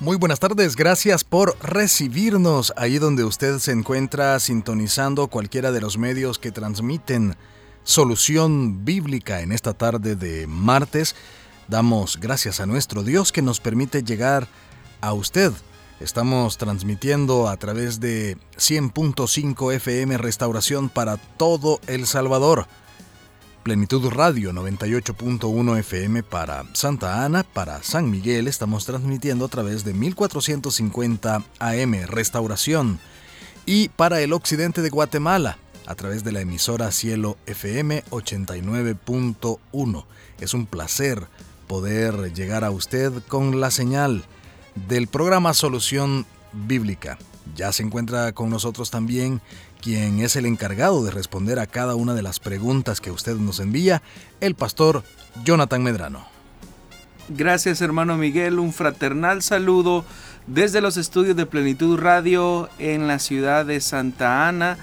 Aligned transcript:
Muy 0.00 0.16
buenas 0.16 0.40
tardes, 0.40 0.76
gracias 0.76 1.24
por 1.24 1.58
recibirnos 1.62 2.72
ahí 2.78 2.98
donde 2.98 3.22
usted 3.22 3.58
se 3.58 3.72
encuentra 3.72 4.40
sintonizando 4.40 5.28
cualquiera 5.28 5.72
de 5.72 5.82
los 5.82 5.98
medios 5.98 6.38
que 6.38 6.50
transmiten 6.50 7.36
solución 7.84 8.86
bíblica 8.86 9.42
en 9.42 9.52
esta 9.52 9.74
tarde 9.74 10.16
de 10.16 10.46
martes. 10.46 11.14
Damos 11.68 12.18
gracias 12.18 12.60
a 12.60 12.66
nuestro 12.66 13.02
Dios 13.02 13.30
que 13.30 13.42
nos 13.42 13.60
permite 13.60 14.02
llegar 14.02 14.48
a 15.02 15.12
usted. 15.12 15.52
Estamos 16.00 16.56
transmitiendo 16.56 17.46
a 17.46 17.58
través 17.58 18.00
de 18.00 18.38
100.5 18.56 19.74
FM 19.74 20.16
Restauración 20.16 20.88
para 20.88 21.18
todo 21.18 21.78
El 21.86 22.06
Salvador 22.06 22.66
Plenitud 23.62 24.08
Radio 24.08 24.52
98.1 24.52 25.78
FM 25.80 26.22
para 26.22 26.64
Santa 26.72 27.26
Ana, 27.26 27.42
para 27.42 27.82
San 27.82 28.10
Miguel 28.10 28.48
estamos 28.48 28.86
transmitiendo 28.86 29.44
a 29.44 29.48
través 29.48 29.84
de 29.84 29.92
1450 29.92 31.44
AM 31.58 32.06
Restauración 32.06 32.98
y 33.66 33.90
para 33.90 34.22
el 34.22 34.32
occidente 34.32 34.80
de 34.80 34.88
Guatemala 34.88 35.58
a 35.86 35.94
través 35.94 36.24
de 36.24 36.32
la 36.32 36.40
emisora 36.40 36.90
Cielo 36.90 37.36
FM 37.44 38.02
89.1. 38.10 40.04
Es 40.40 40.54
un 40.54 40.64
placer 40.64 41.26
poder 41.66 42.32
llegar 42.32 42.64
a 42.64 42.70
usted 42.70 43.12
con 43.28 43.60
la 43.60 43.70
señal 43.70 44.24
del 44.88 45.06
programa 45.06 45.52
Solución 45.52 46.24
Bíblica. 46.54 47.18
Ya 47.54 47.72
se 47.72 47.82
encuentra 47.82 48.32
con 48.32 48.48
nosotros 48.48 48.90
también 48.90 49.42
quien 49.80 50.20
es 50.20 50.36
el 50.36 50.46
encargado 50.46 51.02
de 51.04 51.10
responder 51.10 51.58
a 51.58 51.66
cada 51.66 51.94
una 51.94 52.14
de 52.14 52.22
las 52.22 52.38
preguntas 52.40 53.00
que 53.00 53.10
usted 53.10 53.36
nos 53.36 53.60
envía, 53.60 54.02
el 54.40 54.54
pastor 54.54 55.02
Jonathan 55.44 55.82
Medrano. 55.82 56.26
Gracias 57.28 57.80
hermano 57.80 58.16
Miguel, 58.16 58.58
un 58.58 58.72
fraternal 58.72 59.42
saludo 59.42 60.04
desde 60.46 60.80
los 60.80 60.96
estudios 60.96 61.36
de 61.36 61.46
Plenitud 61.46 61.98
Radio 61.98 62.68
en 62.78 63.06
la 63.06 63.18
ciudad 63.18 63.64
de 63.64 63.80
Santa 63.80 64.48
Ana 64.48 64.78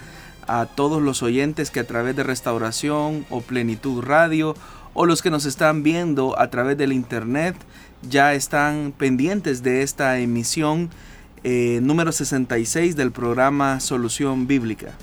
a 0.48 0.66
todos 0.66 1.02
los 1.02 1.24
oyentes 1.24 1.72
que 1.72 1.82
a 1.82 1.88
través 1.88 2.16
de 2.16 2.24
Restauración 2.24 3.26
o 3.30 3.42
Plenitud 3.42 4.02
Radio 4.02 4.56
o 4.94 5.06
los 5.06 5.22
que 5.22 5.30
nos 5.30 5.46
están 5.46 5.84
viendo 5.84 6.40
a 6.40 6.50
través 6.50 6.78
del 6.78 6.94
internet 6.94 7.56
ya 8.10 8.34
están 8.34 8.94
pendientes 8.98 9.62
de 9.62 9.82
esta 9.82 10.18
emisión 10.20 10.90
eh, 11.50 11.80
número 11.82 12.12
66 12.12 12.98
del 12.98 13.14
programa 13.14 13.80
Solución 13.80 14.48
Bíblica. 14.48 14.98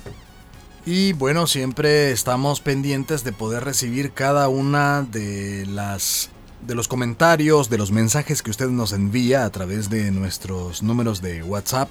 Y 0.84 1.14
bueno, 1.14 1.46
siempre 1.46 2.10
estamos 2.10 2.60
pendientes 2.60 3.24
de 3.24 3.32
poder 3.32 3.64
recibir 3.64 4.12
cada 4.12 4.50
una 4.50 5.00
de 5.00 5.64
las 5.64 6.28
de 6.66 6.74
los 6.74 6.86
comentarios, 6.86 7.70
de 7.70 7.78
los 7.78 7.92
mensajes 7.92 8.42
que 8.42 8.50
usted 8.50 8.68
nos 8.68 8.92
envía 8.92 9.46
a 9.46 9.50
través 9.50 9.88
de 9.88 10.10
nuestros 10.10 10.82
números 10.82 11.22
de 11.22 11.42
WhatsApp, 11.42 11.88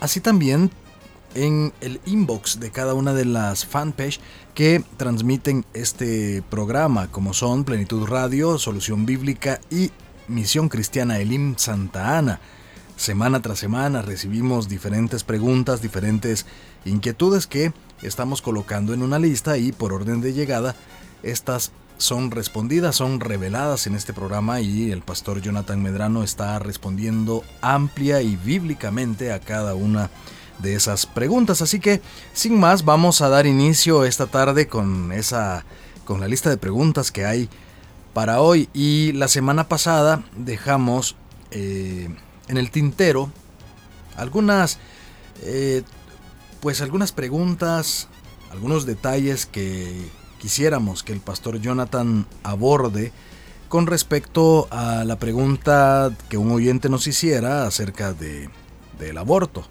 así 0.00 0.20
también 0.20 0.72
en 1.36 1.72
el 1.80 2.00
inbox 2.06 2.58
de 2.58 2.72
cada 2.72 2.92
una 2.94 3.14
de 3.14 3.24
las 3.24 3.66
fanpage 3.66 4.18
que 4.54 4.82
transmiten 4.96 5.64
este 5.74 6.42
programa, 6.50 7.06
como 7.12 7.34
son 7.34 7.62
Plenitud 7.62 8.04
Radio, 8.06 8.58
Solución 8.58 9.06
Bíblica 9.06 9.60
y 9.70 9.92
Misión 10.26 10.68
Cristiana 10.68 11.20
Elim 11.20 11.54
Santa 11.56 12.18
Ana. 12.18 12.40
Semana 12.96 13.42
tras 13.42 13.58
semana 13.58 14.00
recibimos 14.00 14.68
diferentes 14.68 15.22
preguntas, 15.22 15.82
diferentes 15.82 16.46
inquietudes 16.84 17.46
que 17.46 17.72
estamos 18.02 18.40
colocando 18.40 18.94
en 18.94 19.02
una 19.02 19.18
lista 19.18 19.58
y 19.58 19.72
por 19.72 19.92
orden 19.92 20.22
de 20.22 20.32
llegada 20.32 20.74
estas 21.22 21.72
son 21.98 22.30
respondidas, 22.30 22.96
son 22.96 23.20
reveladas 23.20 23.86
en 23.86 23.94
este 23.94 24.12
programa 24.12 24.60
y 24.60 24.90
el 24.92 25.02
pastor 25.02 25.40
Jonathan 25.40 25.82
Medrano 25.82 26.22
está 26.22 26.58
respondiendo 26.58 27.42
amplia 27.60 28.22
y 28.22 28.36
bíblicamente 28.36 29.32
a 29.32 29.40
cada 29.40 29.74
una 29.74 30.10
de 30.58 30.74
esas 30.74 31.06
preguntas. 31.06 31.62
Así 31.62 31.80
que, 31.80 32.00
sin 32.32 32.58
más, 32.58 32.84
vamos 32.84 33.20
a 33.20 33.28
dar 33.28 33.46
inicio 33.46 34.04
esta 34.04 34.26
tarde 34.26 34.68
con 34.68 35.12
esa 35.12 35.64
con 36.04 36.20
la 36.20 36.28
lista 36.28 36.50
de 36.50 36.56
preguntas 36.56 37.10
que 37.10 37.26
hay 37.26 37.48
para 38.14 38.40
hoy. 38.40 38.68
Y 38.72 39.12
la 39.12 39.28
semana 39.28 39.68
pasada 39.68 40.22
dejamos 40.36 41.16
eh, 41.50 42.08
en 42.48 42.56
el 42.56 42.70
tintero 42.70 43.30
algunas, 44.16 44.78
eh, 45.42 45.82
pues 46.60 46.80
algunas 46.80 47.12
preguntas, 47.12 48.08
algunos 48.50 48.86
detalles 48.86 49.46
que 49.46 50.10
quisiéramos 50.38 51.02
que 51.02 51.12
el 51.12 51.20
pastor 51.20 51.60
Jonathan 51.60 52.26
aborde 52.42 53.12
con 53.68 53.86
respecto 53.86 54.68
a 54.70 55.04
la 55.04 55.18
pregunta 55.18 56.12
que 56.28 56.38
un 56.38 56.52
oyente 56.52 56.88
nos 56.88 57.06
hiciera 57.06 57.66
acerca 57.66 58.12
de, 58.12 58.48
del 58.98 59.18
aborto. 59.18 59.64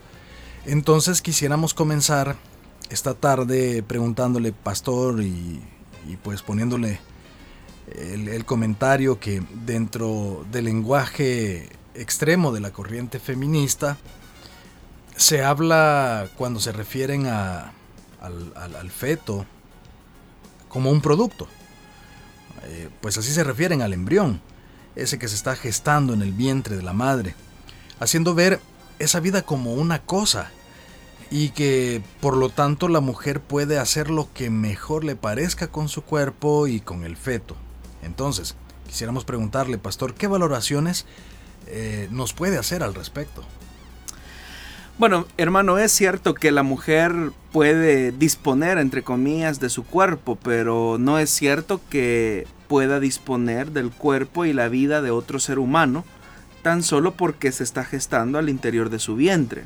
Entonces 0.66 1.22
quisiéramos 1.22 1.74
comenzar 1.74 2.36
esta 2.90 3.14
tarde 3.14 3.84
preguntándole, 3.84 4.52
pastor, 4.52 5.22
y, 5.22 5.62
y 6.08 6.18
pues 6.22 6.42
poniéndole 6.42 7.00
el, 7.96 8.28
el, 8.28 8.46
comentario 8.46 9.20
que 9.20 9.44
dentro 9.66 10.46
del 10.52 10.66
lenguaje 10.66 11.70
extremo 11.96 12.52
de 12.52 12.60
la 12.60 12.72
corriente 12.72 13.20
feminista, 13.20 13.98
se 15.16 15.44
habla 15.44 16.28
cuando 16.38 16.60
se 16.60 16.72
refieren 16.72 17.28
a, 17.28 17.72
al, 18.22 18.92
feto 18.92 19.46
como 20.70 20.92
un 20.92 21.02
producto. 21.02 21.48
Eh, 22.64 22.90
pues 23.02 23.18
así 23.18 23.32
se 23.32 23.44
refieren 23.44 23.82
al 23.82 23.94
embrión, 23.94 24.42
ese 24.96 25.20
que 25.20 25.28
se 25.28 25.36
está 25.36 25.56
gestando 25.56 26.14
en 26.14 26.22
el 26.22 26.34
vientre 26.34 26.76
de 26.76 26.84
la 26.84 26.94
madre, 26.94 27.36
haciendo 28.00 28.34
ver 28.34 28.60
esa 29.00 29.20
vida 29.20 29.44
como 29.44 29.74
una 29.74 30.02
cosa 30.02 30.52
y 31.30 31.50
que 31.50 32.04
por 32.22 32.38
lo 32.38 32.50
tanto 32.50 32.88
la 32.88 33.00
mujer 33.00 33.42
puede 33.42 33.80
hacer 33.80 34.10
lo 34.10 34.32
que 34.34 34.50
mejor 34.50 35.04
le 35.04 35.16
parezca 35.16 35.68
con 35.68 35.90
su 35.90 36.04
cuerpo 36.04 36.68
y 36.68 36.80
con 36.80 37.04
el 37.04 37.18
feto. 37.18 37.56
Entonces, 38.04 38.56
quisiéramos 38.88 39.26
preguntarle, 39.26 39.78
pastor, 39.78 40.14
¿qué 40.14 40.28
valoraciones 40.28 41.06
eh, 41.68 42.08
nos 42.12 42.34
puede 42.34 42.58
hacer 42.58 42.84
al 42.84 42.94
respecto? 42.94 43.44
Bueno, 44.98 45.28
hermano, 45.38 45.78
es 45.78 45.92
cierto 45.92 46.34
que 46.34 46.52
la 46.52 46.64
mujer 46.64 47.14
puede 47.52 48.14
disponer, 48.14 48.78
entre 48.78 49.04
comillas, 49.04 49.60
de 49.60 49.70
su 49.70 49.84
cuerpo, 49.84 50.38
pero 50.42 50.98
no 50.98 51.20
es 51.20 51.30
cierto 51.30 51.82
que 51.90 52.48
pueda 52.70 53.02
disponer 53.02 53.72
del 53.72 53.92
cuerpo 53.92 54.46
y 54.46 54.54
la 54.54 54.70
vida 54.70 55.02
de 55.02 55.12
otro 55.12 55.40
ser 55.40 55.60
humano 55.60 56.06
tan 56.62 56.82
solo 56.82 57.14
porque 57.14 57.52
se 57.52 57.64
está 57.64 57.84
gestando 57.84 58.40
al 58.40 58.50
interior 58.50 58.90
de 58.90 59.00
su 59.00 59.16
vientre. 59.16 59.66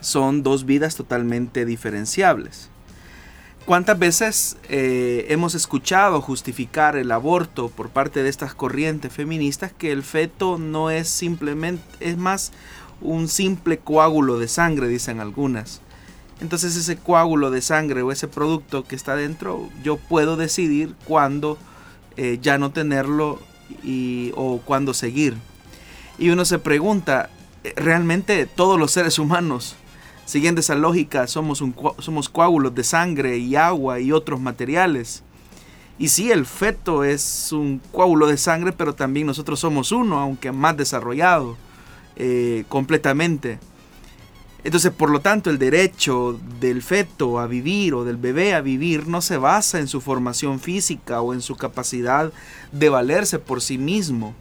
Son 0.00 0.42
dos 0.42 0.66
vidas 0.66 0.96
totalmente 0.96 1.64
diferenciables. 1.64 2.68
¿Cuántas 3.66 3.98
veces 3.98 4.56
eh, 4.68 5.26
hemos 5.28 5.56
escuchado 5.56 6.20
justificar 6.20 6.94
el 6.96 7.10
aborto 7.10 7.68
por 7.68 7.88
parte 7.88 8.22
de 8.22 8.28
estas 8.28 8.54
corrientes 8.54 9.12
feministas 9.12 9.72
que 9.72 9.90
el 9.90 10.04
feto 10.04 10.56
no 10.56 10.88
es 10.88 11.08
simplemente, 11.08 11.82
es 11.98 12.16
más 12.16 12.52
un 13.00 13.26
simple 13.26 13.78
coágulo 13.78 14.38
de 14.38 14.46
sangre, 14.46 14.86
dicen 14.86 15.18
algunas? 15.18 15.80
Entonces 16.40 16.76
ese 16.76 16.96
coágulo 16.96 17.50
de 17.50 17.60
sangre 17.60 18.02
o 18.02 18.12
ese 18.12 18.28
producto 18.28 18.84
que 18.84 18.94
está 18.94 19.16
dentro, 19.16 19.68
yo 19.82 19.96
puedo 19.96 20.36
decidir 20.36 20.94
cuándo 21.04 21.58
eh, 22.16 22.38
ya 22.40 22.58
no 22.58 22.70
tenerlo 22.70 23.40
y, 23.82 24.30
o 24.36 24.60
cuándo 24.64 24.94
seguir. 24.94 25.34
Y 26.18 26.28
uno 26.30 26.44
se 26.44 26.60
pregunta, 26.60 27.30
eh, 27.64 27.72
¿realmente 27.74 28.46
todos 28.46 28.78
los 28.78 28.92
seres 28.92 29.18
humanos 29.18 29.74
Siguiendo 30.26 30.60
esa 30.60 30.74
lógica, 30.74 31.26
somos, 31.28 31.60
un, 31.60 31.74
somos 32.00 32.28
coágulos 32.28 32.74
de 32.74 32.84
sangre 32.84 33.38
y 33.38 33.56
agua 33.56 34.00
y 34.00 34.12
otros 34.12 34.40
materiales. 34.40 35.22
Y 35.98 36.08
sí, 36.08 36.30
el 36.30 36.44
feto 36.44 37.04
es 37.04 37.52
un 37.52 37.80
coágulo 37.92 38.26
de 38.26 38.36
sangre, 38.36 38.72
pero 38.72 38.94
también 38.94 39.26
nosotros 39.26 39.60
somos 39.60 39.92
uno, 39.92 40.18
aunque 40.18 40.52
más 40.52 40.76
desarrollado 40.76 41.56
eh, 42.16 42.64
completamente. 42.68 43.60
Entonces, 44.64 44.90
por 44.90 45.10
lo 45.10 45.20
tanto, 45.20 45.48
el 45.48 45.58
derecho 45.58 46.40
del 46.60 46.82
feto 46.82 47.38
a 47.38 47.46
vivir 47.46 47.94
o 47.94 48.04
del 48.04 48.16
bebé 48.16 48.52
a 48.52 48.60
vivir 48.60 49.06
no 49.06 49.22
se 49.22 49.36
basa 49.36 49.78
en 49.78 49.86
su 49.86 50.00
formación 50.00 50.58
física 50.58 51.20
o 51.20 51.34
en 51.34 51.40
su 51.40 51.54
capacidad 51.54 52.32
de 52.72 52.88
valerse 52.88 53.38
por 53.38 53.62
sí 53.62 53.78
mismo, 53.78 54.34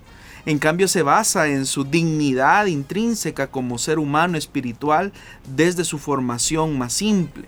en 0.45 0.59
cambio 0.59 0.87
se 0.87 1.01
basa 1.01 1.47
en 1.47 1.65
su 1.65 1.83
dignidad 1.83 2.67
intrínseca 2.67 3.47
como 3.47 3.77
ser 3.77 3.97
humano 3.97 4.37
espiritual 4.37 5.11
desde 5.55 5.83
su 5.83 5.97
formación 5.97 6.77
más 6.77 6.93
simple. 6.93 7.47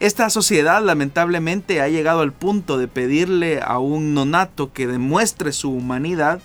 Esta 0.00 0.30
sociedad 0.30 0.82
lamentablemente 0.82 1.80
ha 1.80 1.88
llegado 1.88 2.20
al 2.20 2.32
punto 2.32 2.78
de 2.78 2.86
pedirle 2.86 3.60
a 3.60 3.80
un 3.80 4.14
nonato 4.14 4.72
que 4.72 4.86
demuestre 4.86 5.52
su 5.52 5.72
humanidad, 5.72 6.40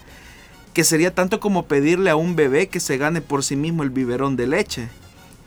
que 0.74 0.84
sería 0.84 1.14
tanto 1.14 1.40
como 1.40 1.68
pedirle 1.68 2.10
a 2.10 2.16
un 2.16 2.36
bebé 2.36 2.68
que 2.68 2.80
se 2.80 2.98
gane 2.98 3.22
por 3.22 3.44
sí 3.44 3.56
mismo 3.56 3.84
el 3.84 3.92
biberón 3.92 4.36
de 4.36 4.48
leche. 4.48 4.90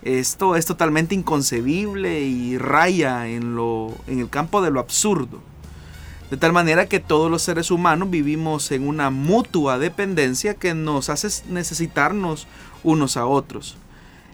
Esto 0.02 0.55
es 0.55 0.67
totalmente 0.67 1.17
inconcebible 1.17 2.20
y 2.20 2.58
raya 2.58 3.26
en, 3.26 3.56
lo, 3.56 3.93
en 4.06 4.20
el 4.20 4.31
campo 4.31 4.62
de 4.62 4.70
lo 4.70 4.78
absurdo. 4.78 5.40
De 6.31 6.37
tal 6.37 6.52
manera 6.52 6.87
que 6.87 6.99
todos 6.99 7.31
los 7.31 7.43
seres 7.43 7.70
humanos 7.70 8.11
vivimos 8.11 8.73
en 8.73 8.88
una 8.88 9.11
mutua 9.11 9.78
dependencia 9.78 10.55
que 10.55 10.75
nos 10.75 11.08
hace 11.08 11.28
necesitarnos 11.49 12.49
unos 12.82 13.17
a 13.17 13.26
otros. 13.26 13.76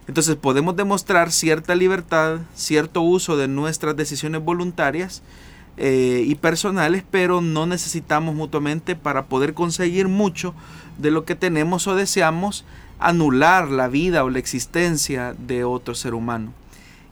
Entonces 0.08 0.36
podemos 0.36 0.74
demostrar 0.74 1.30
cierta 1.30 1.74
libertad, 1.74 2.38
cierto 2.54 3.02
uso 3.02 3.36
de 3.36 3.46
nuestras 3.46 3.94
decisiones 3.94 4.42
voluntarias 4.42 5.22
eh, 5.76 6.24
y 6.26 6.34
personales, 6.34 7.04
pero 7.10 7.40
no 7.40 7.66
necesitamos 7.66 8.34
mutuamente 8.34 8.96
para 8.96 9.26
poder 9.26 9.52
conseguir 9.52 10.08
mucho 10.08 10.54
de 10.98 11.10
lo 11.10 11.24
que 11.24 11.34
tenemos 11.34 11.86
o 11.86 11.94
deseamos 11.94 12.64
anular 12.98 13.70
la 13.70 13.88
vida 13.88 14.24
o 14.24 14.30
la 14.30 14.38
existencia 14.38 15.34
de 15.38 15.64
otro 15.64 15.94
ser 15.94 16.14
humano. 16.14 16.52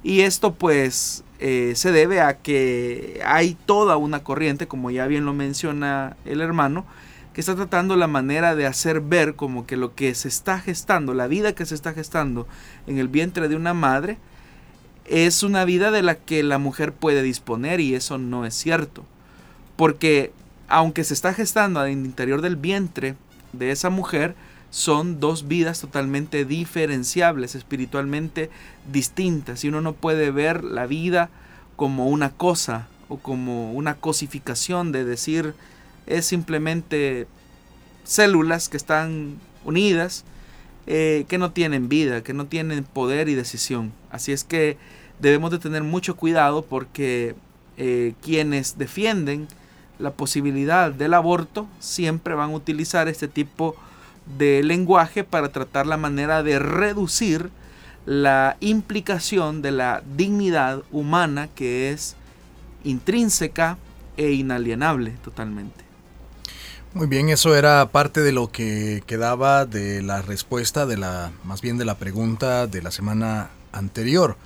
Y 0.03 0.21
esto 0.21 0.55
pues 0.55 1.25
eh, 1.39 1.73
se 1.77 1.93
debe 1.93 2.21
a 2.21 2.39
que 2.39 3.21
hay 3.25 3.57
toda 3.67 3.97
una 3.97 4.23
corriente, 4.25 4.67
como 4.67 4.91
ya 4.91 5.07
bien 5.07 5.25
lo 5.25 5.35
menciona 5.35 6.17
el 6.25 6.41
hermano, 6.41 6.87
que 7.33 7.41
está 7.41 7.55
tratando 7.55 7.97
la 7.97 8.07
manera 8.07 8.55
de 8.55 8.67
hacer 8.67 9.01
ver 9.01 9.35
como 9.35 9.67
que 9.67 9.77
lo 9.77 9.95
que 9.95 10.15
se 10.15 10.29
está 10.29 10.59
gestando, 10.59 11.15
la 11.15 11.29
vida 11.29 11.55
que 11.55 11.67
se 11.67 11.75
está 11.75 11.93
gestando 11.93 12.47
en 12.87 12.99
el 12.99 13.09
vientre 13.09 13.49
de 13.49 13.57
una 13.57 13.75
madre, 13.75 14.19
es 15.05 15.43
una 15.43 15.65
vida 15.65 15.91
de 15.91 16.03
la 16.03 16.15
que 16.15 16.43
la 16.43 16.59
mujer 16.59 16.93
puede 16.93 17.23
disponer 17.23 17.81
y 17.81 17.95
eso 17.95 18.19
no 18.19 18.47
es 18.47 18.55
cierto. 18.55 19.05
Porque 19.77 20.33
aunque 20.69 21.05
se 21.05 21.15
está 21.15 21.35
gestando 21.35 21.85
el 21.85 21.93
interior 21.93 22.43
del 22.43 22.57
vientre 22.57 23.17
de 23.53 23.71
esa 23.71 23.91
mujer, 23.91 24.35
son 24.71 25.19
dos 25.19 25.49
vidas 25.49 25.81
totalmente 25.81 26.45
diferenciables, 26.45 27.55
espiritualmente 27.55 28.51
distintas. 28.91 29.65
Y 29.65 29.69
uno 29.69 29.81
no 29.81 29.95
puede 29.95 30.31
ver 30.31 30.65
la 30.65 30.87
vida 30.87 31.29
como 31.77 32.09
una 32.09 32.31
cosa 32.31 32.89
o 33.09 33.19
como 33.19 33.73
una 33.73 33.95
cosificación 33.97 34.93
de 34.93 35.05
decir 35.05 35.55
es 36.07 36.27
simplemente 36.27 37.27
células 38.05 38.69
que 38.69 38.77
están 38.77 39.39
unidas, 39.65 40.25
eh, 40.87 41.25
que 41.29 41.39
no 41.39 41.53
tienen 41.53 41.89
vida, 41.89 42.23
que 42.23 42.33
no 42.33 42.47
tienen 42.47 42.85
poder 42.85 43.29
y 43.29 43.35
decisión. 43.35 43.93
Así 44.11 44.33
es 44.33 44.45
que 44.45 44.77
debemos 45.19 45.51
de 45.51 45.59
tener 45.59 45.83
mucho 45.83 46.17
cuidado 46.17 46.65
porque 46.65 47.35
eh, 47.77 48.15
quienes 48.23 48.79
defienden 48.79 49.49
la 49.99 50.13
posibilidad 50.13 50.93
del 50.93 51.15
aborto 51.15 51.69
siempre 51.79 52.35
van 52.35 52.51
a 52.51 52.55
utilizar 52.55 53.09
este 53.09 53.29
tipo 53.29 53.75
de 53.75 53.90
lenguaje 54.39 55.25
para 55.25 55.51
tratar 55.51 55.87
la 55.87 55.97
manera 55.97 56.43
de 56.43 56.59
reducir 56.59 57.51
la 58.07 58.57
implicación 58.61 59.63
de 59.63 59.73
la 59.73 60.03
dignidad 60.17 60.83
humana 60.91 61.49
que 61.55 61.91
es 61.91 62.17
intrínseca 62.85 63.79
e 64.17 64.33
inalienable 64.33 65.13
totalmente. 65.23 65.85
Muy 66.93 67.07
bien, 67.07 67.29
eso 67.29 67.55
era 67.55 67.89
parte 67.93 68.21
de 68.21 68.33
lo 68.33 68.51
que 68.51 69.05
quedaba 69.07 69.65
de 69.65 70.03
la 70.03 70.23
respuesta 70.23 70.87
de 70.87 70.97
la, 70.97 71.31
más 71.45 71.61
bien 71.61 71.79
de 71.79 71.85
la 71.85 71.97
pregunta 71.97 72.67
de 72.67 72.83
la 72.83 72.91
semana 72.91 73.51
anterior. 73.71 74.37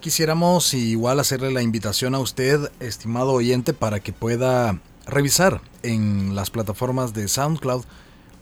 Quisiéramos 0.00 0.74
igual 0.74 1.20
hacerle 1.20 1.50
la 1.52 1.62
invitación 1.62 2.14
a 2.14 2.18
usted, 2.18 2.70
estimado 2.80 3.32
oyente, 3.32 3.72
para 3.72 4.00
que 4.00 4.12
pueda 4.12 4.78
revisar 5.06 5.62
en 5.82 6.34
las 6.34 6.50
plataformas 6.50 7.14
de 7.14 7.28
SoundCloud 7.28 7.84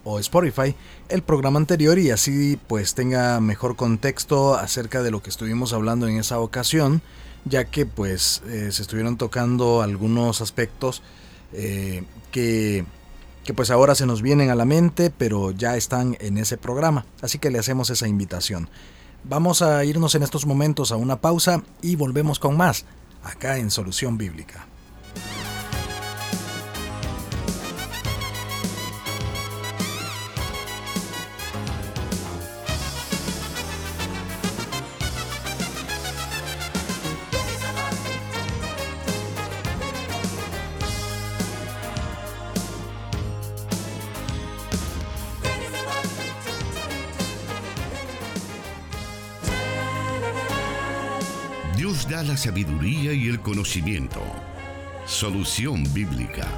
o 0.09 0.19
Spotify 0.19 0.75
el 1.09 1.23
programa 1.23 1.59
anterior 1.59 1.99
y 1.99 2.11
así 2.11 2.59
pues 2.67 2.95
tenga 2.95 3.41
mejor 3.41 3.77
contexto 3.77 4.55
acerca 4.55 5.03
de 5.03 5.11
lo 5.11 5.23
que 5.23 5.31
estuvimos 5.31 5.73
hablando 5.73 6.09
en 6.09 6.17
esa 6.17 6.41
ocasión, 6.41 7.03
ya 7.45 7.65
que 7.67 7.87
pues 7.87 8.43
eh, 8.49 8.73
se 8.73 8.83
estuvieron 8.83 9.17
tocando 9.17 9.83
algunos 9.83 10.41
aspectos 10.41 11.03
eh, 11.53 12.05
que 12.31 12.85
que 13.45 13.55
pues 13.55 13.71
ahora 13.71 13.95
se 13.95 14.05
nos 14.05 14.21
vienen 14.21 14.51
a 14.51 14.55
la 14.55 14.67
mente, 14.67 15.11
pero 15.11 15.53
ya 15.53 15.75
están 15.75 16.19
en 16.21 16.37
ese 16.37 16.59
programa, 16.59 17.07
así 17.23 17.39
que 17.39 17.51
le 17.51 17.59
hacemos 17.59 17.89
esa 17.89 18.07
invitación. 18.07 18.69
Vamos 19.25 19.63
a 19.63 19.83
irnos 19.87 20.15
en 20.15 20.23
estos 20.23 20.45
momentos 20.45 20.93
a 20.93 20.97
una 20.97 21.23
pausa 21.23 21.63
y 21.81 21.97
volvemos 21.97 22.39
con 22.39 22.59
más, 22.59 22.85
acá 23.23 23.57
en 23.57 23.71
Solución 23.71 24.19
Bíblica. 24.19 24.67
Sabiduría 52.49 53.13
y 53.13 53.29
el 53.29 53.41
conocimiento. 53.41 54.23
Solución 55.05 55.85
bíblica. 55.93 56.49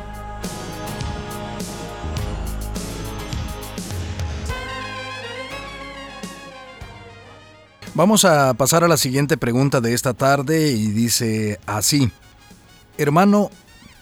Vamos 7.95 8.25
a 8.25 8.55
pasar 8.55 8.85
a 8.85 8.89
la 8.89 8.97
siguiente 8.97 9.37
pregunta 9.37 9.81
de 9.81 9.93
esta 9.93 10.15
tarde 10.15 10.71
y 10.71 10.93
dice 10.93 11.59
así. 11.67 12.13
Hermano, 12.97 13.51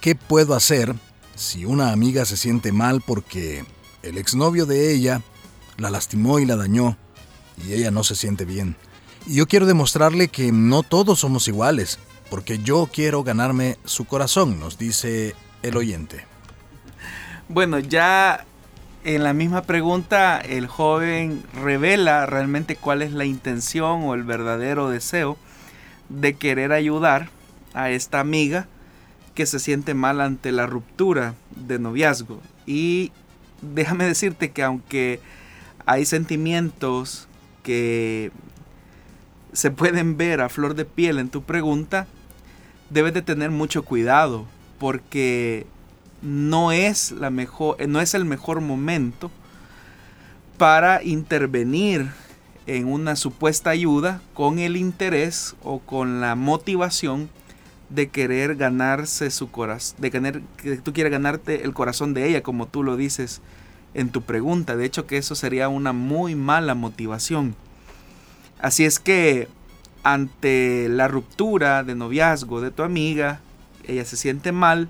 ¿qué 0.03 0.15
puedo 0.15 0.55
hacer 0.55 0.95
si 1.37 1.65
una 1.65 1.93
amiga 1.93 2.27
se 2.27 2.37
siente 2.37 2.71
mal 2.71 3.01
porque 3.01 3.65
el 4.03 4.19
exnovio 4.19 4.67
de 4.67 4.93
ella 4.93 5.23
la 5.79 5.89
lastimó 5.89 6.39
y 6.39 6.45
la 6.45 6.57
dañó 6.57 6.99
y 7.67 7.73
ella 7.73 7.91
no 7.91 8.05
se 8.05 8.15
siente 8.15 8.45
bien? 8.45 8.77
Yo 9.29 9.47
quiero 9.47 9.67
demostrarle 9.67 10.29
que 10.29 10.53
no 10.53 10.83
todos 10.83 11.19
somos 11.21 11.49
iguales, 11.49 11.99
porque 12.31 12.61
yo 12.61 12.89
quiero 12.91 13.23
ganarme 13.25 13.77
su 13.85 14.07
corazón, 14.07 14.59
nos 14.59 14.79
dice 14.79 15.35
el 15.63 15.77
oyente. 15.77 16.25
Bueno, 17.51 17.79
ya 17.79 18.47
en 19.05 19.25
la 19.25 19.35
misma 19.35 19.65
pregunta 19.65 20.41
el 20.41 20.67
joven 20.67 21.43
revela 21.53 22.25
realmente 22.25 22.75
cuál 22.75 23.03
es 23.03 23.13
la 23.13 23.27
intención 23.27 24.05
o 24.05 24.15
el 24.15 24.23
verdadero 24.23 24.89
deseo 24.89 25.37
de 26.09 26.33
querer 26.37 26.73
ayudar 26.73 27.29
a 27.75 27.91
esta 27.91 28.21
amiga 28.21 28.67
que 29.35 29.45
se 29.45 29.59
siente 29.59 29.93
mal 29.93 30.23
ante 30.23 30.53
la 30.53 30.67
ruptura 30.67 31.35
de 31.55 31.79
noviazgo. 31.79 32.41
Y 32.65 33.13
déjame 33.61 34.07
decirte 34.07 34.53
que 34.53 34.63
aunque 34.63 35.21
hay 35.85 36.07
sentimientos 36.07 37.29
que 37.63 38.33
se 39.53 39.71
pueden 39.71 40.17
ver 40.17 40.41
a 40.41 40.49
flor 40.49 40.75
de 40.75 40.85
piel 40.85 41.19
en 41.19 41.29
tu 41.29 41.43
pregunta, 41.43 42.07
debes 42.91 43.15
de 43.15 43.23
tener 43.23 43.51
mucho 43.51 43.83
cuidado 43.83 44.47
porque 44.79 45.67
no 46.23 46.73
es, 46.73 47.13
la 47.13 47.31
mejor, 47.31 47.87
no 47.89 48.01
es 48.01 48.15
el 48.15 48.25
mejor 48.25 48.61
momento 48.61 49.31
para 50.57 51.03
intervenir 51.03 52.11
en 52.67 52.87
una 52.87 53.17
supuesta 53.17 53.71
ayuda 53.71 54.21
con 54.35 54.59
el 54.59 54.77
interés 54.77 55.57
o 55.63 55.79
con 55.79 56.21
la 56.21 56.35
motivación 56.35 57.31
de 57.89 58.09
querer 58.09 58.57
ganarse 58.57 59.31
su 59.31 59.51
corazón, 59.51 59.97
de 60.01 60.11
querer, 60.11 60.43
que 60.59 60.77
tú 60.77 60.93
quieres 60.93 61.11
ganarte 61.11 61.65
el 61.65 61.73
corazón 61.73 62.13
de 62.13 62.29
ella, 62.29 62.43
como 62.43 62.67
tú 62.67 62.83
lo 62.83 62.97
dices 62.97 63.41
en 63.95 64.11
tu 64.11 64.23
pregunta. 64.23 64.77
De 64.77 64.85
hecho, 64.85 65.07
que 65.07 65.17
eso 65.17 65.35
sería 65.35 65.69
una 65.69 65.93
muy 65.93 66.35
mala 66.35 66.75
motivación. 66.75 67.57
Así 68.61 68.85
es 68.85 68.99
que 68.99 69.49
ante 70.03 70.89
la 70.89 71.09
ruptura 71.09 71.85
de 71.85 71.95
noviazgo 71.95 72.61
de 72.61 72.71
tu 72.71 72.83
amiga, 72.83 73.41
ella 73.87 74.05
se 74.05 74.17
siente 74.17 74.53
mal, 74.53 74.89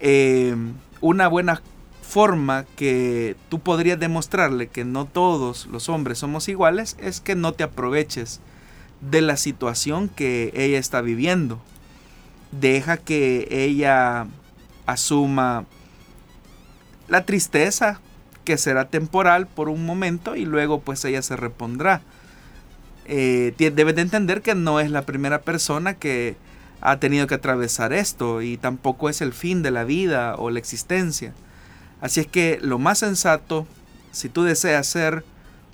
em, 0.00 0.74
una 1.00 1.28
buena 1.28 1.60
forma 2.02 2.64
que 2.76 3.36
tú 3.48 3.58
podrías 3.58 3.98
demostrarle 3.98 4.68
que 4.68 4.84
no 4.84 5.06
todos 5.06 5.66
los 5.66 5.88
hombres 5.88 6.18
somos 6.18 6.48
iguales 6.48 6.96
es 7.00 7.20
que 7.20 7.34
no 7.34 7.52
te 7.52 7.64
aproveches 7.64 8.40
de 9.00 9.20
la 9.20 9.36
situación 9.36 10.08
que 10.08 10.52
ella 10.54 10.78
está 10.78 11.00
viviendo. 11.00 11.60
Deja 12.52 12.96
que 12.96 13.48
ella 13.50 14.26
asuma 14.86 15.66
la 17.08 17.26
tristeza 17.26 18.00
que 18.44 18.56
será 18.56 18.88
temporal 18.88 19.46
por 19.46 19.68
un 19.68 19.84
momento 19.84 20.36
y 20.36 20.44
luego 20.44 20.80
pues 20.80 21.04
ella 21.04 21.22
se 21.22 21.36
repondrá 21.36 22.02
eh, 23.08 23.54
debes 23.56 23.94
de 23.94 24.02
entender 24.02 24.42
que 24.42 24.54
no 24.54 24.80
es 24.80 24.90
la 24.90 25.02
primera 25.02 25.40
persona 25.42 25.94
que 25.94 26.36
ha 26.80 26.98
tenido 26.98 27.26
que 27.26 27.34
atravesar 27.34 27.92
esto 27.92 28.42
y 28.42 28.56
tampoco 28.56 29.08
es 29.08 29.20
el 29.20 29.32
fin 29.32 29.62
de 29.62 29.70
la 29.70 29.84
vida 29.84 30.34
o 30.36 30.50
la 30.50 30.58
existencia. 30.58 31.32
Así 32.00 32.20
es 32.20 32.26
que 32.26 32.58
lo 32.60 32.78
más 32.78 32.98
sensato, 32.98 33.66
si 34.12 34.28
tú 34.28 34.42
deseas 34.42 34.86
ser 34.86 35.24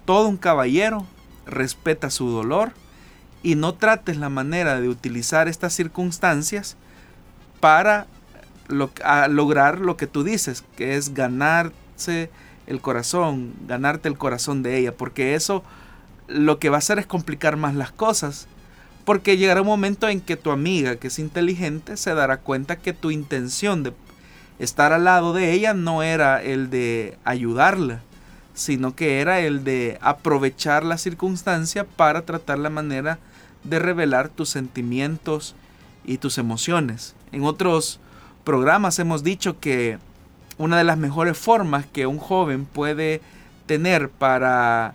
todo 0.04 0.28
un 0.28 0.36
caballero, 0.36 1.06
respeta 1.46 2.10
su 2.10 2.28
dolor 2.28 2.72
y 3.42 3.56
no 3.56 3.74
trates 3.74 4.16
la 4.16 4.28
manera 4.28 4.80
de 4.80 4.88
utilizar 4.88 5.48
estas 5.48 5.72
circunstancias 5.72 6.76
para 7.60 8.06
lograr 8.68 9.80
lo 9.80 9.96
que 9.96 10.06
tú 10.06 10.24
dices, 10.24 10.64
que 10.76 10.96
es 10.96 11.14
ganarse 11.14 12.30
el 12.66 12.80
corazón, 12.80 13.54
ganarte 13.66 14.08
el 14.08 14.16
corazón 14.16 14.62
de 14.62 14.78
ella, 14.78 14.96
porque 14.96 15.34
eso 15.34 15.64
lo 16.32 16.58
que 16.58 16.70
va 16.70 16.76
a 16.76 16.78
hacer 16.78 16.98
es 16.98 17.06
complicar 17.06 17.56
más 17.56 17.74
las 17.74 17.92
cosas, 17.92 18.46
porque 19.04 19.36
llegará 19.36 19.60
un 19.60 19.66
momento 19.66 20.08
en 20.08 20.20
que 20.20 20.36
tu 20.36 20.50
amiga, 20.50 20.96
que 20.96 21.08
es 21.08 21.18
inteligente, 21.18 21.96
se 21.96 22.14
dará 22.14 22.38
cuenta 22.38 22.76
que 22.76 22.92
tu 22.92 23.10
intención 23.10 23.82
de 23.82 23.92
estar 24.58 24.92
al 24.92 25.04
lado 25.04 25.32
de 25.32 25.52
ella 25.52 25.74
no 25.74 26.02
era 26.02 26.42
el 26.42 26.70
de 26.70 27.18
ayudarla, 27.24 28.00
sino 28.54 28.94
que 28.94 29.20
era 29.20 29.40
el 29.40 29.64
de 29.64 29.98
aprovechar 30.00 30.84
la 30.84 30.98
circunstancia 30.98 31.84
para 31.84 32.22
tratar 32.22 32.58
la 32.58 32.70
manera 32.70 33.18
de 33.64 33.78
revelar 33.78 34.28
tus 34.28 34.50
sentimientos 34.50 35.54
y 36.04 36.18
tus 36.18 36.38
emociones. 36.38 37.14
En 37.32 37.44
otros 37.44 37.98
programas 38.44 38.98
hemos 38.98 39.22
dicho 39.22 39.58
que 39.58 39.98
una 40.58 40.78
de 40.78 40.84
las 40.84 40.98
mejores 40.98 41.38
formas 41.38 41.86
que 41.86 42.06
un 42.06 42.18
joven 42.18 42.66
puede 42.66 43.20
tener 43.66 44.10
para 44.10 44.94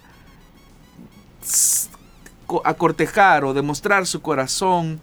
acortejar 2.63 3.43
o 3.43 3.53
demostrar 3.53 4.07
su 4.07 4.21
corazón 4.21 4.99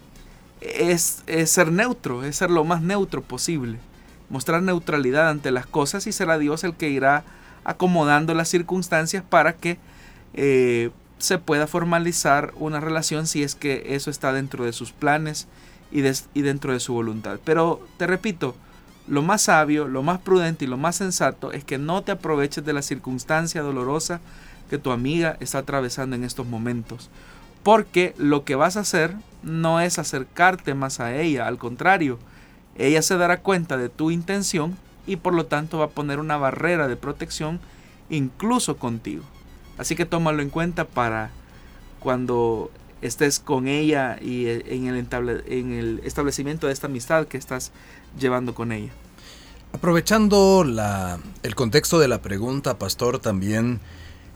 es, 0.61 1.23
ser 1.45 1.71
neutro, 1.71 2.23
es 2.23 2.37
ser 2.37 2.49
lo 2.49 2.63
más 2.63 2.81
neutro 2.81 3.21
posible. 3.21 3.77
Mostrar 4.29 4.63
neutralidad 4.63 5.29
ante 5.29 5.51
las 5.51 5.67
cosas 5.67 6.07
y 6.07 6.11
será 6.11 6.37
Dios 6.37 6.63
el 6.63 6.73
que 6.73 6.89
irá 6.89 7.23
acomodando 7.63 8.33
las 8.33 8.49
circunstancias 8.49 9.23
para 9.27 9.53
que 9.53 9.77
eh, 10.33 10.91
se 11.17 11.37
pueda 11.37 11.67
formalizar 11.67 12.53
una 12.57 12.79
relación 12.79 13.27
si 13.27 13.43
es 13.43 13.55
que 13.55 13.83
eso 13.95 14.09
está 14.09 14.33
dentro 14.33 14.65
de 14.65 14.73
sus 14.73 14.91
planes 14.91 15.47
y, 15.91 16.01
y 16.33 16.41
dentro 16.41 16.73
de 16.73 16.79
su 16.79 16.93
voluntad. 16.93 17.39
Pero 17.43 17.85
te 17.97 18.07
repito, 18.07 18.55
lo 19.07 19.21
más 19.21 19.43
sabio, 19.43 19.87
lo 19.87 20.01
más 20.01 20.19
prudente 20.19 20.65
y 20.65 20.67
lo 20.67 20.77
más 20.77 20.95
sensato 20.95 21.51
es 21.51 21.63
que 21.63 21.77
no 21.77 22.01
te 22.01 22.11
aproveches 22.11 22.65
de 22.65 22.73
la 22.73 22.81
circunstancia 22.81 23.61
dolorosa 23.61 24.19
que 24.69 24.77
tu 24.77 24.91
amiga 24.91 25.37
está 25.39 25.59
atravesando 25.59 26.15
en 26.15 26.23
estos 26.23 26.45
momentos. 26.45 27.09
Porque 27.63 28.13
lo 28.17 28.43
que 28.43 28.55
vas 28.55 28.77
a 28.77 28.81
hacer 28.81 29.15
no 29.43 29.79
es 29.79 29.99
acercarte 29.99 30.73
más 30.73 30.99
a 30.99 31.15
ella, 31.15 31.47
al 31.47 31.57
contrario, 31.57 32.19
ella 32.77 33.01
se 33.01 33.17
dará 33.17 33.41
cuenta 33.41 33.77
de 33.77 33.89
tu 33.89 34.11
intención 34.11 34.77
y 35.07 35.15
por 35.17 35.33
lo 35.33 35.45
tanto 35.45 35.79
va 35.79 35.85
a 35.85 35.89
poner 35.89 36.19
una 36.19 36.37
barrera 36.37 36.87
de 36.87 36.97
protección 36.97 37.59
incluso 38.09 38.77
contigo. 38.77 39.23
Así 39.77 39.95
que 39.95 40.05
tómalo 40.05 40.41
en 40.41 40.49
cuenta 40.49 40.85
para 40.85 41.31
cuando 41.99 42.71
estés 43.01 43.39
con 43.39 43.67
ella 43.67 44.17
y 44.21 44.47
en 44.47 44.87
el, 44.87 45.43
en 45.47 45.73
el 45.73 46.01
establecimiento 46.03 46.67
de 46.67 46.73
esta 46.73 46.87
amistad 46.87 47.27
que 47.27 47.37
estás 47.37 47.71
llevando 48.19 48.53
con 48.53 48.71
ella. 48.71 48.91
Aprovechando 49.73 50.63
la, 50.63 51.19
el 51.43 51.55
contexto 51.55 51.99
de 51.99 52.07
la 52.07 52.21
pregunta, 52.21 52.79
pastor, 52.79 53.19
también 53.19 53.79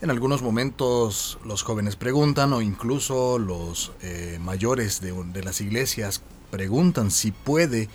en 0.02 0.10
algunos 0.10 0.42
momentos 0.42 1.38
los 1.44 1.62
jóvenes 1.62 1.96
preguntan 1.96 2.52
o 2.52 2.62
incluso 2.62 3.38
los 3.38 3.92
eh, 4.02 4.38
mayores 4.40 5.00
de, 5.00 5.42
las 5.42 5.60
iglesias 5.60 6.22
preguntan 6.50 7.10
si 7.10 7.32
puede 7.32 7.88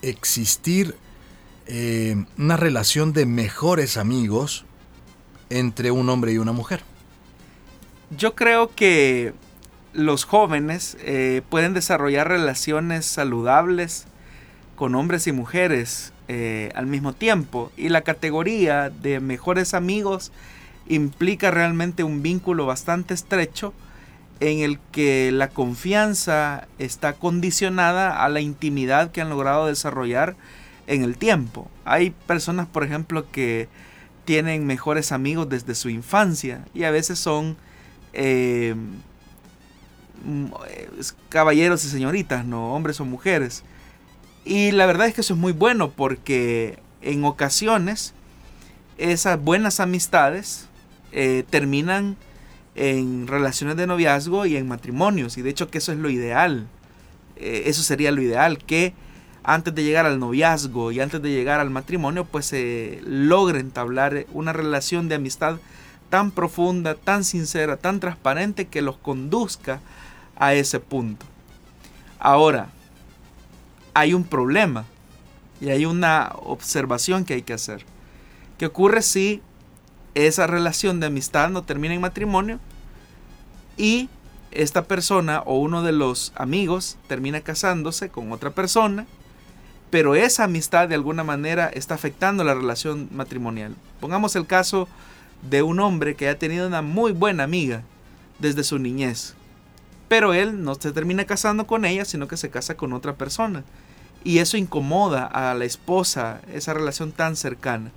existir 0.00 0.96
eh, 1.66 2.24
una 2.38 2.56
relación 2.56 3.12
de 3.12 3.26
mejores 3.26 3.96
amigos 3.96 4.64
entre 5.50 5.90
un 5.90 6.08
hombre 6.08 6.32
y 6.32 6.38
una 6.38 6.52
mujer. 6.52 6.82
Yo 8.16 8.34
creo 8.34 8.74
que 8.74 9.34
los 9.92 10.24
jóvenes 10.24 10.96
eh, 11.00 11.42
pueden 11.50 11.74
desarrollar 11.74 12.28
relaciones 12.28 13.04
saludables 13.04 14.06
con 14.74 14.94
hombres 14.94 15.26
y 15.26 15.32
mujeres 15.32 16.12
al 16.74 16.86
mismo 16.86 17.12
tiempo. 17.12 17.70
Y 17.76 17.90
la 17.90 18.00
categoría 18.00 18.88
de 18.88 19.20
mejores 19.20 19.74
amigos 19.74 20.32
implica 20.94 21.50
realmente 21.50 22.04
un 22.04 22.22
vínculo 22.22 22.66
bastante 22.66 23.14
estrecho 23.14 23.72
en 24.40 24.60
el 24.60 24.78
que 24.90 25.30
la 25.32 25.48
confianza 25.48 26.66
está 26.78 27.12
condicionada 27.12 28.24
a 28.24 28.28
la 28.28 28.40
intimidad 28.40 29.12
que 29.12 29.20
han 29.20 29.30
logrado 29.30 29.66
desarrollar 29.66 30.36
en 30.86 31.02
el 31.02 31.16
tiempo. 31.16 31.70
Hay 31.84 32.10
personas, 32.10 32.66
por 32.66 32.82
ejemplo, 32.82 33.30
que 33.30 33.68
tienen 34.24 34.66
mejores 34.66 35.12
amigos 35.12 35.48
desde 35.48 35.74
su 35.74 35.88
infancia 35.90 36.64
y 36.74 36.84
a 36.84 36.90
veces 36.90 37.18
son 37.18 37.56
eh, 38.12 38.74
mm, 40.24 40.46
caballeros 41.28 41.84
y 41.84 41.88
señoritas, 41.88 42.44
no 42.44 42.74
hombres 42.74 43.00
o 43.00 43.04
mujeres. 43.04 43.62
Y 44.44 44.72
la 44.72 44.86
verdad 44.86 45.06
es 45.06 45.14
que 45.14 45.20
eso 45.20 45.34
es 45.34 45.40
muy 45.40 45.52
bueno 45.52 45.90
porque 45.90 46.78
en 47.00 47.24
ocasiones 47.24 48.12
esas 48.98 49.40
buenas 49.40 49.80
amistades 49.80 50.68
eh, 51.12 51.44
terminan 51.48 52.16
en 52.74 53.26
relaciones 53.26 53.76
de 53.76 53.86
noviazgo 53.86 54.46
y 54.46 54.56
en 54.56 54.66
matrimonios. 54.66 55.36
Y 55.38 55.42
de 55.42 55.50
hecho 55.50 55.70
que 55.70 55.78
eso 55.78 55.92
es 55.92 55.98
lo 55.98 56.10
ideal. 56.10 56.66
Eh, 57.36 57.64
eso 57.66 57.82
sería 57.82 58.10
lo 58.10 58.22
ideal, 58.22 58.58
que 58.58 58.94
antes 59.44 59.74
de 59.74 59.82
llegar 59.82 60.06
al 60.06 60.20
noviazgo 60.20 60.92
y 60.92 61.00
antes 61.00 61.20
de 61.20 61.30
llegar 61.30 61.60
al 61.60 61.70
matrimonio, 61.70 62.24
pues 62.24 62.46
se 62.46 63.00
logre 63.04 63.60
entablar 63.60 64.26
una 64.32 64.52
relación 64.52 65.08
de 65.08 65.16
amistad 65.16 65.58
tan 66.10 66.30
profunda, 66.30 66.94
tan 66.94 67.24
sincera, 67.24 67.76
tan 67.76 67.98
transparente 67.98 68.66
que 68.68 68.82
los 68.82 68.96
conduzca 68.96 69.80
a 70.36 70.54
ese 70.54 70.78
punto. 70.78 71.26
Ahora, 72.18 72.68
hay 73.94 74.14
un 74.14 74.24
problema 74.24 74.84
y 75.60 75.70
hay 75.70 75.86
una 75.86 76.32
observación 76.36 77.24
que 77.24 77.34
hay 77.34 77.42
que 77.42 77.54
hacer. 77.54 77.84
¿Qué 78.58 78.66
ocurre 78.66 79.02
si 79.02 79.42
esa 80.14 80.46
relación 80.46 81.00
de 81.00 81.06
amistad 81.06 81.50
no 81.50 81.62
termina 81.62 81.94
en 81.94 82.00
matrimonio 82.00 82.58
y 83.76 84.08
esta 84.50 84.84
persona 84.84 85.42
o 85.46 85.58
uno 85.58 85.82
de 85.82 85.92
los 85.92 86.32
amigos 86.34 86.98
termina 87.08 87.40
casándose 87.40 88.10
con 88.10 88.32
otra 88.32 88.50
persona, 88.50 89.06
pero 89.90 90.14
esa 90.14 90.44
amistad 90.44 90.88
de 90.88 90.94
alguna 90.94 91.24
manera 91.24 91.68
está 91.68 91.94
afectando 91.94 92.44
la 92.44 92.54
relación 92.54 93.08
matrimonial? 93.12 93.74
Pongamos 94.00 94.36
el 94.36 94.46
caso 94.46 94.88
de 95.48 95.62
un 95.62 95.80
hombre 95.80 96.14
que 96.14 96.28
ha 96.28 96.38
tenido 96.38 96.66
una 96.66 96.82
muy 96.82 97.12
buena 97.12 97.44
amiga 97.44 97.82
desde 98.38 98.64
su 98.64 98.78
niñez, 98.78 99.34
pero 100.08 100.34
él 100.34 100.62
no 100.62 100.74
se 100.74 100.92
termina 100.92 101.24
casando 101.24 101.66
con 101.66 101.84
ella, 101.84 102.04
sino 102.04 102.28
que 102.28 102.36
se 102.36 102.50
casa 102.50 102.76
con 102.76 102.92
otra 102.92 103.14
persona. 103.14 103.64
Y 104.24 104.38
eso 104.38 104.56
incomoda 104.56 105.24
a 105.24 105.54
la 105.54 105.64
esposa, 105.64 106.40
esa 106.52 106.74
relación 106.74 107.12
tan 107.12 107.34
cercana. 107.34 107.90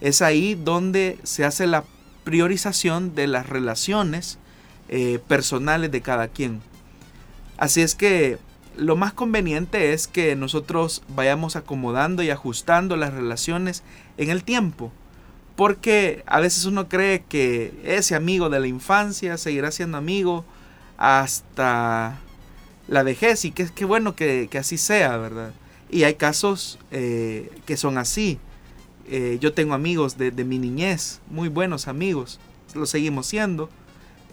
Es 0.00 0.22
ahí 0.22 0.54
donde 0.54 1.18
se 1.22 1.44
hace 1.44 1.66
la 1.66 1.84
priorización 2.24 3.14
de 3.14 3.26
las 3.26 3.48
relaciones 3.48 4.38
eh, 4.88 5.20
personales 5.26 5.90
de 5.90 6.00
cada 6.00 6.28
quien. 6.28 6.60
Así 7.56 7.80
es 7.80 7.94
que 7.94 8.38
lo 8.76 8.96
más 8.96 9.12
conveniente 9.12 9.92
es 9.92 10.06
que 10.06 10.36
nosotros 10.36 11.02
vayamos 11.08 11.56
acomodando 11.56 12.22
y 12.22 12.30
ajustando 12.30 12.96
las 12.96 13.14
relaciones 13.14 13.82
en 14.18 14.30
el 14.30 14.44
tiempo. 14.44 14.92
Porque 15.56 16.22
a 16.26 16.40
veces 16.40 16.66
uno 16.66 16.88
cree 16.88 17.24
que 17.26 17.72
ese 17.84 18.14
amigo 18.14 18.50
de 18.50 18.60
la 18.60 18.66
infancia 18.66 19.38
seguirá 19.38 19.70
siendo 19.70 19.96
amigo 19.96 20.44
hasta 20.98 22.18
la 22.88 23.02
vejez 23.02 23.44
y 23.44 23.52
que 23.52 23.62
es 23.62 23.70
que 23.70 23.84
bueno 23.84 24.14
que, 24.14 24.48
así 24.58 24.76
sea, 24.76 25.16
¿verdad? 25.16 25.52
Y 25.90 26.02
hay 26.02 26.14
casos 26.14 26.78
eh, 26.90 27.50
que 27.64 27.76
son 27.76 27.96
así. 27.96 28.38
Eh, 29.08 29.38
yo 29.40 29.52
tengo 29.52 29.74
amigos 29.74 30.18
de, 30.18 30.32
mi 30.44 30.58
niñez, 30.58 31.20
muy 31.30 31.48
buenos 31.48 31.88
amigos, 31.88 32.40
lo 32.74 32.86
seguimos 32.86 33.26
siendo. 33.26 33.70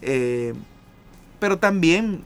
Eh, 0.02 0.54
pero 1.38 1.58
también 1.58 2.24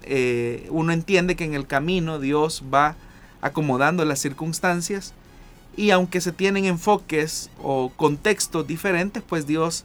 uno 0.70 0.92
entiende 0.92 1.34
que 1.34 1.44
en 1.44 1.54
el 1.54 1.66
camino 1.66 2.20
Dios 2.20 2.62
va 2.72 2.94
acomodando 3.40 4.04
las 4.04 4.20
circunstancias 4.20 5.12
y 5.78 5.90
aunque 5.90 6.20
se 6.20 6.32
tienen 6.32 6.64
enfoques 6.64 7.50
o 7.62 7.92
contextos 7.96 8.66
diferentes, 8.66 9.22
pues 9.22 9.46
Dios 9.46 9.84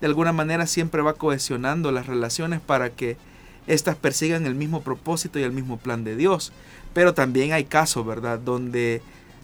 de 0.00 0.06
alguna 0.06 0.32
manera 0.32 0.66
siempre 0.66 1.02
va 1.02 1.14
cohesionando 1.14 1.92
las 1.92 2.06
relaciones 2.06 2.60
para 2.60 2.90
que 2.90 3.18
éstas 3.66 3.96
persigan 3.96 4.46
el 4.46 4.54
mismo 4.54 4.80
propósito 4.82 5.38
y 5.38 5.42
el 5.42 5.52
mismo 5.52 5.76
plan 5.76 6.02
de 6.02 6.16
Dios. 6.16 6.52
Pero 6.94 7.12
también 7.12 7.52
hay 7.52 7.64
casos, 7.64 8.06
¿verdad?, 8.06 8.38
donde 8.38 9.02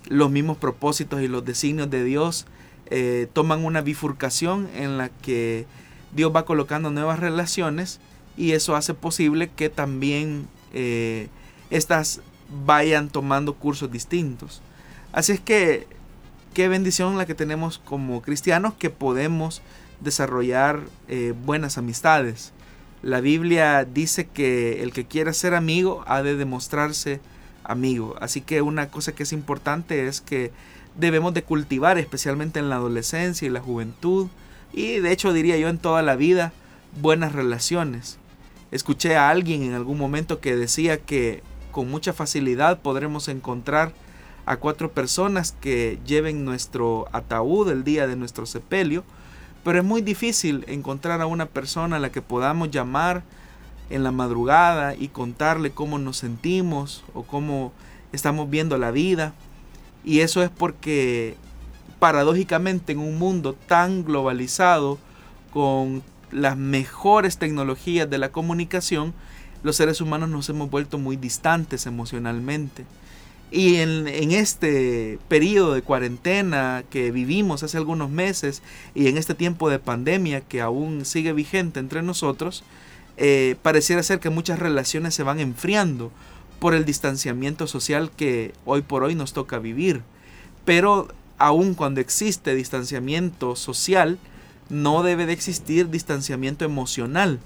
los 0.09 0.30
mismos 0.30 0.57
propósitos 0.57 1.21
y 1.23 1.28
los 1.28 1.45
designios 1.45 1.90
de 1.90 2.04
Dios 2.04 2.47
eh, 2.87 3.28
toman 3.33 3.64
una 3.64 3.83
bifurcación 3.83 4.69
en 4.75 4.99
la 4.99 5.09
que 5.09 5.66
Dios 6.12 6.33
va 6.35 6.45
colocando 6.45 6.90
nuevas 6.90 7.21
relaciones 7.21 8.00
y 8.37 8.52
eso 8.52 8.75
hace 8.75 8.95
posible 8.95 9.50
que 9.54 9.69
también 9.69 10.49
eh, 10.73 11.28
estas 11.71 12.21
vayan 12.66 13.09
tomando 13.09 13.54
cursos 13.54 13.92
distintos. 13.92 14.61
Así 15.12 15.33
es 15.33 15.40
que 15.40 15.87
qué 16.54 16.69
bendición 16.69 17.16
la 17.16 17.26
que 17.26 17.35
tenemos 17.35 17.78
como 17.78 18.23
cristianos 18.23 18.75
que 18.75 18.90
podemos 18.90 19.62
desarrollar 20.00 20.80
eh, 21.09 21.35
buenas 21.45 21.78
amistades. 21.78 22.52
La 23.02 23.21
Biblia 23.21 23.85
dice 23.85 24.26
que 24.26 24.83
el 24.83 24.92
que 24.92 25.07
quiera 25.07 25.33
ser 25.33 25.54
amigo 25.54 26.02
ha 26.07 26.23
de 26.23 26.37
demostrarse 26.37 27.21
amigo. 27.71 28.17
Así 28.21 28.41
que 28.41 28.62
una 28.62 28.89
cosa 28.89 29.12
que 29.12 29.23
es 29.23 29.33
importante 29.33 30.07
es 30.07 30.21
que 30.21 30.50
debemos 30.97 31.35
de 31.35 31.45
cultivar, 31.45 31.99
especialmente 31.99 32.59
en 32.59 32.69
la 32.69 32.77
adolescencia 32.77 33.47
y 33.47 33.50
la 33.50 33.61
juventud, 33.61 34.29
y 34.73 34.99
de 34.99 35.12
hecho 35.12 35.33
diría 35.33 35.57
yo 35.57 35.69
en 35.69 35.79
toda 35.79 36.03
la 36.03 36.17
vida, 36.17 36.53
buenas 37.00 37.33
relaciones. 37.33 38.19
Escuché 38.71 39.17
a 39.17 39.31
alguien 39.31 39.62
en 39.62 39.75
algún 39.75 39.99
momento 39.99 40.41
que 40.41 40.57
decía 40.57 40.99
que 40.99 41.43
con 41.71 41.91
mucha 41.91 42.12
facilidad 42.12 42.81
podremos 42.81 43.29
encontrar 43.29 43.93
a 44.47 44.57
cuatro 44.57 44.91
personas 44.93 45.55
que 45.61 45.99
lleven 46.07 46.45
nuestro 46.45 47.09
ataúd 47.12 47.71
el 47.71 47.85
día 47.85 48.07
de 48.07 48.17
nuestro 48.17 48.47
sepelio, 48.47 49.05
pero 49.65 49.79
es 49.79 49.85
muy 49.85 50.03
difícil 50.03 50.65
encontrar 50.69 51.21
a 51.21 51.27
una 51.27 51.47
persona 51.47 51.97
a 51.97 52.00
la 52.00 52.11
que 52.11 52.23
podamos 52.23 52.71
llamar 52.71 53.23
en 53.91 54.03
la 54.03 54.13
madrugada 54.13 54.95
y 54.95 55.09
contarle 55.09 55.73
cómo 55.73 55.99
nos 55.99 56.17
sentimos 56.17 57.05
o 57.13 57.25
cómo 57.25 57.73
estamos 58.13 58.49
viendo 58.49 58.79
la 58.79 58.91
vida. 58.91 59.35
Y 60.05 60.21
eso 60.21 60.43
es 60.43 60.51
porque 60.51 61.37
paradójicamente 61.99 62.93
en 62.93 62.99
un 62.99 63.19
mundo 63.19 63.55
tan 63.67 64.05
globalizado, 64.05 64.99
con 65.53 66.03
las 66.31 66.57
mejores 66.57 67.39
tecnologías 67.39 68.09
de 68.09 68.19
la 68.19 68.31
comunicación, 68.31 69.13
los 69.63 69.77
seres 69.77 70.01
humanos 70.01 70.31
nos 70.31 70.49
hemos 70.49 70.71
vuelto 70.71 70.99
muy 70.99 71.17
distantes 71.17 71.87
emocionalmente. 71.87 72.87
Y 73.53 73.77
en, 73.77 74.07
este 74.31 75.19
periodo 75.27 75.75
de 75.75 75.83
cuarentena 75.83 76.85
que 76.89 77.11
vivimos 77.11 77.65
hace 77.65 77.79
algunos 77.79 78.09
meses 78.09 78.63
y 78.95 79.09
en 79.09 79.19
este 79.19 79.35
tiempo 79.35 79.69
de 79.69 79.81
pandemia 79.81 80.41
que 80.41 80.61
aún 80.61 81.05
sigue 81.05 81.33
vigente 81.33 81.81
entre 81.81 82.03
nosotros, 82.03 82.63
eh, 83.23 83.57
pareciera 83.61 84.03
ser 84.03 84.19
que 84.19 84.31
muchas 84.31 84.59
relaciones 84.59 85.15
se 85.15 85.23
van 85.23 85.41
enfriando 85.41 86.11
por 86.59 86.73
el 86.73 86.87
distanciamiento 86.87 87.67
social 87.67 88.11
que 88.11 88.55
hoy 88.65 88.81
por 88.81 89.05
hoy 89.05 89.15
nos 89.15 89.35
toca 89.35 89.59
vivir. 89.59 90.00
Pero 90.65 91.09
aun 91.37 91.75
cuando 91.75 92.00
existe 92.00 92.55
distanciamiento 92.55 93.57
social, 93.57 94.19
no 94.71 95.03
debe 95.03 95.27
de 95.27 95.35
existir 95.35 95.91
distanciamiento 95.91 96.65
emocional 96.65 97.41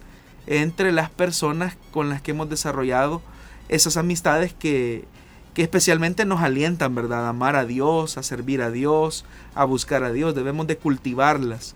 entre 0.46 0.92
las 0.92 1.10
personas 1.10 1.76
con 1.90 2.08
las 2.08 2.22
que 2.22 2.30
hemos 2.30 2.48
desarrollado 2.48 3.20
esas 3.68 3.96
amistades 3.96 4.52
que, 4.52 5.06
que 5.54 5.62
especialmente 5.62 6.24
nos 6.24 6.40
alientan, 6.40 6.94
¿verdad? 6.94 7.26
A 7.26 7.30
amar 7.30 7.56
a 7.56 7.64
Dios, 7.64 8.16
a 8.16 8.22
servir 8.22 8.62
a 8.62 8.70
Dios, 8.70 9.24
a 9.56 9.64
buscar 9.64 10.04
a 10.04 10.12
Dios. 10.12 10.36
Debemos 10.36 10.68
de 10.68 10.76
cultivarlas. 10.76 11.74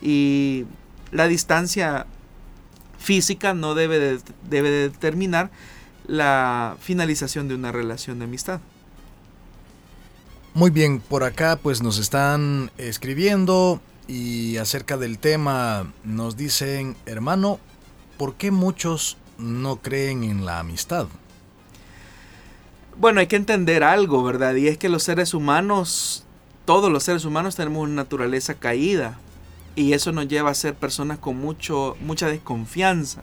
Y 0.00 0.64
la 1.10 1.28
distancia 1.28 2.06
física 3.04 3.54
no 3.54 3.74
debe 3.74 3.98
de, 3.98 4.20
debe 4.48 4.70
determinar 4.70 5.50
la 6.06 6.76
finalización 6.80 7.48
de 7.48 7.54
una 7.54 7.70
relación 7.70 8.18
de 8.18 8.24
amistad. 8.24 8.60
Muy 10.54 10.70
bien, 10.70 11.00
por 11.00 11.24
acá 11.24 11.58
pues 11.62 11.82
nos 11.82 11.98
están 11.98 12.70
escribiendo 12.78 13.80
y 14.06 14.56
acerca 14.58 14.96
del 14.96 15.18
tema 15.18 15.92
nos 16.04 16.36
dicen, 16.36 16.96
hermano, 17.06 17.58
¿por 18.16 18.34
qué 18.34 18.50
muchos 18.50 19.16
no 19.38 19.76
creen 19.76 20.24
en 20.24 20.44
la 20.44 20.60
amistad? 20.60 21.06
Bueno, 22.96 23.20
hay 23.20 23.26
que 23.26 23.36
entender 23.36 23.82
algo, 23.82 24.22
¿verdad? 24.22 24.54
Y 24.54 24.68
es 24.68 24.78
que 24.78 24.88
los 24.88 25.02
seres 25.02 25.34
humanos, 25.34 26.24
todos 26.64 26.92
los 26.92 27.02
seres 27.02 27.24
humanos 27.24 27.56
tenemos 27.56 27.82
una 27.82 27.94
naturaleza 27.94 28.54
caída. 28.54 29.18
Y 29.76 29.92
eso 29.92 30.12
nos 30.12 30.28
lleva 30.28 30.50
a 30.50 30.54
ser 30.54 30.74
personas 30.74 31.18
con 31.18 31.36
mucho, 31.36 31.96
mucha 32.00 32.28
desconfianza. 32.28 33.22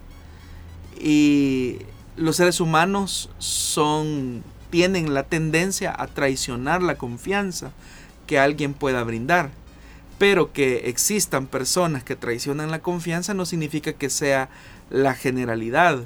Y 1.00 1.78
los 2.16 2.36
seres 2.36 2.60
humanos 2.60 3.30
son, 3.38 4.42
tienen 4.70 5.14
la 5.14 5.22
tendencia 5.24 5.94
a 5.96 6.06
traicionar 6.08 6.82
la 6.82 6.96
confianza 6.96 7.72
que 8.26 8.38
alguien 8.38 8.74
pueda 8.74 9.02
brindar. 9.02 9.50
Pero 10.18 10.52
que 10.52 10.88
existan 10.88 11.46
personas 11.46 12.04
que 12.04 12.16
traicionan 12.16 12.70
la 12.70 12.80
confianza 12.80 13.34
no 13.34 13.46
significa 13.46 13.94
que 13.94 14.10
sea 14.10 14.50
la 14.90 15.14
generalidad 15.14 16.04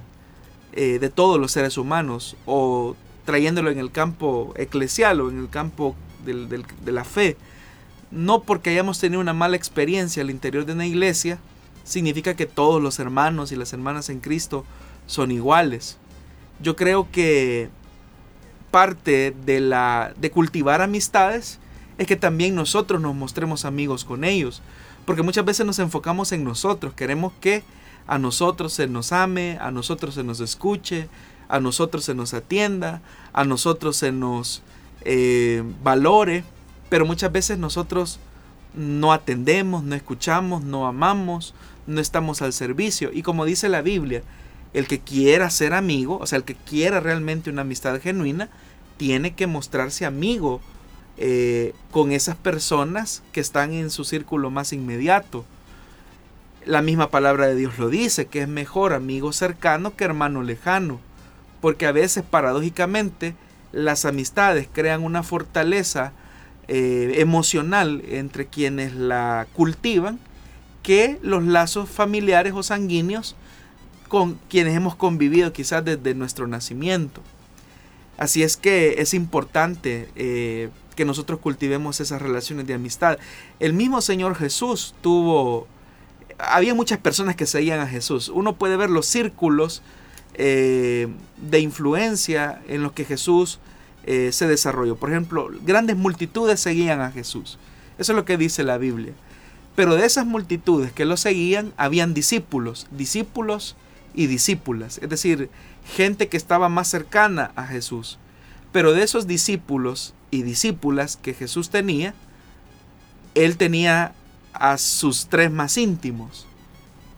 eh, 0.72 0.98
de 1.00 1.10
todos 1.10 1.40
los 1.40 1.52
seres 1.52 1.76
humanos 1.76 2.36
o 2.46 2.96
trayéndolo 3.24 3.70
en 3.70 3.78
el 3.78 3.90
campo 3.90 4.54
eclesial 4.56 5.20
o 5.20 5.30
en 5.30 5.38
el 5.38 5.50
campo 5.50 5.96
de 6.24 6.92
la 6.92 7.04
fe. 7.04 7.36
No 8.16 8.42
porque 8.42 8.70
hayamos 8.70 8.98
tenido 8.98 9.20
una 9.20 9.34
mala 9.34 9.56
experiencia 9.56 10.22
al 10.22 10.30
interior 10.30 10.64
de 10.64 10.72
una 10.72 10.86
iglesia, 10.86 11.38
significa 11.84 12.34
que 12.34 12.46
todos 12.46 12.82
los 12.82 12.98
hermanos 12.98 13.52
y 13.52 13.56
las 13.56 13.72
hermanas 13.72 14.08
en 14.08 14.20
Cristo 14.20 14.64
son 15.06 15.30
iguales. 15.30 15.98
Yo 16.60 16.74
creo 16.74 17.08
que 17.12 17.68
parte 18.70 19.34
de 19.44 19.60
la 19.60 20.12
de 20.18 20.30
cultivar 20.30 20.82
amistades 20.82 21.60
es 21.98 22.06
que 22.06 22.16
también 22.16 22.54
nosotros 22.54 23.00
nos 23.00 23.14
mostremos 23.14 23.64
amigos 23.64 24.04
con 24.04 24.24
ellos. 24.24 24.62
Porque 25.04 25.22
muchas 25.22 25.44
veces 25.44 25.64
nos 25.64 25.78
enfocamos 25.78 26.32
en 26.32 26.42
nosotros. 26.42 26.92
Queremos 26.94 27.32
que 27.40 27.62
a 28.06 28.18
nosotros 28.18 28.72
se 28.72 28.88
nos 28.88 29.12
ame, 29.12 29.58
a 29.60 29.70
nosotros 29.70 30.14
se 30.14 30.24
nos 30.24 30.40
escuche, 30.40 31.08
a 31.48 31.60
nosotros 31.60 32.04
se 32.04 32.14
nos 32.14 32.34
atienda, 32.34 33.02
a 33.32 33.44
nosotros 33.44 33.96
se 33.96 34.10
nos 34.10 34.62
eh, 35.02 35.62
valore. 35.82 36.44
Pero 36.88 37.06
muchas 37.06 37.32
veces 37.32 37.58
nosotros 37.58 38.18
no 38.74 39.12
atendemos, 39.12 39.82
no 39.82 39.94
escuchamos, 39.94 40.62
no 40.62 40.86
amamos, 40.86 41.54
no 41.86 42.00
estamos 42.00 42.42
al 42.42 42.52
servicio. 42.52 43.10
Y 43.12 43.22
como 43.22 43.44
dice 43.44 43.68
la 43.68 43.82
Biblia, 43.82 44.22
el 44.74 44.86
que 44.86 45.00
quiera 45.00 45.48
ser 45.50 45.72
amigo, 45.72 46.18
o 46.20 46.26
sea, 46.26 46.36
el 46.38 46.44
que 46.44 46.54
quiera 46.54 47.00
realmente 47.00 47.50
una 47.50 47.62
amistad 47.62 48.00
genuina, 48.00 48.50
tiene 48.98 49.34
que 49.34 49.46
mostrarse 49.46 50.04
amigo 50.04 50.60
eh, 51.16 51.74
con 51.90 52.12
esas 52.12 52.36
personas 52.36 53.22
que 53.32 53.40
están 53.40 53.72
en 53.72 53.90
su 53.90 54.04
círculo 54.04 54.50
más 54.50 54.72
inmediato. 54.72 55.44
La 56.66 56.82
misma 56.82 57.10
palabra 57.10 57.46
de 57.46 57.54
Dios 57.54 57.78
lo 57.78 57.88
dice, 57.88 58.26
que 58.26 58.42
es 58.42 58.48
mejor 58.48 58.92
amigo 58.92 59.32
cercano 59.32 59.96
que 59.96 60.04
hermano 60.04 60.42
lejano, 60.42 61.00
porque 61.60 61.86
a 61.86 61.92
veces 61.92 62.22
paradójicamente 62.22 63.34
las 63.72 64.04
amistades 64.04 64.68
crean 64.70 65.04
una 65.04 65.22
fortaleza 65.22 66.12
eh, 66.68 67.14
emocional 67.18 68.02
entre 68.08 68.46
quienes 68.46 68.94
la 68.94 69.46
cultivan 69.52 70.18
que 70.82 71.18
los 71.22 71.44
lazos 71.44 71.88
familiares 71.88 72.52
o 72.54 72.62
sanguíneos 72.62 73.36
con 74.08 74.38
quienes 74.48 74.76
hemos 74.76 74.94
convivido 74.94 75.52
quizás 75.52 75.84
desde 75.84 76.14
nuestro 76.14 76.46
nacimiento. 76.46 77.22
Así 78.18 78.42
es 78.42 78.56
que 78.56 78.96
es 78.98 79.12
importante 79.12 80.08
eh, 80.16 80.70
que 80.94 81.04
nosotros 81.04 81.40
cultivemos 81.40 82.00
esas 82.00 82.22
relaciones 82.22 82.66
de 82.66 82.74
amistad. 82.74 83.18
El 83.60 83.72
mismo 83.72 84.00
Señor 84.00 84.34
Jesús 84.34 84.94
tuvo, 85.02 85.66
había 86.38 86.74
muchas 86.74 86.98
personas 86.98 87.36
que 87.36 87.46
seguían 87.46 87.80
a 87.80 87.86
Jesús. 87.86 88.28
Uno 88.28 88.56
puede 88.56 88.76
ver 88.76 88.90
los 88.90 89.06
círculos 89.06 89.82
eh, 90.34 91.08
de 91.36 91.60
influencia 91.60 92.62
en 92.68 92.82
los 92.82 92.92
que 92.92 93.04
Jesús 93.04 93.58
eh, 94.06 94.30
se 94.32 94.46
desarrolló. 94.46 94.96
Por 94.96 95.10
ejemplo, 95.10 95.50
grandes 95.64 95.96
multitudes 95.96 96.60
seguían 96.60 97.00
a 97.00 97.10
Jesús. 97.10 97.58
Eso 97.98 98.12
es 98.12 98.16
lo 98.16 98.24
que 98.24 98.36
dice 98.36 98.62
la 98.62 98.78
Biblia. 98.78 99.12
Pero 99.74 99.96
de 99.96 100.06
esas 100.06 100.26
multitudes 100.26 100.92
que 100.92 101.04
lo 101.04 101.16
seguían, 101.16 101.72
habían 101.76 102.14
discípulos, 102.14 102.86
discípulos 102.90 103.76
y 104.14 104.26
discípulas. 104.26 104.98
Es 105.02 105.10
decir, 105.10 105.50
gente 105.94 106.28
que 106.28 106.36
estaba 106.36 106.68
más 106.68 106.88
cercana 106.88 107.52
a 107.56 107.66
Jesús. 107.66 108.18
Pero 108.72 108.92
de 108.92 109.02
esos 109.02 109.26
discípulos 109.26 110.14
y 110.30 110.42
discípulas 110.42 111.16
que 111.16 111.34
Jesús 111.34 111.70
tenía, 111.70 112.14
él 113.34 113.56
tenía 113.56 114.14
a 114.52 114.78
sus 114.78 115.26
tres 115.26 115.50
más 115.50 115.76
íntimos. 115.76 116.46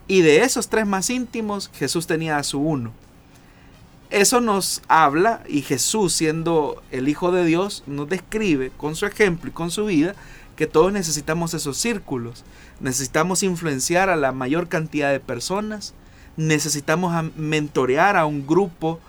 Y 0.07 0.21
de 0.21 0.41
esos 0.41 0.69
tres 0.69 0.87
más 0.87 1.09
íntimos, 1.09 1.69
Jesús 1.73 2.07
tenía 2.07 2.37
a 2.37 2.43
su 2.43 2.59
uno. 2.59 2.93
Eso 4.09 4.41
nos 4.41 4.81
habla, 4.87 5.43
y 5.47 5.61
Jesús 5.61 6.13
siendo 6.13 6.81
el 6.91 7.07
Hijo 7.07 7.31
de 7.31 7.45
Dios, 7.45 7.83
nos 7.85 8.09
describe 8.09 8.71
con 8.75 8.95
su 8.95 9.05
ejemplo 9.05 9.49
y 9.49 9.53
con 9.53 9.69
su 9.69 9.85
vida, 9.85 10.15
que 10.55 10.67
todos 10.67 10.91
necesitamos 10.91 11.53
esos 11.53 11.77
círculos. 11.77 12.43
Necesitamos 12.79 13.43
influenciar 13.43 14.09
a 14.09 14.15
la 14.15 14.31
mayor 14.31 14.67
cantidad 14.67 15.11
de 15.11 15.19
personas. 15.19 15.93
Necesitamos 16.37 17.31
mentorear 17.35 18.17
a 18.17 18.25
un 18.25 18.45
grupo 18.45 18.99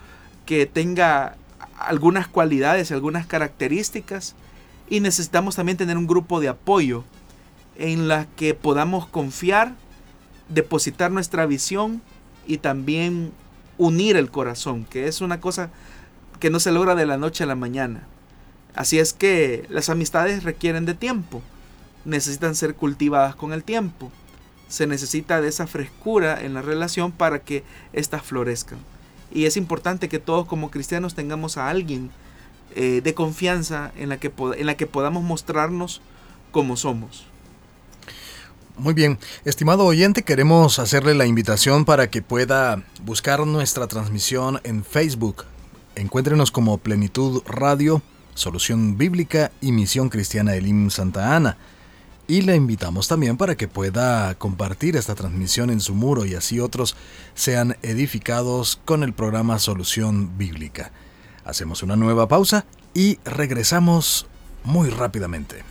que 0.46 0.66
tenga 0.66 1.36
algunas 1.78 2.28
cualidades, 2.28 2.92
algunas 2.92 3.26
características 3.26 4.34
y 4.88 5.00
necesitamos 5.00 5.56
también 5.56 5.78
tener 5.78 5.96
un 5.96 6.06
grupo 6.06 6.40
de 6.40 6.48
apoyo 6.48 7.04
en 7.76 8.08
la 8.08 8.26
que 8.36 8.54
podamos 8.54 9.06
confiar, 9.06 9.74
depositar 10.48 11.10
nuestra 11.10 11.46
visión 11.46 12.02
y 12.46 12.58
también 12.58 13.32
unir 13.81 14.19
el 14.19 14.31
corazón, 14.31 14.85
que 14.85 15.09
es 15.09 15.23
una 15.23 15.40
cosa 15.40 15.71
que 16.38 16.51
no 16.51 16.61
se 16.61 16.71
logra 16.71 16.95
de 16.95 17.07
la 17.07 17.16
noche 17.16 17.45
a 17.45 17.47
la 17.47 17.55
mañana. 17.55 18.03
Así 18.75 18.99
es 18.99 19.14
que 19.14 19.64
las 19.71 19.88
amistades 19.88 20.45
requieren 20.45 20.85
de 20.85 20.93
tiempo, 20.93 21.40
necesitan 22.05 22.55
ser 22.55 22.75
cultivadas 22.75 23.35
con 23.35 23.55
el 23.55 23.64
tiempo. 23.64 24.12
Se 24.69 24.87
necesita 24.87 25.40
de 25.40 25.49
esa 25.49 25.66
frescura 25.66 26.45
en 26.45 26.53
la 26.53 26.61
relación 26.61 27.11
para 27.11 27.40
que 27.40 27.64
éstas 27.95 28.23
florezcan. 28.23 28.79
Y 29.33 29.47
es 29.47 29.57
importante 29.57 30.11
que 30.11 30.19
todos 30.19 30.47
como 30.47 30.71
cristianos 30.71 31.14
tengamos 31.14 31.57
a 31.57 31.71
alguien 31.71 32.11
eh, 32.77 33.01
de 33.03 33.14
confianza 33.14 33.93
en 33.97 34.11
la, 34.11 34.19
que 34.19 34.31
en 34.59 34.66
la 34.66 34.77
que 34.77 34.87
podamos 34.87 35.25
mostrarnos 35.25 36.03
como 36.53 36.77
somos. 36.77 37.30
Muy 38.81 38.95
bien, 38.95 39.19
estimado 39.45 39.85
oyente, 39.85 40.23
queremos 40.23 40.79
hacerle 40.79 41.12
la 41.12 41.27
invitación 41.27 41.85
para 41.85 42.09
que 42.09 42.23
pueda 42.23 42.83
buscar 43.05 43.47
nuestra 43.47 43.87
transmisión 43.88 44.59
en 44.64 44.85
Facebook. 44.85 45.45
Encuéntrenos 45.97 46.51
como 46.51 46.79
Plenitud 46.79 47.43
Radio, 47.45 48.01
Solución 48.33 48.97
Bíblica 48.97 49.53
y 49.61 49.73
Misión 49.73 50.09
Cristiana 50.09 50.55
Elim 50.55 50.88
Santa 50.88 51.37
Ana. 51.37 51.59
Y 52.27 52.40
le 52.40 52.57
invitamos 52.57 53.07
también 53.07 53.37
para 53.37 53.55
que 53.55 53.69
pueda 53.69 54.35
compartir 54.37 54.97
esta 54.97 55.14
transmisión 55.14 55.69
en 55.69 55.81
su 55.81 55.95
muro 55.95 56.25
y 56.25 56.35
así 56.35 56.59
otros 56.59 56.97
sean 57.35 57.77
edificados 57.83 58.81
con 58.87 59.03
el 59.03 59.12
programa 59.12 59.59
Solución 59.59 60.38
Bíblica. 60.38 60.90
Hacemos 61.45 61.83
una 61.83 61.97
nueva 61.97 62.29
pausa 62.29 62.64
y 62.95 63.19
regresamos 63.27 64.27
muy 64.64 64.88
rápidamente. 64.88 65.69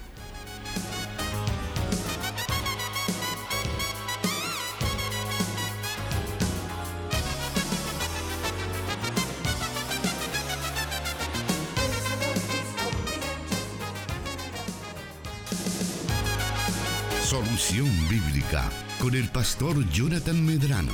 Bíblica 18.10 18.70
con 19.02 19.16
el 19.16 19.28
pastor 19.30 19.86
Jonathan 19.90 20.46
Medrano. 20.46 20.94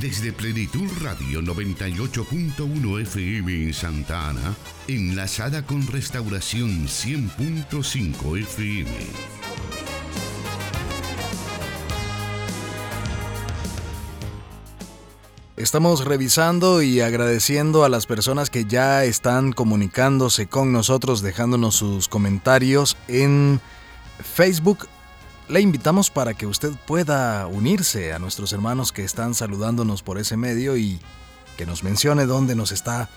Desde 0.00 0.32
Plenitud 0.32 0.88
Radio 1.02 1.42
98.1 1.42 3.02
FM 3.02 3.64
en 3.64 3.74
Santa 3.74 4.30
Ana, 4.30 4.54
enlazada 4.88 5.66
con 5.66 5.86
Restauración 5.86 6.86
100.5 6.86 8.38
FM. 8.38 8.90
Estamos 15.56 16.06
revisando 16.06 16.80
y 16.80 17.02
agradeciendo 17.02 17.84
a 17.84 17.90
las 17.90 18.06
personas 18.06 18.48
que 18.48 18.64
ya 18.64 19.04
están 19.04 19.52
comunicándose 19.52 20.46
con 20.46 20.72
nosotros, 20.72 21.20
dejándonos 21.20 21.76
sus 21.76 22.08
comentarios 22.08 22.96
en 23.06 23.60
Facebook 24.22 24.88
le 25.50 25.60
invitamos 25.60 26.10
para 26.10 26.34
que 26.34 26.46
usted 26.46 26.70
pueda 26.86 27.46
unirse 27.48 28.12
a 28.12 28.20
nuestros 28.20 28.52
hermanos 28.52 28.92
que 28.92 29.02
están 29.02 29.34
saludándonos 29.34 30.02
por 30.02 30.18
ese 30.18 30.36
medio 30.36 30.76
y 30.76 31.00
que 31.56 31.66
nos 31.66 31.82
mencione 31.82 32.24
dónde 32.24 32.54
nos 32.54 32.70
está 32.70 33.08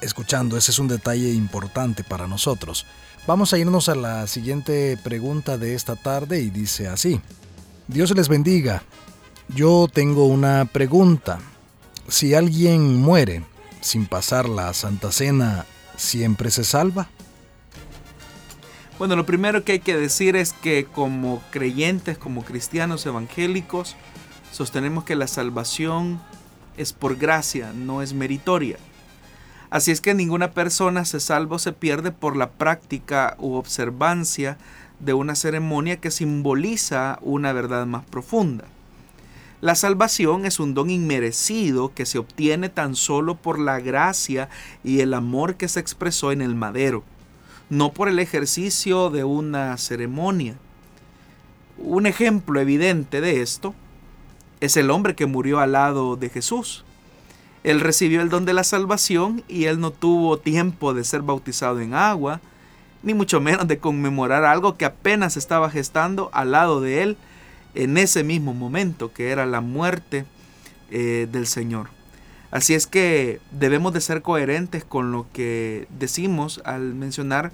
escuchando. 0.00 0.56
Ese 0.56 0.70
es 0.70 0.78
un 0.78 0.88
detalle 0.88 1.32
importante 1.32 2.02
para 2.02 2.26
nosotros. 2.26 2.86
Vamos 3.26 3.52
a 3.52 3.58
irnos 3.58 3.90
a 3.90 3.94
la 3.94 4.26
siguiente 4.26 4.98
pregunta 5.04 5.58
de 5.58 5.74
esta 5.74 5.94
tarde 5.94 6.40
y 6.40 6.48
dice 6.48 6.88
así. 6.88 7.20
Dios 7.88 8.10
les 8.16 8.28
bendiga. 8.28 8.82
Yo 9.48 9.86
tengo 9.92 10.26
una 10.26 10.64
pregunta. 10.64 11.40
Si 12.08 12.34
alguien 12.34 13.02
muere 13.02 13.44
sin 13.82 14.06
pasar 14.06 14.48
la 14.48 14.72
Santa 14.72 15.12
Cena, 15.12 15.66
¿siempre 15.96 16.50
se 16.50 16.64
salva? 16.64 17.10
Bueno, 19.02 19.16
lo 19.16 19.26
primero 19.26 19.64
que 19.64 19.72
hay 19.72 19.78
que 19.80 19.96
decir 19.96 20.36
es 20.36 20.52
que 20.52 20.84
como 20.84 21.42
creyentes, 21.50 22.16
como 22.16 22.44
cristianos 22.44 23.04
evangélicos, 23.04 23.96
sostenemos 24.52 25.02
que 25.02 25.16
la 25.16 25.26
salvación 25.26 26.22
es 26.76 26.92
por 26.92 27.16
gracia, 27.16 27.72
no 27.74 28.00
es 28.00 28.14
meritoria. 28.14 28.76
Así 29.70 29.90
es 29.90 30.00
que 30.00 30.14
ninguna 30.14 30.52
persona 30.52 31.04
se 31.04 31.18
salva 31.18 31.56
o 31.56 31.58
se 31.58 31.72
pierde 31.72 32.12
por 32.12 32.36
la 32.36 32.52
práctica 32.52 33.34
u 33.40 33.54
observancia 33.54 34.56
de 35.00 35.14
una 35.14 35.34
ceremonia 35.34 35.96
que 35.96 36.12
simboliza 36.12 37.18
una 37.22 37.52
verdad 37.52 37.86
más 37.86 38.04
profunda. 38.04 38.66
La 39.60 39.74
salvación 39.74 40.46
es 40.46 40.60
un 40.60 40.74
don 40.74 40.90
inmerecido 40.90 41.92
que 41.92 42.06
se 42.06 42.18
obtiene 42.18 42.68
tan 42.68 42.94
solo 42.94 43.34
por 43.34 43.58
la 43.58 43.80
gracia 43.80 44.48
y 44.84 45.00
el 45.00 45.12
amor 45.12 45.56
que 45.56 45.66
se 45.66 45.80
expresó 45.80 46.30
en 46.30 46.40
el 46.40 46.54
madero 46.54 47.02
no 47.72 47.94
por 47.94 48.10
el 48.10 48.18
ejercicio 48.18 49.08
de 49.08 49.24
una 49.24 49.78
ceremonia. 49.78 50.56
Un 51.78 52.04
ejemplo 52.04 52.60
evidente 52.60 53.22
de 53.22 53.40
esto 53.40 53.74
es 54.60 54.76
el 54.76 54.90
hombre 54.90 55.14
que 55.14 55.24
murió 55.24 55.58
al 55.58 55.72
lado 55.72 56.16
de 56.16 56.28
Jesús. 56.28 56.84
Él 57.64 57.80
recibió 57.80 58.20
el 58.20 58.28
don 58.28 58.44
de 58.44 58.52
la 58.52 58.62
salvación 58.62 59.42
y 59.48 59.64
él 59.64 59.80
no 59.80 59.90
tuvo 59.90 60.36
tiempo 60.36 60.92
de 60.92 61.02
ser 61.02 61.22
bautizado 61.22 61.80
en 61.80 61.94
agua, 61.94 62.42
ni 63.02 63.14
mucho 63.14 63.40
menos 63.40 63.66
de 63.66 63.78
conmemorar 63.78 64.44
algo 64.44 64.76
que 64.76 64.84
apenas 64.84 65.38
estaba 65.38 65.70
gestando 65.70 66.28
al 66.34 66.50
lado 66.50 66.82
de 66.82 67.02
él 67.02 67.16
en 67.74 67.96
ese 67.96 68.22
mismo 68.22 68.52
momento, 68.52 69.14
que 69.14 69.30
era 69.30 69.46
la 69.46 69.62
muerte 69.62 70.26
eh, 70.90 71.26
del 71.32 71.46
Señor. 71.46 71.88
Así 72.52 72.74
es 72.74 72.86
que 72.86 73.40
debemos 73.50 73.94
de 73.94 74.02
ser 74.02 74.20
coherentes 74.20 74.84
con 74.84 75.10
lo 75.10 75.26
que 75.32 75.88
decimos 75.98 76.60
al 76.64 76.94
mencionar 76.94 77.50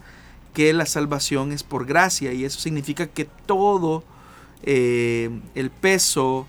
que 0.52 0.72
la 0.72 0.86
salvación 0.86 1.52
es 1.52 1.62
por 1.62 1.86
gracia 1.86 2.32
y 2.32 2.44
eso 2.44 2.58
significa 2.58 3.06
que 3.06 3.28
todo 3.46 4.02
eh, 4.64 5.30
el 5.54 5.70
peso 5.70 6.48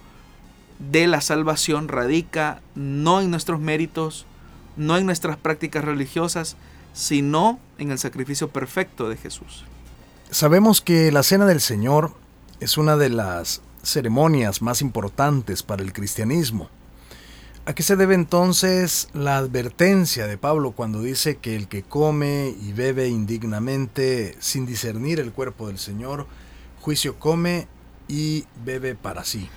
de 0.79 1.05
la 1.05 1.21
salvación 1.21 1.87
radica 1.87 2.61
no 2.73 3.21
en 3.21 3.29
nuestros 3.29 3.59
méritos, 3.59 4.25
no 4.77 4.97
en 4.97 5.05
nuestras 5.05 5.37
prácticas 5.37 5.85
religiosas, 5.85 6.57
sino 6.93 7.59
en 7.77 7.91
el 7.91 7.99
sacrificio 7.99 8.49
perfecto 8.49 9.09
de 9.09 9.17
Jesús. 9.17 9.63
Sabemos 10.31 10.81
que 10.81 11.11
la 11.11 11.21
Cena 11.21 11.45
del 11.45 11.61
Señor 11.61 12.13
es 12.59 12.79
una 12.79 12.97
de 12.97 13.09
las 13.09 13.61
ceremonias 13.83 14.63
más 14.63 14.81
importantes 14.81 15.61
para 15.61 15.83
el 15.83 15.93
cristianismo. 15.93 16.69
¿A 17.65 17.73
qué 17.73 17.83
se 17.83 17.95
debe 17.95 18.15
entonces 18.15 19.09
la 19.13 19.37
advertencia 19.37 20.25
de 20.25 20.37
Pablo 20.37 20.71
cuando 20.71 21.01
dice 21.01 21.37
que 21.37 21.55
el 21.55 21.67
que 21.67 21.83
come 21.83 22.55
y 22.59 22.73
bebe 22.73 23.09
indignamente 23.09 24.35
sin 24.39 24.65
discernir 24.65 25.19
el 25.19 25.31
cuerpo 25.31 25.67
del 25.67 25.77
Señor, 25.77 26.25
juicio 26.81 27.19
come 27.19 27.67
y 28.07 28.45
bebe 28.65 28.95
para 28.95 29.23
sí? 29.23 29.49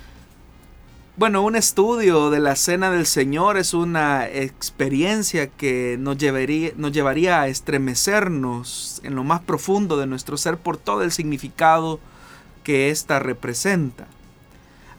Bueno, 1.17 1.43
un 1.43 1.57
estudio 1.57 2.31
de 2.31 2.41
la 2.41 2.57
cena 2.57 2.91
del 2.91 3.07
Señor 3.07 3.59
es 3.59 3.75
una 3.75 4.27
experiencia 4.27 5.47
que 5.47 5.97
nos 5.99 6.17
llevaría, 6.17 6.73
llevaría 6.73 7.43
a 7.43 7.49
estremecernos 7.49 9.01
en 9.05 9.15
lo 9.15 9.23
más 9.23 9.41
profundo 9.43 9.99
de 9.99 10.07
nuestro 10.07 10.37
ser 10.37 10.57
por 10.57 10.79
todo 10.79 11.03
el 11.03 11.13
significado 11.13 12.01
que 12.65 12.91
ésta 12.91 13.19
representa. 13.19 14.07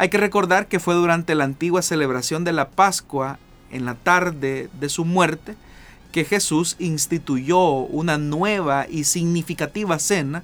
Hay 0.03 0.09
que 0.09 0.17
recordar 0.17 0.67
que 0.67 0.81
fue 0.81 0.95
durante 0.95 1.33
la 1.33 1.45
antigua 1.45 1.81
celebración 1.81 2.43
de 2.43 2.51
la 2.51 2.71
Pascua, 2.71 3.39
en 3.71 3.85
la 3.85 3.95
tarde 3.95 4.69
de 4.77 4.89
su 4.89 5.05
muerte, 5.05 5.55
que 6.11 6.25
Jesús 6.25 6.75
instituyó 6.77 7.61
una 7.67 8.17
nueva 8.17 8.85
y 8.89 9.05
significativa 9.05 9.97
cena 9.99 10.43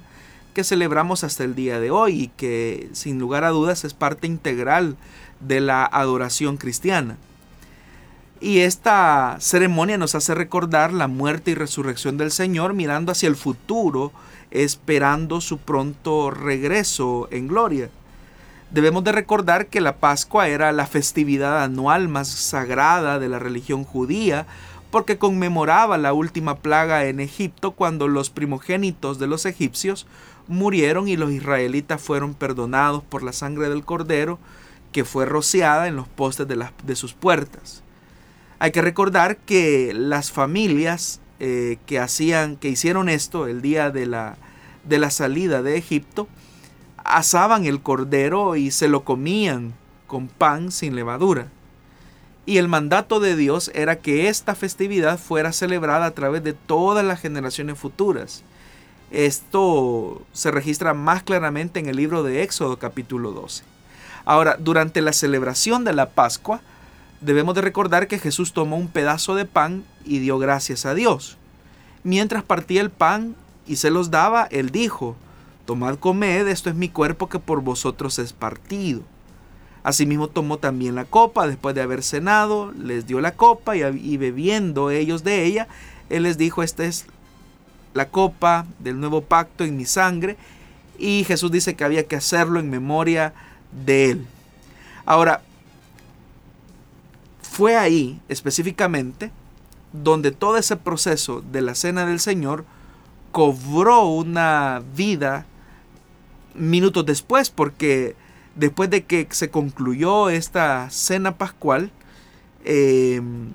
que 0.54 0.64
celebramos 0.64 1.24
hasta 1.24 1.44
el 1.44 1.54
día 1.54 1.78
de 1.78 1.90
hoy 1.90 2.22
y 2.22 2.28
que 2.28 2.88
sin 2.94 3.18
lugar 3.18 3.44
a 3.44 3.50
dudas 3.50 3.84
es 3.84 3.92
parte 3.92 4.26
integral 4.26 4.96
de 5.40 5.60
la 5.60 5.84
adoración 5.84 6.56
cristiana. 6.56 7.18
Y 8.40 8.60
esta 8.60 9.36
ceremonia 9.40 9.98
nos 9.98 10.14
hace 10.14 10.34
recordar 10.34 10.94
la 10.94 11.06
muerte 11.06 11.50
y 11.50 11.54
resurrección 11.54 12.16
del 12.16 12.30
Señor 12.30 12.72
mirando 12.72 13.12
hacia 13.12 13.28
el 13.28 13.36
futuro, 13.36 14.10
esperando 14.50 15.42
su 15.42 15.58
pronto 15.58 16.30
regreso 16.30 17.28
en 17.30 17.46
gloria. 17.46 17.90
Debemos 18.70 19.02
de 19.02 19.12
recordar 19.12 19.66
que 19.66 19.80
la 19.80 19.96
Pascua 19.96 20.48
era 20.48 20.70
la 20.70 20.86
festividad 20.86 21.64
anual 21.64 22.08
más 22.08 22.28
sagrada 22.28 23.18
de 23.18 23.28
la 23.28 23.40
religión 23.40 23.82
judía, 23.82 24.46
porque 24.92 25.18
conmemoraba 25.18 25.98
la 25.98 26.12
última 26.12 26.56
plaga 26.56 27.06
en 27.06 27.20
Egipto 27.20 27.72
cuando 27.72 28.06
los 28.06 28.30
primogénitos 28.30 29.18
de 29.18 29.26
los 29.26 29.44
egipcios 29.44 30.06
murieron 30.46 31.08
y 31.08 31.16
los 31.16 31.32
israelitas 31.32 32.00
fueron 32.00 32.34
perdonados 32.34 33.02
por 33.02 33.22
la 33.22 33.32
sangre 33.32 33.68
del 33.68 33.84
cordero 33.84 34.38
que 34.92 35.04
fue 35.04 35.26
rociada 35.26 35.88
en 35.88 35.96
los 35.96 36.08
postes 36.08 36.46
de, 36.46 36.64
de 36.84 36.96
sus 36.96 37.12
puertas. 37.12 37.82
Hay 38.58 38.72
que 38.72 38.82
recordar 38.82 39.36
que 39.38 39.92
las 39.94 40.30
familias 40.32 41.20
eh, 41.38 41.78
que 41.86 41.98
hacían, 41.98 42.56
que 42.56 42.68
hicieron 42.68 43.08
esto 43.08 43.46
el 43.46 43.62
día 43.62 43.90
de 43.90 44.06
la, 44.06 44.36
de 44.84 44.98
la 44.98 45.10
salida 45.10 45.62
de 45.62 45.76
Egipto, 45.76 46.28
asaban 47.04 47.64
el 47.64 47.80
cordero 47.80 48.56
y 48.56 48.70
se 48.70 48.88
lo 48.88 49.04
comían 49.04 49.74
con 50.06 50.28
pan 50.28 50.72
sin 50.72 50.94
levadura. 50.94 51.48
Y 52.46 52.58
el 52.58 52.68
mandato 52.68 53.20
de 53.20 53.36
Dios 53.36 53.70
era 53.74 54.00
que 54.00 54.28
esta 54.28 54.54
festividad 54.54 55.18
fuera 55.18 55.52
celebrada 55.52 56.06
a 56.06 56.10
través 56.12 56.42
de 56.42 56.52
todas 56.52 57.04
las 57.04 57.20
generaciones 57.20 57.78
futuras. 57.78 58.42
Esto 59.10 60.22
se 60.32 60.50
registra 60.50 60.94
más 60.94 61.22
claramente 61.22 61.80
en 61.80 61.88
el 61.88 61.96
libro 61.96 62.22
de 62.22 62.42
Éxodo 62.42 62.78
capítulo 62.78 63.32
12. 63.32 63.64
Ahora, 64.24 64.56
durante 64.58 65.00
la 65.00 65.12
celebración 65.12 65.84
de 65.84 65.92
la 65.92 66.10
Pascua, 66.10 66.60
debemos 67.20 67.54
de 67.54 67.60
recordar 67.60 68.08
que 68.08 68.18
Jesús 68.18 68.52
tomó 68.52 68.76
un 68.76 68.88
pedazo 68.88 69.34
de 69.34 69.44
pan 69.44 69.84
y 70.04 70.18
dio 70.18 70.38
gracias 70.38 70.86
a 70.86 70.94
Dios. 70.94 71.38
Mientras 72.02 72.42
partía 72.42 72.80
el 72.80 72.90
pan 72.90 73.34
y 73.66 73.76
se 73.76 73.90
los 73.90 74.10
daba, 74.10 74.48
él 74.50 74.70
dijo, 74.70 75.16
Tomad, 75.70 76.00
comed, 76.00 76.48
esto 76.48 76.68
es 76.68 76.74
mi 76.74 76.88
cuerpo 76.88 77.28
que 77.28 77.38
por 77.38 77.60
vosotros 77.60 78.18
es 78.18 78.32
partido. 78.32 79.02
Asimismo 79.84 80.26
tomó 80.26 80.58
también 80.58 80.96
la 80.96 81.04
copa, 81.04 81.46
después 81.46 81.76
de 81.76 81.80
haber 81.80 82.02
cenado, 82.02 82.72
les 82.72 83.06
dio 83.06 83.20
la 83.20 83.36
copa 83.36 83.76
y, 83.76 84.16
bebiendo 84.16 84.90
ellos 84.90 85.22
de 85.22 85.44
ella, 85.44 85.68
él 86.08 86.24
les 86.24 86.38
dijo, 86.38 86.64
esta 86.64 86.82
es 86.82 87.06
la 87.94 88.08
copa 88.08 88.66
del 88.80 88.98
nuevo 88.98 89.20
pacto 89.20 89.62
en 89.62 89.76
mi 89.76 89.84
sangre. 89.84 90.36
Y 90.98 91.22
Jesús 91.22 91.52
dice 91.52 91.76
que 91.76 91.84
había 91.84 92.04
que 92.04 92.16
hacerlo 92.16 92.58
en 92.58 92.68
memoria 92.68 93.32
de 93.70 94.10
él. 94.10 94.26
Ahora, 95.06 95.40
fue 97.42 97.76
ahí 97.76 98.20
específicamente 98.28 99.30
donde 99.92 100.32
todo 100.32 100.56
ese 100.56 100.74
proceso 100.74 101.44
de 101.52 101.62
la 101.62 101.76
cena 101.76 102.06
del 102.06 102.18
Señor 102.18 102.64
cobró 103.30 104.06
una 104.06 104.82
vida 104.96 105.46
minutos 106.54 107.06
después, 107.06 107.50
porque 107.50 108.14
después 108.54 108.90
de 108.90 109.04
que 109.04 109.26
se 109.30 109.50
concluyó 109.50 110.30
esta 110.30 110.90
cena 110.90 111.36
pascual, 111.36 111.90
em, 112.64 113.50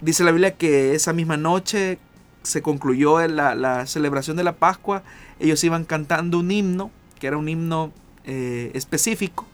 dice 0.00 0.24
la 0.24 0.32
Biblia 0.32 0.54
que 0.54 0.94
esa 0.94 1.12
misma 1.12 1.36
noche 1.36 1.98
se 2.42 2.62
concluyó 2.62 3.26
la, 3.26 3.54
la, 3.54 3.86
celebración 3.86 4.36
de 4.36 4.44
la 4.44 4.56
Pascua, 4.56 5.02
ellos 5.40 5.62
iban 5.64 5.84
cantando 5.84 6.38
un 6.38 6.50
himno, 6.50 6.90
que 7.18 7.26
era 7.26 7.36
un 7.36 7.48
himno 7.48 7.92
eh, 8.24 8.70
específico, 8.74 9.46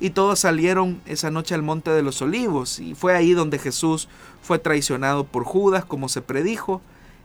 y 0.00 0.10
todos 0.10 0.40
salieron 0.40 1.00
esa 1.06 1.30
noche 1.30 1.54
al 1.54 1.62
monte 1.62 1.90
de 1.90 2.02
los 2.02 2.22
olivos, 2.22 2.80
y 2.80 2.94
fue 2.94 3.14
ahí 3.14 3.34
donde 3.34 3.58
Jesús 3.58 4.08
fue 4.42 4.58
traicionado 4.58 5.24
por 5.24 5.44
Judas, 5.44 5.84
como 5.84 6.08
se 6.08 6.22
predijo, 6.22 6.80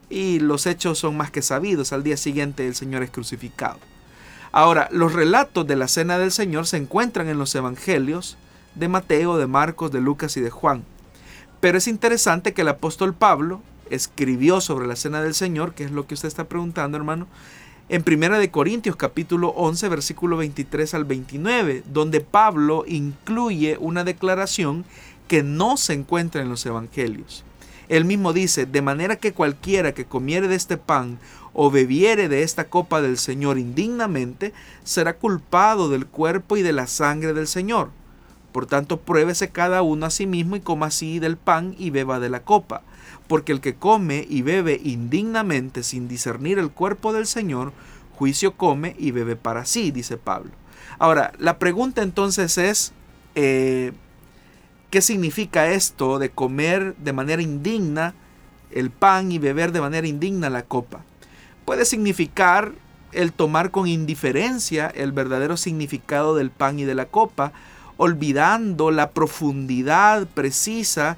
y 0.10 0.40
los 0.40 0.68
hechos 0.68 1.00
son 1.00 1.18
más 1.18 1.32
que 1.32 1.42
sabidos, 1.42 1.94
al 1.94 2.04
día 2.04 2.18
siguiente 2.18 2.68
el 2.68 2.76
Señor 2.76 3.02
es 3.02 3.10
crucificado. 3.10 3.80
Ahora, 4.56 4.88
los 4.90 5.12
relatos 5.12 5.68
de 5.68 5.76
la 5.76 5.90
cena 5.90 6.18
del 6.18 6.32
Señor 6.32 6.66
se 6.66 6.78
encuentran 6.78 7.28
en 7.28 7.38
los 7.38 7.54
evangelios 7.56 8.38
de 8.76 8.88
Mateo, 8.88 9.36
de 9.36 9.48
Marcos, 9.48 9.92
de 9.92 10.00
Lucas 10.00 10.38
y 10.38 10.40
de 10.40 10.50
Juan. 10.50 10.86
Pero 11.60 11.78
es 11.78 11.90
interesante 11.90 12.54
que 12.54 12.62
el 12.62 12.70
apóstol 12.70 13.14
Pablo 13.14 13.60
escribió 13.90 14.62
sobre 14.62 14.88
la 14.88 14.96
cena 14.96 15.22
del 15.22 15.34
Señor, 15.34 15.74
que 15.74 15.84
es 15.84 15.92
lo 15.92 16.08
que 16.08 16.14
usted 16.14 16.30
está 16.30 16.46
preguntando, 16.46 16.96
hermano, 16.96 17.28
en 17.90 18.06
1 18.08 18.40
de 18.40 18.50
Corintios 18.50 18.96
capítulo 18.96 19.50
11, 19.50 19.90
versículo 19.90 20.38
23 20.38 20.94
al 20.94 21.04
29, 21.04 21.84
donde 21.92 22.22
Pablo 22.22 22.86
incluye 22.88 23.76
una 23.82 24.06
declaración 24.06 24.86
que 25.28 25.44
no 25.44 25.76
se 25.76 25.92
encuentra 25.92 26.42
en 26.42 26.48
los 26.48 26.66
evangelios. 26.66 27.44
Él 27.90 28.06
mismo 28.06 28.32
dice, 28.32 28.66
de 28.66 28.82
manera 28.82 29.18
que 29.18 29.34
cualquiera 29.34 29.94
que 29.94 30.06
comiere 30.06 30.48
de 30.48 30.56
este 30.56 30.78
pan 30.78 31.20
o 31.56 31.72
bebiere 31.72 32.28
de 32.28 32.44
esta 32.44 32.66
copa 32.66 33.02
del 33.02 33.18
Señor 33.18 33.58
indignamente, 33.58 34.54
será 34.84 35.16
culpado 35.16 35.90
del 35.90 36.06
cuerpo 36.06 36.58
y 36.58 36.62
de 36.62 36.74
la 36.74 36.86
sangre 36.86 37.34
del 37.34 37.48
Señor. 37.48 37.92
Por 38.52 38.66
tanto, 38.66 39.00
pruébese 39.00 39.50
cada 39.50 39.82
uno 39.82 40.06
a 40.06 40.10
sí 40.10 40.28
mismo 40.28 40.58
y 40.58 40.60
coma 40.60 40.88
así 40.88 41.20
del 41.20 41.38
pan 41.38 41.74
y 41.78 41.92
beba 41.92 42.20
de 42.20 42.30
la 42.30 42.42
copa. 42.42 42.84
Porque 43.28 43.54
el 43.54 43.62
que 43.62 43.76
come 43.76 44.26
y 44.30 44.42
bebe 44.42 44.80
indignamente 44.84 45.82
sin 45.82 46.10
discernir 46.10 46.60
el 46.60 46.72
cuerpo 46.72 47.14
del 47.14 47.26
Señor, 47.26 47.72
juicio 48.18 48.56
come 48.56 48.96
y 49.00 49.12
bebe 49.12 49.38
para 49.38 49.66
sí, 49.66 49.92
dice 49.92 50.18
Pablo. 50.18 50.52
Ahora, 51.00 51.32
la 51.40 51.58
pregunta 51.58 52.02
entonces 52.02 52.58
es, 52.58 52.92
eh, 53.36 53.94
¿qué 54.90 55.02
significa 55.02 55.72
esto 55.72 56.20
de 56.20 56.30
comer 56.30 56.96
de 56.98 57.14
manera 57.14 57.42
indigna 57.42 58.14
el 58.72 58.90
pan 58.90 59.32
y 59.32 59.40
beber 59.40 59.72
de 59.72 59.82
manera 59.82 60.06
indigna 60.06 60.50
la 60.50 60.64
copa? 60.64 61.04
Puede 61.66 61.86
significar 61.86 62.74
el 63.12 63.34
tomar 63.34 63.72
con 63.72 63.88
indiferencia 63.88 64.88
el 64.88 65.12
verdadero 65.12 65.58
significado 65.58 66.36
del 66.36 66.52
pan 66.52 66.80
y 66.80 66.86
de 66.86 66.96
la 66.96 67.06
copa, 67.06 67.52
olvidando 67.98 68.92
la 68.92 69.12
profundidad 69.12 70.28
precisa 70.28 71.18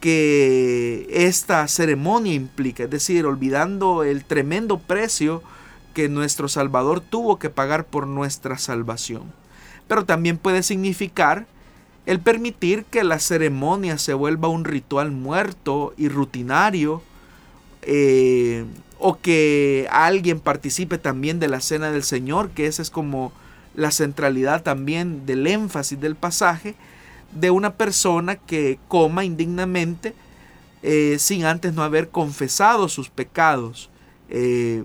que 0.00 1.06
esta 1.10 1.66
ceremonia 1.68 2.34
implica, 2.34 2.84
es 2.84 2.90
decir, 2.90 3.26
olvidando 3.26 4.04
el 4.04 4.24
tremendo 4.24 4.78
precio 4.78 5.42
que 5.94 6.08
nuestro 6.08 6.48
Salvador 6.48 7.00
tuvo 7.00 7.38
que 7.38 7.50
pagar 7.50 7.84
por 7.84 8.06
nuestra 8.06 8.58
salvación. 8.58 9.32
Pero 9.88 10.04
también 10.04 10.38
puede 10.38 10.62
significar 10.62 11.46
el 12.06 12.20
permitir 12.20 12.84
que 12.84 13.04
la 13.04 13.18
ceremonia 13.18 13.98
se 13.98 14.14
vuelva 14.14 14.48
un 14.48 14.64
ritual 14.64 15.10
muerto 15.10 15.94
y 15.96 16.08
rutinario, 16.08 17.02
eh, 17.82 18.64
o 18.98 19.18
que 19.18 19.86
alguien 19.90 20.40
participe 20.40 20.98
también 20.98 21.38
de 21.40 21.48
la 21.48 21.60
cena 21.60 21.90
del 21.90 22.02
Señor, 22.02 22.50
que 22.50 22.66
esa 22.66 22.82
es 22.82 22.90
como 22.90 23.32
la 23.74 23.90
centralidad 23.90 24.62
también 24.62 25.24
del 25.24 25.46
énfasis 25.46 26.00
del 26.00 26.16
pasaje, 26.16 26.74
de 27.32 27.50
una 27.50 27.74
persona 27.74 28.36
que 28.36 28.78
coma 28.88 29.24
indignamente 29.24 30.14
eh, 30.82 31.16
sin 31.18 31.44
antes 31.44 31.74
no 31.74 31.82
haber 31.82 32.08
confesado 32.08 32.88
sus 32.88 33.08
pecados. 33.10 33.90
Eh, 34.30 34.84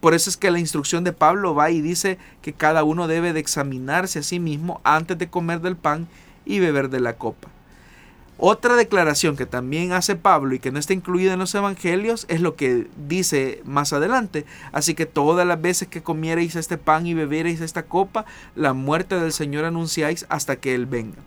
por 0.00 0.14
eso 0.14 0.30
es 0.30 0.36
que 0.36 0.50
la 0.50 0.58
instrucción 0.58 1.04
de 1.04 1.12
Pablo 1.12 1.54
va 1.54 1.70
y 1.70 1.80
dice 1.80 2.18
que 2.40 2.52
cada 2.52 2.82
uno 2.82 3.06
debe 3.06 3.32
de 3.32 3.40
examinarse 3.40 4.18
a 4.18 4.22
sí 4.22 4.40
mismo 4.40 4.80
antes 4.82 5.16
de 5.18 5.30
comer 5.30 5.60
del 5.60 5.76
pan 5.76 6.08
y 6.44 6.58
beber 6.58 6.90
de 6.90 7.00
la 7.00 7.14
copa. 7.14 7.48
Otra 8.44 8.74
declaración 8.74 9.36
que 9.36 9.46
también 9.46 9.92
hace 9.92 10.16
Pablo 10.16 10.52
y 10.52 10.58
que 10.58 10.72
no 10.72 10.80
está 10.80 10.92
incluida 10.92 11.34
en 11.34 11.38
los 11.38 11.54
evangelios 11.54 12.26
es 12.28 12.40
lo 12.40 12.56
que 12.56 12.88
dice 13.06 13.62
más 13.64 13.92
adelante. 13.92 14.46
Así 14.72 14.94
que 14.96 15.06
todas 15.06 15.46
las 15.46 15.62
veces 15.62 15.86
que 15.86 16.02
comiereis 16.02 16.56
este 16.56 16.76
pan 16.76 17.06
y 17.06 17.14
bebiereis 17.14 17.60
esta 17.60 17.84
copa, 17.84 18.24
la 18.56 18.72
muerte 18.72 19.14
del 19.14 19.32
Señor 19.32 19.64
anunciáis 19.64 20.26
hasta 20.28 20.56
que 20.56 20.74
Él 20.74 20.86
venga. 20.86 21.18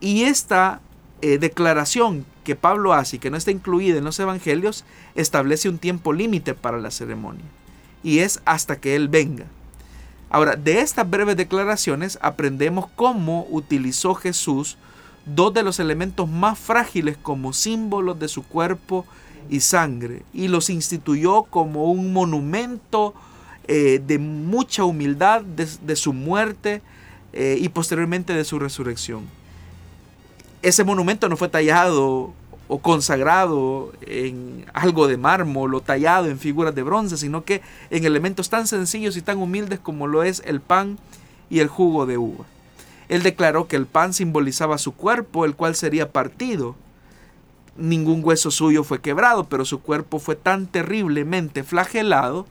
Y 0.00 0.24
esta 0.24 0.80
eh, 1.22 1.38
declaración 1.38 2.26
que 2.42 2.56
Pablo 2.56 2.94
hace 2.94 3.14
y 3.14 3.18
que 3.20 3.30
no 3.30 3.36
está 3.36 3.52
incluida 3.52 3.98
en 3.98 4.04
los 4.04 4.18
evangelios 4.18 4.84
establece 5.14 5.68
un 5.68 5.78
tiempo 5.78 6.12
límite 6.12 6.54
para 6.54 6.80
la 6.80 6.90
ceremonia. 6.90 7.44
Y 8.02 8.18
es 8.18 8.42
hasta 8.44 8.80
que 8.80 8.96
Él 8.96 9.06
venga. 9.06 9.44
Ahora, 10.30 10.56
de 10.56 10.80
estas 10.80 11.08
breves 11.08 11.36
declaraciones 11.36 12.18
aprendemos 12.22 12.88
cómo 12.96 13.46
utilizó 13.50 14.16
Jesús 14.16 14.78
dos 15.26 15.54
de 15.54 15.62
los 15.62 15.80
elementos 15.80 16.28
más 16.28 16.58
frágiles 16.58 17.16
como 17.16 17.52
símbolos 17.52 18.18
de 18.18 18.28
su 18.28 18.42
cuerpo 18.42 19.06
y 19.48 19.60
sangre, 19.60 20.22
y 20.32 20.48
los 20.48 20.70
instituyó 20.70 21.44
como 21.44 21.90
un 21.90 22.12
monumento 22.12 23.14
eh, 23.66 24.00
de 24.06 24.18
mucha 24.18 24.84
humildad 24.84 25.42
de, 25.42 25.96
su 25.96 26.12
muerte 26.12 26.82
eh, 27.32 27.56
y 27.60 27.68
posteriormente 27.68 28.34
de 28.34 28.44
su 28.44 28.58
resurrección. 28.58 29.24
Ese 30.62 30.84
monumento 30.84 31.28
no 31.28 31.36
fue 31.36 31.48
tallado 31.48 32.32
o 32.68 32.78
consagrado 32.78 33.92
en 34.02 34.64
algo 34.72 35.06
de 35.06 35.18
mármol 35.18 35.74
o 35.74 35.80
tallado 35.80 36.28
en 36.28 36.38
figuras 36.38 36.74
de 36.74 36.82
bronce, 36.82 37.16
sino 37.18 37.44
que 37.44 37.60
en 37.90 38.04
elementos 38.04 38.48
tan 38.48 38.66
sencillos 38.66 39.16
y 39.16 39.22
tan 39.22 39.38
humildes 39.38 39.78
como 39.78 40.06
lo 40.06 40.22
es 40.22 40.42
el 40.46 40.60
pan 40.60 40.98
y 41.50 41.60
el 41.60 41.68
jugo 41.68 42.06
de 42.06 42.16
uva. 42.18 42.46
Él 43.08 43.22
declaró 43.22 43.68
que 43.68 43.76
el 43.76 43.86
pan 43.86 44.12
simbolizaba 44.12 44.78
su 44.78 44.92
cuerpo, 44.94 45.44
el 45.44 45.54
cual 45.54 45.74
sería 45.74 46.12
partido. 46.12 46.76
Ningún 47.76 48.22
hueso 48.24 48.50
suyo 48.50 48.84
fue 48.84 49.00
quebrado, 49.00 49.44
pero 49.44 49.64
su 49.64 49.80
cuerpo 49.80 50.18
fue 50.18 50.36
tan 50.36 50.66
terriblemente 50.66 51.64
flagelado 51.64 52.46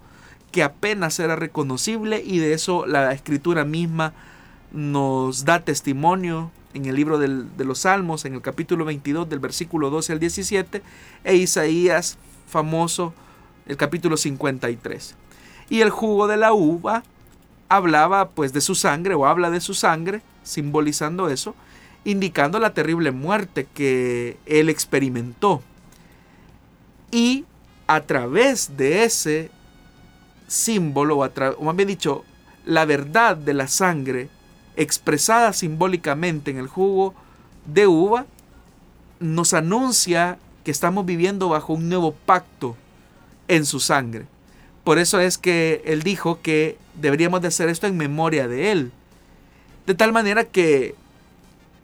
que 0.52 0.63
apenas 0.63 1.20
era 1.20 1.36
reconocible 1.36 2.22
y 2.24 2.38
de 2.38 2.54
eso 2.54 2.86
la 2.86 3.12
escritura 3.12 3.66
misma 3.66 4.13
nos 4.72 5.46
da 5.46 5.62
testimonio 5.62 6.52
en 6.74 6.86
el 6.86 6.96
libro 6.96 7.18
de 7.20 7.66
los 7.66 7.80
Salmos, 7.80 8.26
en 8.26 8.34
el 8.34 8.42
capítulo 8.42 8.86
22 8.86 9.30
del 9.30 9.39
versículo 9.39 9.89
12 9.89 10.13
al 10.13 10.20
17, 10.20 10.82
e 11.24 11.36
Isaías 11.36 12.18
famoso, 12.48 13.13
el 13.68 13.78
capítulo 13.78 14.18
53. 14.18 15.16
Y 15.70 15.82
el 15.82 15.89
jugo 15.89 16.28
de 16.28 16.38
la 16.38 16.54
uva 16.54 17.04
hablaba 17.70 18.30
pues 18.30 18.54
de 18.54 18.62
su 18.62 18.76
sangre 18.76 19.16
o 19.16 19.26
habla 19.26 19.50
de 19.50 19.62
su 19.62 19.74
sangre, 19.74 20.22
simbolizando 20.43 21.29
eso, 21.29 21.56
indicando 22.06 22.60
la 22.60 22.73
terrible 22.73 23.12
muerte 23.12 23.67
que 23.73 24.38
él 24.45 24.69
experimentó. 24.69 25.62
Y 27.12 27.45
a 27.88 28.01
través 28.01 28.77
de 28.77 29.03
ese 29.03 29.51
símbolo, 30.47 31.17
o, 31.17 31.25
o 31.25 31.63
más 31.63 31.75
bien 31.75 31.88
dicho, 31.88 32.23
la 32.65 32.86
verdad 32.86 33.38
de 33.38 33.53
la 33.53 33.67
sangre 33.67 34.29
expresada 34.75 35.53
simbólicamente 35.53 36.51
en 36.51 36.58
el 36.58 36.67
jugo 36.67 37.13
de 37.65 37.88
uva, 37.88 38.25
nos 39.19 39.53
anuncia 39.53 40.38
que 40.63 40.71
estamos 40.71 41.06
viviendo 41.06 41.49
bajo 41.49 41.73
un 41.73 41.89
nuevo 41.89 42.13
pacto 42.25 42.75
en 43.47 43.65
su 43.65 43.79
sangre. 43.79 44.25
Por 44.84 44.97
eso 44.97 45.19
es 45.19 45.38
que 45.38 45.82
Él 45.86 46.03
dijo 46.03 46.41
que 46.41 46.77
deberíamos 46.99 47.41
de 47.41 47.47
hacer 47.47 47.69
esto 47.69 47.88
en 47.88 47.97
memoria 47.97 48.47
de 48.47 48.71
Él. 48.71 48.91
De 49.86 49.96
tal 49.96 50.13
manera 50.13 50.46
que 50.46 50.96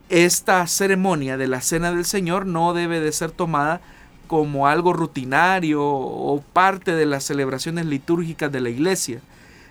esta 0.10 0.66
ceremonia 0.68 1.38
de 1.38 1.48
la 1.48 1.62
Cena 1.62 1.92
del 1.92 2.06
Señor 2.06 2.46
no 2.46 2.74
debe 2.74 3.00
de 3.00 3.12
ser 3.12 3.32
tomada 3.32 3.82
como 4.28 4.68
algo 4.68 4.94
rutinario 4.94 5.84
o 5.84 6.42
parte 6.54 6.94
de 6.94 7.06
las 7.06 7.24
celebraciones 7.24 7.86
litúrgicas 7.86 8.52
de 8.52 8.62
la 8.62 8.70
iglesia, 8.70 9.22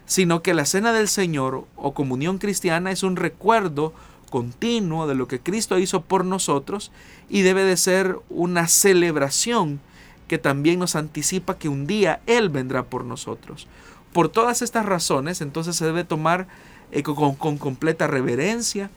sino 0.04 0.42
que 0.42 0.54
la 0.54 0.64
Cena 0.64 0.92
del 0.92 1.08
Señor 1.08 1.64
o 1.76 1.94
comunión 1.94 2.38
cristiana 2.38 2.90
es 2.90 3.02
un 3.02 3.16
recuerdo 3.16 3.92
continuo 4.30 5.06
de 5.06 5.14
lo 5.14 5.26
que 5.26 5.40
Cristo 5.40 5.78
hizo 5.78 6.02
por 6.02 6.24
nosotros 6.24 6.92
y 7.28 7.42
debe 7.42 7.64
de 7.64 7.76
ser 7.76 8.18
una 8.28 8.68
celebración 8.68 9.80
que 10.28 10.38
también 10.38 10.78
nos 10.78 10.96
anticipa 10.96 11.56
que 11.56 11.68
un 11.68 11.86
día 11.86 12.20
Él 12.26 12.48
vendrá 12.50 12.84
por 12.84 13.04
nosotros. 13.04 13.66
Por 14.12 14.28
todas 14.28 14.62
estas 14.62 14.86
razones, 14.86 15.40
entonces 15.40 15.76
se 15.76 15.86
debe 15.86 16.04
tomar 16.04 16.46
eh, 16.90 17.02
con, 17.02 17.34
con 17.34 17.58
completa 17.58 18.06
reverencia, 18.06 18.90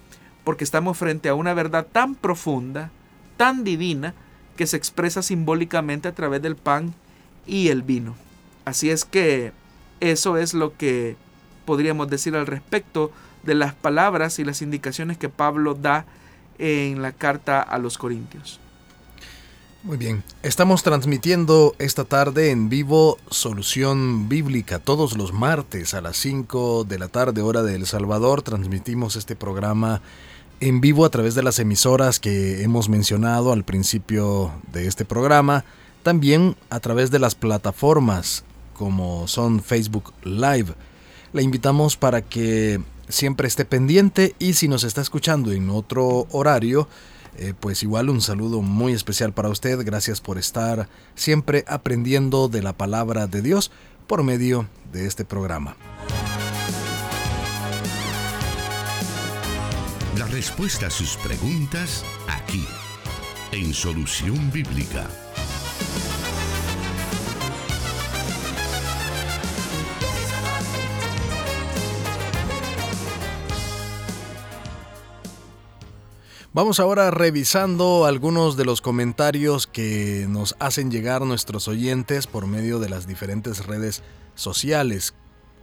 porque 0.44 0.64
estamos 0.64 0.98
frente 0.98 1.30
a 1.30 1.36
una 1.36 1.54
verdad 1.54 1.86
tan 1.92 2.16
profunda, 2.16 2.90
tan 3.38 3.64
divina, 3.64 4.14
que 4.56 4.68
se 4.68 4.78
expresa 4.78 5.22
simbólicamente 5.22 6.08
a 6.08 6.16
través 6.16 6.42
del 6.42 6.56
pan 6.56 6.94
y 7.46 7.70
el 7.70 7.82
vino. 7.84 8.16
Así 8.66 8.90
es 8.90 9.06
que 9.06 9.54
eso 10.00 10.38
es 10.38 10.54
lo 10.54 10.78
que 10.78 11.16
podríamos 11.66 12.10
decir 12.10 12.36
al 12.36 12.48
respecto 12.48 13.12
de 13.44 13.56
las 13.56 13.74
palabras 13.74 14.40
y 14.40 14.44
las 14.44 14.62
indicaciones 14.62 15.18
que 15.18 15.30
Pablo 15.30 15.74
da 15.74 16.06
en 16.60 17.02
la 17.02 17.12
carta 17.12 17.62
a 17.62 17.78
los 17.80 17.98
Corintios. 17.98 18.61
Muy 19.84 19.98
bien, 19.98 20.24
estamos 20.44 20.84
transmitiendo 20.84 21.74
esta 21.80 22.06
tarde 22.06 22.52
en 22.52 22.70
vivo 22.70 23.18
Solución 23.32 24.30
Bíblica 24.30 24.78
todos 24.78 25.18
los 25.18 25.34
martes 25.34 25.96
a 25.96 26.02
las 26.02 26.18
5 26.18 26.84
de 26.84 27.00
la 27.00 27.08
tarde 27.08 27.42
hora 27.42 27.64
de 27.64 27.74
El 27.74 27.88
Salvador. 27.88 28.44
Transmitimos 28.44 29.16
este 29.16 29.36
programa 29.36 30.04
en 30.60 30.82
vivo 30.82 31.04
a 31.04 31.10
través 31.10 31.34
de 31.34 31.42
las 31.42 31.58
emisoras 31.58 32.20
que 32.20 32.62
hemos 32.62 32.90
mencionado 32.90 33.52
al 33.52 33.64
principio 33.64 34.52
de 34.72 34.86
este 34.86 35.04
programa, 35.04 35.66
también 36.04 36.56
a 36.70 36.80
través 36.80 37.10
de 37.10 37.18
las 37.18 37.34
plataformas 37.34 38.44
como 38.78 39.28
son 39.28 39.64
Facebook 39.64 40.14
Live. 40.24 40.76
Le 41.34 41.42
invitamos 41.42 41.98
para 41.98 42.22
que 42.22 42.80
siempre 43.10 43.48
esté 43.48 43.66
pendiente 43.66 44.36
y 44.38 44.54
si 44.54 44.68
nos 44.68 44.84
está 44.84 45.02
escuchando 45.02 45.52
en 45.52 45.72
otro 45.72 46.28
horario, 46.30 46.88
eh, 47.38 47.54
pues 47.60 47.84
igual 47.84 48.10
un 48.10 48.22
saludo 48.22 48.62
muy 48.62 48.94
especial 48.94 49.34
para 49.34 49.50
usted. 49.50 49.84
Gracias 49.84 50.22
por 50.22 50.38
estar 50.38 50.90
siempre 51.16 51.64
aprendiendo 51.68 52.48
de 52.48 52.62
la 52.62 52.74
palabra 52.74 53.28
de 53.28 53.42
Dios 53.42 53.72
por 54.08 54.24
medio 54.24 54.68
de 54.92 55.08
este 55.08 55.26
programa. 55.26 55.76
La 60.18 60.26
respuesta 60.28 60.88
a 60.88 60.90
sus 60.90 61.16
preguntas 61.18 62.04
aquí, 62.28 62.66
en 63.52 63.74
Solución 63.74 64.52
Bíblica. 64.52 65.08
Vamos 76.54 76.82
ahora 76.82 77.12
revisando 77.12 78.04
algunos 78.06 78.58
de 78.58 78.66
los 78.66 78.82
comentarios 78.82 79.68
que 79.68 80.26
nos 80.28 80.54
hacen 80.60 80.92
llegar 80.92 81.22
nuestros 81.22 81.70
oyentes 81.70 82.28
por 82.28 82.46
medio 82.46 82.80
de 82.80 82.90
las 82.90 83.08
diferentes 83.08 83.66
redes 83.66 84.04
sociales. 84.36 85.14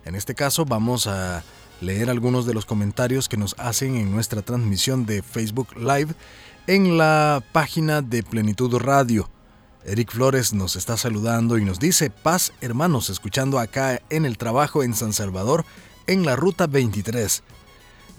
En 0.07 0.15
este 0.15 0.35
caso 0.35 0.65
vamos 0.65 1.07
a 1.07 1.45
leer 1.83 2.09
algunos 2.09 2.47
de 2.47 2.55
los 2.55 2.65
comentarios 2.65 3.29
que 3.29 3.37
nos 3.37 3.55
hacen 3.59 3.97
en 3.97 4.11
nuestra 4.11 4.41
transmisión 4.41 5.05
de 5.05 5.21
Facebook 5.21 5.77
Live 5.77 6.15
en 6.67 6.97
la 6.97 7.45
página 7.53 8.01
de 8.01 8.23
Plenitud 8.23 8.75
Radio. 8.79 9.29
Eric 9.85 10.11
Flores 10.11 10.55
nos 10.55 10.75
está 10.75 10.97
saludando 10.97 11.59
y 11.59 11.67
nos 11.67 11.79
dice, 11.79 12.09
paz 12.09 12.55
hermanos, 12.63 13.11
escuchando 13.11 13.59
acá 13.59 14.01
en 14.09 14.25
el 14.25 14.39
trabajo 14.39 14.83
en 14.83 14.95
San 14.95 15.13
Salvador, 15.13 15.67
en 16.07 16.25
la 16.25 16.35
Ruta 16.35 16.67
23. 16.67 17.43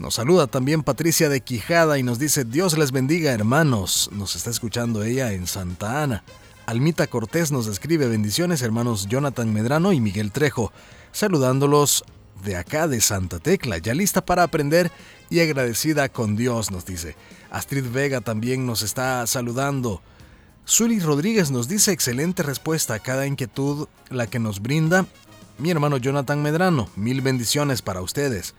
Nos 0.00 0.14
saluda 0.14 0.46
también 0.46 0.82
Patricia 0.82 1.28
de 1.28 1.42
Quijada 1.42 1.98
y 1.98 2.02
nos 2.02 2.18
dice, 2.18 2.46
Dios 2.46 2.78
les 2.78 2.90
bendiga 2.90 3.32
hermanos. 3.32 4.08
Nos 4.14 4.34
está 4.34 4.48
escuchando 4.48 5.04
ella 5.04 5.34
en 5.34 5.46
Santa 5.46 6.02
Ana. 6.02 6.24
Almita 6.64 7.06
Cortés 7.06 7.52
nos 7.52 7.66
escribe 7.66 8.08
bendiciones 8.08 8.62
hermanos 8.62 9.08
Jonathan 9.08 9.52
Medrano 9.52 9.92
y 9.92 10.00
Miguel 10.00 10.32
Trejo, 10.32 10.72
saludándolos 11.12 12.02
de 12.42 12.56
acá 12.56 12.88
de 12.88 13.02
Santa 13.02 13.40
Tecla, 13.40 13.76
ya 13.76 13.92
lista 13.92 14.24
para 14.24 14.42
aprender 14.42 14.90
y 15.28 15.40
agradecida 15.40 16.08
con 16.08 16.34
Dios, 16.34 16.70
nos 16.70 16.86
dice. 16.86 17.14
Astrid 17.50 17.84
Vega 17.92 18.22
también 18.22 18.64
nos 18.64 18.80
está 18.80 19.26
saludando. 19.26 20.00
Zuli 20.66 20.98
Rodríguez 21.00 21.50
nos 21.50 21.68
dice 21.68 21.92
excelente 21.92 22.42
respuesta 22.42 22.94
a 22.94 23.00
cada 23.00 23.26
inquietud 23.26 23.86
la 24.08 24.26
que 24.26 24.38
nos 24.38 24.62
brinda 24.62 25.04
mi 25.58 25.70
hermano 25.70 25.98
Jonathan 25.98 26.42
Medrano. 26.42 26.88
Mil 26.96 27.20
bendiciones 27.20 27.82
para 27.82 28.00
ustedes. 28.00 28.54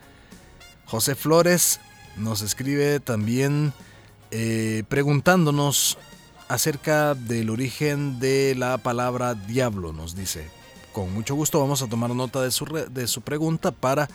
José 0.91 1.15
Flores 1.15 1.79
nos 2.17 2.41
escribe 2.41 2.99
también 2.99 3.71
eh, 4.29 4.83
preguntándonos 4.89 5.97
acerca 6.49 7.15
del 7.15 7.49
origen 7.49 8.19
de 8.19 8.55
la 8.57 8.77
palabra 8.77 9.33
diablo, 9.33 9.93
nos 9.93 10.17
dice. 10.17 10.49
Con 10.91 11.13
mucho 11.13 11.33
gusto 11.33 11.61
vamos 11.61 11.81
a 11.81 11.87
tomar 11.87 12.13
nota 12.13 12.41
de 12.41 12.51
su, 12.51 12.65
de 12.65 13.07
su 13.07 13.21
pregunta 13.21 13.71
para 13.71 14.09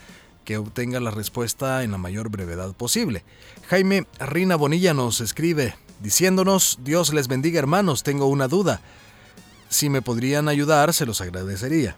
que 0.44 0.58
obtenga 0.58 1.00
la 1.00 1.10
respuesta 1.10 1.82
en 1.82 1.92
la 1.92 1.98
mayor 1.98 2.28
brevedad 2.28 2.74
posible. 2.74 3.24
Jaime 3.70 4.06
Rina 4.20 4.56
Bonilla 4.56 4.92
nos 4.92 5.22
escribe 5.22 5.74
diciéndonos, 6.02 6.80
Dios 6.82 7.14
les 7.14 7.26
bendiga 7.26 7.58
hermanos, 7.58 8.02
tengo 8.02 8.26
una 8.26 8.48
duda. 8.48 8.82
Si 9.70 9.88
me 9.88 10.02
podrían 10.02 10.46
ayudar, 10.46 10.92
se 10.92 11.06
los 11.06 11.22
agradecería. 11.22 11.96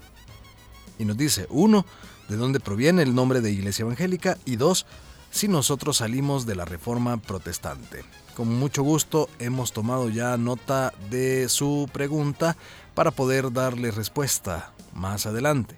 Y 1.01 1.05
nos 1.05 1.17
dice, 1.17 1.49
uno, 1.51 1.85
de 2.29 2.37
dónde 2.37 2.61
proviene 2.61 3.03
el 3.03 3.15
nombre 3.15 3.41
de 3.41 3.51
Iglesia 3.51 3.83
Evangélica 3.83 4.39
y 4.45 4.57
dos, 4.57 4.87
si 5.31 5.49
nosotros 5.49 5.99
salimos 5.99 6.47
de 6.47 6.57
la 6.57 6.65
Reforma 6.65 7.17
Protestante. 7.17 8.05
Con 8.35 8.55
mucho 8.55 8.83
gusto 8.83 9.29
hemos 9.39 9.73
tomado 9.73 10.09
ya 10.09 10.37
nota 10.37 10.93
de 11.11 11.49
su 11.49 11.89
pregunta 11.93 12.57
para 12.95 13.11
poder 13.11 13.53
darle 13.53 13.91
respuesta 13.91 14.73
más 14.95 15.27
adelante. 15.27 15.77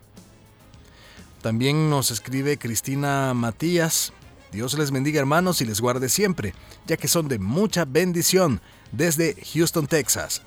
También 1.43 1.89
nos 1.89 2.11
escribe 2.11 2.59
Cristina 2.59 3.33
Matías. 3.35 4.13
Dios 4.53 4.77
les 4.79 4.91
bendiga 4.91 5.21
hermanos 5.21 5.61
y 5.61 5.65
les 5.65 5.81
guarde 5.81 6.09
siempre, 6.09 6.55
ya 6.87 6.97
que 6.97 7.09
son 7.09 7.29
de 7.29 7.39
mucha 7.39 7.85
bendición 7.85 8.61
desde 8.93 9.37
Houston, 9.55 9.87
Texas. 9.87 10.43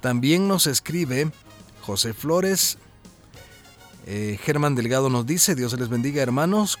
También 0.00 0.48
nos 0.48 0.66
escribe 0.66 1.30
José 1.82 2.14
Flores 2.14 2.78
eh, 4.06 4.38
Germán 4.42 4.74
Delgado 4.74 5.10
nos 5.10 5.26
dice, 5.26 5.54
Dios 5.54 5.78
les 5.78 5.88
bendiga 5.88 6.22
hermanos, 6.22 6.78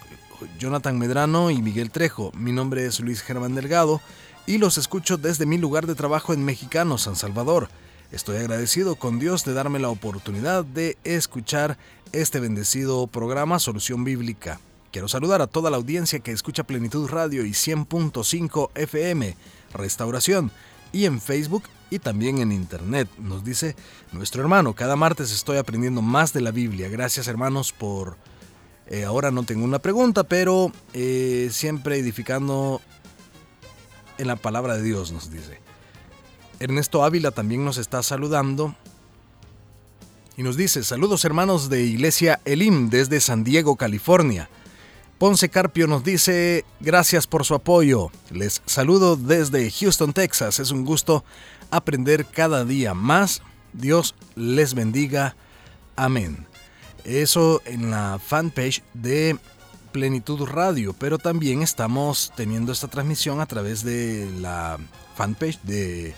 Jonathan 0.58 0.98
Medrano 0.98 1.50
y 1.50 1.60
Miguel 1.62 1.90
Trejo. 1.90 2.32
Mi 2.34 2.52
nombre 2.52 2.86
es 2.86 3.00
Luis 3.00 3.22
Germán 3.22 3.54
Delgado 3.54 4.00
y 4.46 4.58
los 4.58 4.78
escucho 4.78 5.16
desde 5.16 5.46
mi 5.46 5.58
lugar 5.58 5.86
de 5.86 5.94
trabajo 5.94 6.32
en 6.32 6.44
Mexicano, 6.44 6.96
San 6.98 7.16
Salvador. 7.16 7.68
Estoy 8.10 8.38
agradecido 8.38 8.96
con 8.96 9.18
Dios 9.18 9.44
de 9.44 9.52
darme 9.52 9.78
la 9.78 9.90
oportunidad 9.90 10.64
de 10.64 10.96
escuchar 11.04 11.76
este 12.12 12.40
bendecido 12.40 13.06
programa 13.06 13.58
Solución 13.58 14.04
Bíblica. 14.04 14.60
Quiero 14.90 15.08
saludar 15.08 15.42
a 15.42 15.46
toda 15.46 15.70
la 15.70 15.76
audiencia 15.76 16.20
que 16.20 16.32
escucha 16.32 16.64
Plenitud 16.64 17.08
Radio 17.10 17.44
y 17.44 17.50
100.5 17.50 18.70
FM, 18.74 19.36
Restauración, 19.74 20.50
y 20.92 21.04
en 21.04 21.20
Facebook 21.20 21.64
y 21.90 21.98
también 21.98 22.38
en 22.38 22.52
internet. 22.52 23.08
Nos 23.18 23.44
dice 23.44 23.76
nuestro 24.12 24.42
hermano, 24.42 24.74
cada 24.74 24.96
martes 24.96 25.32
estoy 25.32 25.58
aprendiendo 25.58 26.02
más 26.02 26.32
de 26.32 26.40
la 26.40 26.50
Biblia. 26.50 26.88
Gracias 26.88 27.28
hermanos 27.28 27.72
por... 27.72 28.16
Eh, 28.90 29.04
ahora 29.04 29.30
no 29.30 29.42
tengo 29.42 29.64
una 29.64 29.80
pregunta, 29.80 30.24
pero 30.24 30.72
eh, 30.94 31.48
siempre 31.52 31.98
edificando 31.98 32.80
en 34.16 34.26
la 34.26 34.36
palabra 34.36 34.76
de 34.76 34.82
Dios, 34.82 35.12
nos 35.12 35.30
dice. 35.30 35.60
Ernesto 36.58 37.04
Ávila 37.04 37.30
también 37.30 37.64
nos 37.64 37.76
está 37.76 38.02
saludando 38.02 38.74
y 40.38 40.42
nos 40.42 40.56
dice, 40.56 40.84
saludos 40.84 41.24
hermanos 41.24 41.68
de 41.68 41.82
Iglesia 41.82 42.40
Elim 42.44 42.90
desde 42.90 43.20
San 43.20 43.44
Diego, 43.44 43.76
California. 43.76 44.48
Ponce 45.18 45.48
Carpio 45.48 45.88
nos 45.88 46.04
dice, 46.04 46.64
gracias 46.78 47.26
por 47.26 47.44
su 47.44 47.56
apoyo. 47.56 48.12
Les 48.30 48.62
saludo 48.66 49.16
desde 49.16 49.68
Houston, 49.68 50.12
Texas. 50.12 50.60
Es 50.60 50.70
un 50.70 50.84
gusto 50.84 51.24
aprender 51.72 52.24
cada 52.24 52.64
día 52.64 52.94
más. 52.94 53.42
Dios 53.72 54.14
les 54.36 54.74
bendiga. 54.74 55.34
Amén. 55.96 56.46
Eso 57.02 57.60
en 57.64 57.90
la 57.90 58.20
fanpage 58.24 58.84
de 58.94 59.36
Plenitud 59.90 60.46
Radio, 60.46 60.94
pero 60.96 61.18
también 61.18 61.62
estamos 61.62 62.32
teniendo 62.36 62.70
esta 62.70 62.86
transmisión 62.86 63.40
a 63.40 63.46
través 63.46 63.82
de 63.82 64.30
la 64.38 64.78
fanpage 65.16 65.60
de 65.62 66.14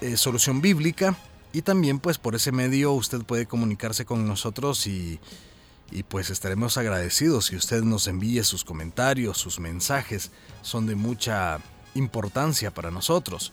eh, 0.00 0.16
Solución 0.16 0.62
Bíblica 0.62 1.16
y 1.52 1.60
también 1.60 1.98
pues 1.98 2.16
por 2.16 2.34
ese 2.34 2.50
medio 2.50 2.92
usted 2.92 3.20
puede 3.24 3.44
comunicarse 3.44 4.06
con 4.06 4.26
nosotros 4.26 4.86
y, 4.86 5.20
y 5.90 6.04
pues 6.04 6.30
estaremos 6.30 6.76
agradecidos 6.76 7.46
si 7.46 7.56
usted 7.56 7.82
nos 7.82 8.06
envíe 8.06 8.42
sus 8.44 8.64
comentarios, 8.64 9.38
sus 9.38 9.58
mensajes, 9.58 10.30
son 10.62 10.86
de 10.86 10.94
mucha 10.94 11.58
importancia 11.94 12.70
para 12.70 12.90
nosotros. 12.90 13.52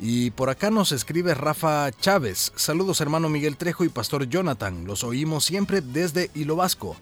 Y 0.00 0.30
por 0.32 0.50
acá 0.50 0.70
nos 0.70 0.92
escribe 0.92 1.34
Rafa 1.34 1.90
Chávez. 1.92 2.52
Saludos 2.56 3.00
hermano 3.00 3.28
Miguel 3.28 3.56
Trejo 3.56 3.84
y 3.84 3.88
Pastor 3.88 4.28
Jonathan. 4.28 4.84
Los 4.84 5.04
oímos 5.04 5.44
siempre 5.44 5.80
desde 5.80 6.30
Hilo 6.34 6.56
Vasco. 6.56 6.96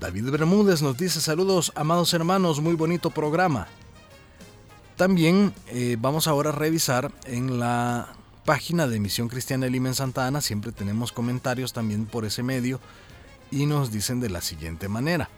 David 0.00 0.30
Bermúdez 0.30 0.82
nos 0.82 0.96
dice 0.96 1.20
saludos 1.20 1.72
amados 1.76 2.12
hermanos, 2.14 2.60
muy 2.60 2.74
bonito 2.74 3.10
programa. 3.10 3.68
También 4.96 5.52
eh, 5.68 5.96
vamos 5.98 6.28
ahora 6.28 6.50
a 6.50 6.52
revisar 6.52 7.10
en 7.24 7.58
la 7.58 8.12
página 8.44 8.86
de 8.86 9.00
Misión 9.00 9.28
Cristiana 9.28 9.66
de 9.66 9.70
Lima 9.70 9.88
en 9.88 9.94
Santa 9.94 10.26
Ana. 10.26 10.40
Siempre 10.40 10.72
tenemos 10.72 11.10
comentarios 11.10 11.72
también 11.72 12.06
por 12.06 12.24
ese 12.24 12.42
medio 12.42 12.80
y 13.54 13.66
nos 13.66 13.92
dicen 13.92 14.18
de 14.18 14.30
la 14.30 14.40
siguiente 14.40 14.88
manera. 14.88 15.30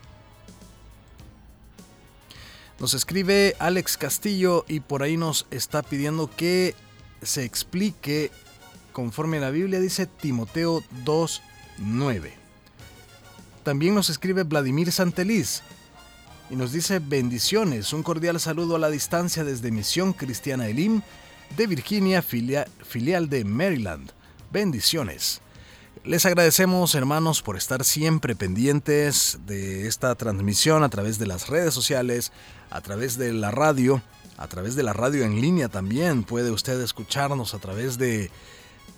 Nos 2.80 2.94
escribe 2.94 3.54
Alex 3.58 3.98
Castillo 3.98 4.64
y 4.68 4.80
por 4.80 5.02
ahí 5.02 5.16
nos 5.16 5.46
está 5.50 5.82
pidiendo 5.82 6.30
que 6.34 6.74
se 7.22 7.44
explique 7.44 8.30
conforme 8.92 9.38
la 9.38 9.50
Biblia 9.50 9.80
dice 9.80 10.06
Timoteo 10.06 10.82
2.9. 11.04 12.32
También 13.62 13.94
nos 13.94 14.08
escribe 14.08 14.44
Vladimir 14.44 14.92
Santeliz 14.92 15.62
y 16.48 16.56
nos 16.56 16.72
dice 16.72 17.00
bendiciones, 17.00 17.92
un 17.92 18.02
cordial 18.02 18.40
saludo 18.40 18.76
a 18.76 18.78
la 18.78 18.88
distancia 18.88 19.44
desde 19.44 19.70
Misión 19.70 20.14
Cristiana 20.14 20.68
Elim 20.68 21.02
de 21.56 21.66
Virginia, 21.66 22.22
filial 22.22 23.28
de 23.28 23.44
Maryland. 23.44 24.10
Bendiciones. 24.50 25.42
Les 26.06 26.24
agradecemos 26.24 26.94
hermanos 26.94 27.42
por 27.42 27.56
estar 27.56 27.82
siempre 27.82 28.36
pendientes 28.36 29.40
de 29.44 29.88
esta 29.88 30.14
transmisión 30.14 30.84
a 30.84 30.88
través 30.88 31.18
de 31.18 31.26
las 31.26 31.48
redes 31.48 31.74
sociales, 31.74 32.30
a 32.70 32.80
través 32.80 33.18
de 33.18 33.32
la 33.32 33.50
radio 33.50 34.00
a 34.38 34.46
través 34.46 34.76
de 34.76 34.84
la 34.84 34.92
radio 34.92 35.24
en 35.24 35.40
línea 35.40 35.68
también. 35.68 36.22
Puede 36.22 36.52
usted 36.52 36.80
escucharnos 36.80 37.54
a 37.54 37.58
través 37.58 37.98
de 37.98 38.30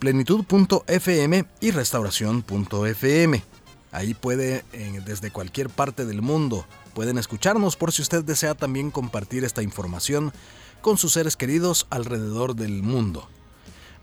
plenitud.fm 0.01 1.47
y 1.61 1.71
restauración.fm. 1.71 3.43
Ahí 3.91 4.13
puede, 4.13 4.65
desde 5.07 5.31
cualquier 5.31 5.71
parte 5.71 6.05
del 6.05 6.21
mundo, 6.21 6.67
pueden 6.93 7.17
escucharnos 7.17 7.77
por 7.77 7.93
si 7.93 8.03
usted 8.03 8.23
desea 8.23 8.55
también 8.55 8.91
compartir 8.91 9.45
esta 9.45 9.63
información 9.63 10.33
con 10.83 10.99
sus 10.99 11.15
seres 11.15 11.37
queridos 11.37 11.87
alrededor 11.89 12.55
del 12.55 12.83
mundo. 12.83 13.29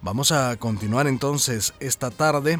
Vamos 0.02 0.32
a 0.32 0.56
continuar 0.58 1.08
entonces 1.08 1.74
esta 1.80 2.10
tarde 2.10 2.60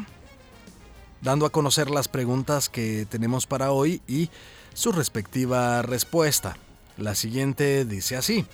dando 1.26 1.48
a 1.48 1.50
conocer 1.50 1.90
las 1.90 2.08
preguntas 2.08 2.70
que 2.70 3.08
tenemos 3.10 3.48
para 3.48 3.72
hoy 3.72 4.00
y 4.08 4.30
su 4.76 4.92
respectiva 4.92 5.82
respuesta. 5.82 6.56
La 6.98 7.16
siguiente 7.16 7.84
dice 7.84 8.16
así. 8.16 8.46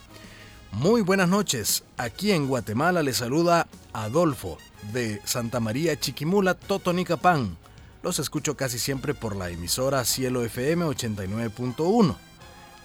Muy 0.71 1.01
buenas 1.01 1.27
noches. 1.27 1.83
Aquí 1.97 2.31
en 2.31 2.47
Guatemala 2.47 3.03
le 3.03 3.13
saluda 3.13 3.67
Adolfo 3.91 4.57
de 4.93 5.21
Santa 5.25 5.59
María 5.59 5.99
Chiquimula, 5.99 6.53
Totonicapán. 6.53 7.57
Los 8.03 8.19
escucho 8.19 8.55
casi 8.55 8.79
siempre 8.79 9.13
por 9.13 9.35
la 9.35 9.49
emisora 9.49 10.05
Cielo 10.05 10.41
FM 10.41 10.85
89.1. 10.85 12.15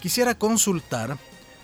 Quisiera 0.01 0.35
consultar 0.35 1.17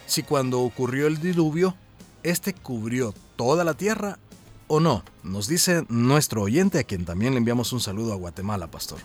si 0.07 0.23
cuando 0.23 0.61
ocurrió 0.61 1.09
el 1.09 1.21
diluvio, 1.21 1.75
este 2.23 2.55
cubrió 2.55 3.15
toda 3.35 3.65
la 3.65 3.75
tierra 3.75 4.21
o 4.67 4.81
no. 4.81 5.05
Nos 5.23 5.49
dice 5.49 5.85
nuestro 5.89 6.43
oyente 6.43 6.79
a 6.79 6.85
quien 6.85 7.05
también 7.05 7.33
le 7.33 7.39
enviamos 7.39 7.73
un 7.73 7.81
saludo 7.81 8.13
a 8.13 8.17
Guatemala, 8.17 8.67
pastor. 8.67 8.99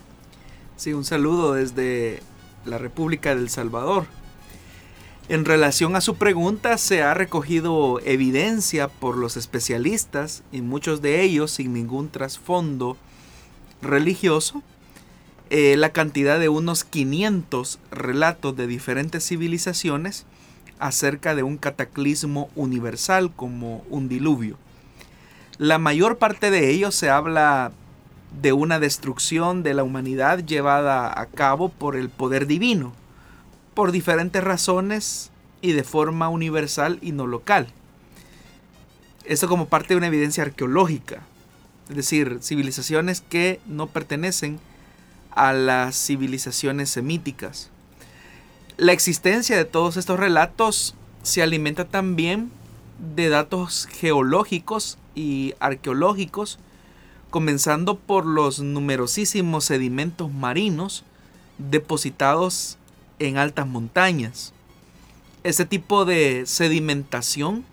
Sí, 0.76 0.92
un 0.92 1.04
saludo 1.04 1.54
desde 1.54 2.22
la 2.64 2.78
República 2.78 3.34
del 3.34 3.50
Salvador. 3.50 4.06
En 5.28 5.44
relación 5.44 5.94
a 5.94 6.00
su 6.00 6.16
pregunta, 6.16 6.78
se 6.78 7.02
ha 7.02 7.12
recogido 7.12 8.00
evidencia 8.04 8.88
por 8.88 9.18
los 9.18 9.36
especialistas, 9.36 10.42
y 10.52 10.62
muchos 10.62 11.02
de 11.02 11.22
ellos 11.22 11.50
sin 11.50 11.74
ningún 11.74 12.08
trasfondo 12.08 12.96
religioso, 13.82 14.62
eh, 15.50 15.76
la 15.76 15.92
cantidad 15.92 16.38
de 16.38 16.48
unos 16.48 16.84
500 16.84 17.78
relatos 17.90 18.56
de 18.56 18.66
diferentes 18.66 19.26
civilizaciones 19.26 20.24
acerca 20.78 21.34
de 21.34 21.42
un 21.42 21.56
cataclismo 21.58 22.48
universal 22.54 23.32
como 23.34 23.84
un 23.90 24.08
diluvio. 24.08 24.56
La 25.58 25.78
mayor 25.78 26.18
parte 26.18 26.52
de 26.52 26.70
ellos 26.70 26.94
se 26.94 27.10
habla 27.10 27.72
de 28.40 28.52
una 28.52 28.78
destrucción 28.78 29.64
de 29.64 29.74
la 29.74 29.82
humanidad 29.82 30.38
llevada 30.38 31.20
a 31.20 31.26
cabo 31.26 31.68
por 31.68 31.96
el 31.96 32.10
poder 32.10 32.46
divino 32.46 32.92
por 33.74 33.90
diferentes 33.92 34.42
razones 34.42 35.30
y 35.60 35.72
de 35.72 35.84
forma 35.84 36.28
universal 36.28 36.98
y 37.02 37.12
no 37.12 37.26
local. 37.26 37.68
Esto 39.24 39.48
como 39.48 39.68
parte 39.68 39.94
de 39.94 39.98
una 39.98 40.08
evidencia 40.08 40.42
arqueológica, 40.42 41.22
es 41.88 41.96
decir, 41.96 42.38
civilizaciones 42.40 43.20
que 43.20 43.60
no 43.66 43.86
pertenecen 43.86 44.60
a 45.30 45.52
las 45.52 45.96
civilizaciones 45.96 46.90
semíticas. 46.90 47.70
La 48.76 48.92
existencia 48.92 49.56
de 49.56 49.64
todos 49.64 49.96
estos 49.96 50.20
relatos 50.20 50.94
se 51.22 51.42
alimenta 51.42 51.84
también 51.84 52.50
de 53.16 53.28
datos 53.28 53.88
geológicos 53.90 54.98
y 55.18 55.54
arqueológicos, 55.58 56.60
comenzando 57.30 57.98
por 57.98 58.24
los 58.24 58.60
numerosísimos 58.60 59.64
sedimentos 59.64 60.32
marinos 60.32 61.02
depositados 61.58 62.78
en 63.18 63.36
altas 63.36 63.66
montañas. 63.66 64.52
Este 65.42 65.66
tipo 65.66 66.04
de 66.04 66.44
sedimentación, 66.46 67.64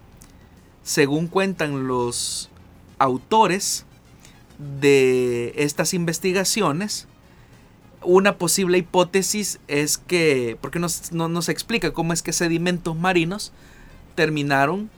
según 0.84 1.28
cuentan 1.28 1.88
los 1.88 2.50
autores 2.98 3.86
de 4.58 5.54
estas 5.56 5.94
investigaciones, 5.94 7.08
una 8.02 8.38
posible 8.38 8.80
hipótesis 8.80 9.60
es 9.68 10.00
que, 10.00 10.58
porque 10.62 10.80
no 10.80 11.30
nos 11.30 11.50
explica 11.50 11.94
cómo 11.94 12.12
es 12.12 12.24
que 12.24 12.34
sedimentos 12.34 12.96
marinos 12.96 13.52
terminaron 14.16 14.90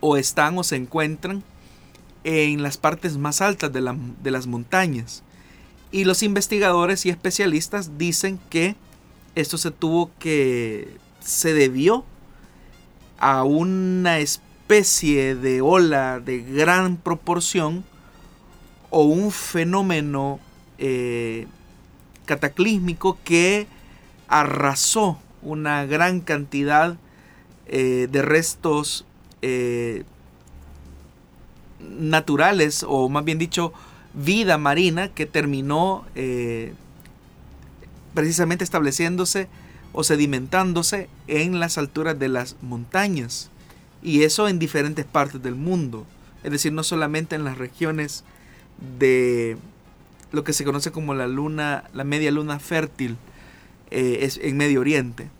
o 0.00 0.16
están 0.16 0.58
o 0.58 0.64
se 0.64 0.76
encuentran 0.76 1.42
en 2.24 2.62
las 2.62 2.76
partes 2.76 3.16
más 3.16 3.40
altas 3.40 3.72
de, 3.72 3.96
de 4.22 4.30
las 4.30 4.46
montañas. 4.46 5.22
Y 5.90 6.04
los 6.04 6.22
investigadores 6.22 7.06
y 7.06 7.10
especialistas 7.10 7.96
dicen 7.96 8.38
que 8.50 8.76
esto 9.34 9.56
se 9.56 9.70
tuvo 9.70 10.10
que, 10.18 10.98
se 11.20 11.54
debió 11.54 12.04
a 13.18 13.44
una 13.44 14.18
especie 14.18 15.34
de 15.34 15.60
ola 15.60 16.20
de 16.20 16.40
gran 16.40 16.96
proporción 16.96 17.84
o 18.90 19.02
un 19.02 19.30
fenómeno 19.30 20.40
eh, 20.78 21.46
cataclísmico 22.24 23.18
que 23.24 23.66
arrasó 24.28 25.18
una 25.42 25.84
gran 25.86 26.20
cantidad 26.20 26.96
eh, 27.66 28.08
de 28.10 28.22
restos 28.22 29.04
eh, 29.42 30.04
naturales 31.80 32.84
o 32.86 33.08
más 33.08 33.24
bien 33.24 33.38
dicho 33.38 33.72
vida 34.14 34.58
marina 34.58 35.08
que 35.08 35.26
terminó 35.26 36.04
precisamente 38.14 38.64
estableciéndose 38.64 39.48
o 39.92 40.04
sedimentándose 40.04 41.08
en 41.26 41.60
las 41.60 41.78
alturas 41.78 42.18
de 42.18 42.28
las 42.28 42.56
montañas. 42.62 43.50
Y 44.02 44.22
eso 44.22 44.48
en 44.48 44.58
diferentes 44.58 45.04
partes 45.04 45.42
del 45.42 45.54
mundo. 45.54 46.06
Es 46.44 46.52
decir, 46.52 46.72
no 46.72 46.82
solamente 46.82 47.36
en 47.36 47.44
las 47.44 47.58
regiones 47.58 48.24
de 48.98 49.56
lo 50.30 50.44
que 50.44 50.52
se 50.52 50.64
conoce 50.64 50.92
como 50.92 51.14
la 51.14 51.26
luna, 51.26 51.84
la 51.92 52.04
media 52.04 52.30
luna 52.30 52.58
fértil 52.58 53.16
eh, 53.90 54.18
es 54.22 54.38
en 54.42 54.56
Medio 54.56 54.80
Oriente. 54.80 55.30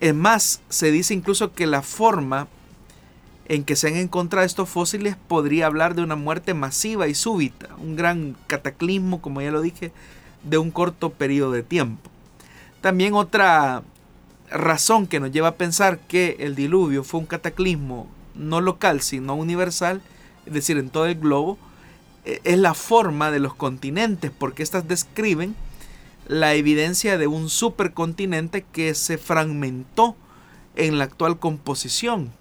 Es 0.00 0.14
más, 0.14 0.60
se 0.68 0.90
dice 0.90 1.14
incluso 1.14 1.52
que 1.52 1.66
la 1.66 1.82
forma 1.82 2.48
en 3.46 3.64
que 3.64 3.76
se 3.76 3.88
han 3.88 3.96
encontrado 3.96 4.46
estos 4.46 4.68
fósiles 4.68 5.16
podría 5.28 5.66
hablar 5.66 5.94
de 5.94 6.02
una 6.02 6.16
muerte 6.16 6.54
masiva 6.54 7.08
y 7.08 7.14
súbita, 7.14 7.68
un 7.78 7.96
gran 7.96 8.36
cataclismo, 8.46 9.20
como 9.20 9.40
ya 9.42 9.50
lo 9.50 9.60
dije, 9.60 9.92
de 10.42 10.58
un 10.58 10.70
corto 10.70 11.10
periodo 11.10 11.52
de 11.52 11.62
tiempo. 11.62 12.10
También 12.80 13.14
otra 13.14 13.82
razón 14.50 15.06
que 15.06 15.20
nos 15.20 15.32
lleva 15.32 15.48
a 15.48 15.54
pensar 15.56 15.98
que 15.98 16.36
el 16.40 16.54
diluvio 16.54 17.04
fue 17.04 17.20
un 17.20 17.26
cataclismo 17.26 18.08
no 18.34 18.60
local, 18.60 19.00
sino 19.00 19.34
universal, 19.34 20.02
es 20.46 20.52
decir, 20.52 20.78
en 20.78 20.90
todo 20.90 21.06
el 21.06 21.16
globo, 21.16 21.58
e, 22.24 22.40
es 22.44 22.58
la 22.58 22.74
forma 22.74 23.30
de 23.30 23.40
los 23.40 23.54
continentes, 23.54 24.30
porque 24.30 24.62
éstas 24.62 24.88
describen 24.88 25.54
la 26.26 26.54
evidencia 26.54 27.18
de 27.18 27.26
un 27.26 27.50
supercontinente 27.50 28.64
que 28.72 28.94
se 28.94 29.18
fragmentó 29.18 30.16
en 30.76 30.98
la 30.98 31.04
actual 31.04 31.38
composición 31.38 32.32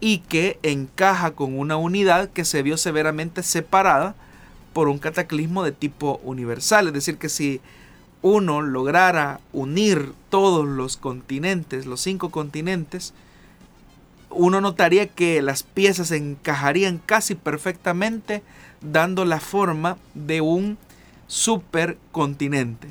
y 0.00 0.18
que 0.18 0.58
encaja 0.62 1.32
con 1.32 1.58
una 1.58 1.76
unidad 1.76 2.30
que 2.30 2.44
se 2.44 2.62
vio 2.62 2.76
severamente 2.76 3.42
separada 3.42 4.14
por 4.72 4.88
un 4.88 4.98
cataclismo 4.98 5.62
de 5.62 5.72
tipo 5.72 6.20
universal. 6.24 6.88
Es 6.88 6.92
decir, 6.94 7.18
que 7.18 7.28
si 7.28 7.60
uno 8.22 8.62
lograra 8.62 9.40
unir 9.52 10.12
todos 10.28 10.66
los 10.66 10.96
continentes, 10.96 11.86
los 11.86 12.00
cinco 12.00 12.30
continentes, 12.30 13.12
uno 14.30 14.60
notaría 14.60 15.08
que 15.08 15.42
las 15.42 15.62
piezas 15.62 16.12
encajarían 16.12 16.98
casi 17.04 17.34
perfectamente 17.34 18.42
dando 18.80 19.24
la 19.24 19.40
forma 19.40 19.98
de 20.14 20.40
un 20.40 20.78
supercontinente. 21.26 22.88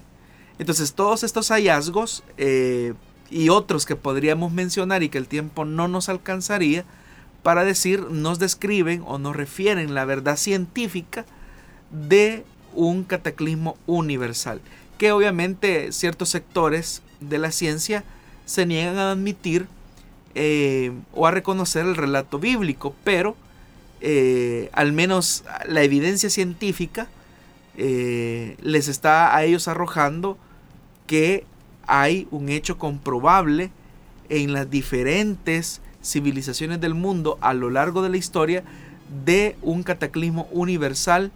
Entonces 0.59 0.93
todos 0.93 1.23
estos 1.23 1.49
hallazgos 1.49 2.23
eh, 2.37 2.93
y 3.29 3.49
otros 3.49 3.85
que 3.85 3.95
podríamos 3.95 4.51
mencionar 4.51 5.03
y 5.03 5.09
que 5.09 5.17
el 5.17 5.27
tiempo 5.27 5.63
no 5.63 5.87
nos 5.87 6.09
alcanzaría 6.09 6.83
para 7.43 7.63
decir, 7.63 8.01
nos 8.09 8.39
describen 8.39 9.03
o 9.05 9.17
nos 9.17 9.35
refieren 9.35 9.93
la 9.93 10.05
verdad 10.05 10.37
científica 10.37 11.25
de 11.91 12.43
un 12.73 13.03
cataclismo 13.03 13.77
universal, 13.87 14.61
que 14.97 15.11
obviamente 15.11 15.91
ciertos 15.91 16.29
sectores 16.29 17.01
de 17.19 17.37
la 17.37 17.51
ciencia 17.51 18.03
se 18.45 18.65
niegan 18.65 18.97
a 18.97 19.11
admitir 19.11 19.67
eh, 20.35 20.91
o 21.13 21.27
a 21.27 21.31
reconocer 21.31 21.85
el 21.85 21.95
relato 21.95 22.39
bíblico, 22.39 22.95
pero 23.03 23.35
eh, 24.01 24.69
al 24.73 24.93
menos 24.93 25.43
la 25.65 25.83
evidencia 25.83 26.29
científica 26.29 27.07
eh, 27.77 28.55
les 28.61 28.87
está 28.87 29.35
a 29.35 29.43
ellos 29.43 29.67
arrojando 29.67 30.37
que 31.07 31.45
hay 31.87 32.27
un 32.31 32.49
hecho 32.49 32.77
comprobable 32.77 33.71
en 34.29 34.53
las 34.53 34.69
diferentes 34.69 35.81
civilizaciones 36.03 36.79
del 36.81 36.93
mundo 36.93 37.37
a 37.41 37.53
lo 37.53 37.69
largo 37.69 38.01
de 38.01 38.09
la 38.09 38.17
historia 38.17 38.63
de 39.25 39.57
un 39.61 39.83
cataclismo 39.83 40.47
universal 40.51 41.31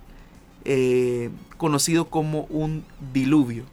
eh, 0.65 1.29
conocido 1.57 2.09
como 2.09 2.41
un 2.49 2.85
diluvio. 3.13 3.65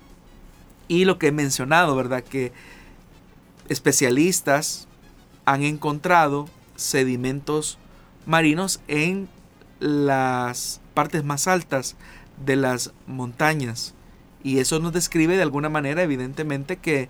Y 0.89 1.05
lo 1.05 1.19
que 1.19 1.29
he 1.29 1.33
mencionado, 1.33 1.95
¿verdad? 1.95 2.25
Que 2.25 2.53
especialistas 3.69 4.89
han 5.45 5.63
encontrado 5.63 6.49
sedimentos 6.77 7.79
marinos 8.27 8.81
en 8.89 9.29
las 9.79 10.81
partes 10.95 11.25
más 11.25 11.47
altas 11.47 11.97
de 12.45 12.57
las 12.57 12.93
montañas. 13.07 13.95
Y 14.43 14.59
eso 14.59 14.81
nos 14.81 14.93
describe 14.93 15.37
de 15.37 15.43
alguna 15.43 15.69
manera, 15.69 16.03
evidentemente, 16.03 16.77
que 16.77 17.09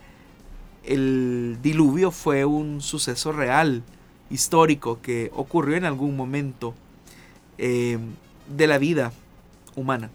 el 0.85 1.59
diluvio 1.63 2.11
fue 2.11 2.45
un 2.45 2.81
suceso 2.81 3.33
real, 3.33 3.83
histórico, 4.31 5.01
que 5.03 5.31
ocurrió 5.35 5.77
en 5.77 5.85
algún 5.85 6.17
momento 6.17 6.75
eh, 7.59 7.99
de 8.49 8.67
la 8.67 8.79
vida 8.79 9.13
humana. 9.77 10.11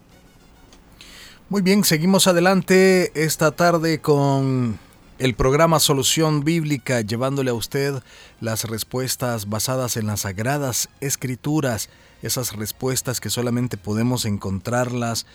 Muy 1.49 1.61
bien, 1.61 1.84
seguimos 1.84 2.28
adelante 2.28 3.11
esta 3.13 3.51
tarde 3.51 3.99
con 3.99 4.80
el 5.20 5.36
programa 5.36 5.80
Solución 5.80 6.43
Bíblica, 6.43 7.01
llevándole 7.01 7.51
a 7.51 7.53
usted 7.53 8.01
las 8.41 8.63
respuestas 8.63 9.47
basadas 9.47 9.95
en 9.95 10.07
las 10.07 10.22
sagradas 10.22 10.89
escrituras, 11.01 11.89
esas 12.22 12.55
respuestas 12.55 13.22
que 13.22 13.30
solamente 13.30 13.78
podemos 13.78 14.26
encontrarlas 14.26 15.26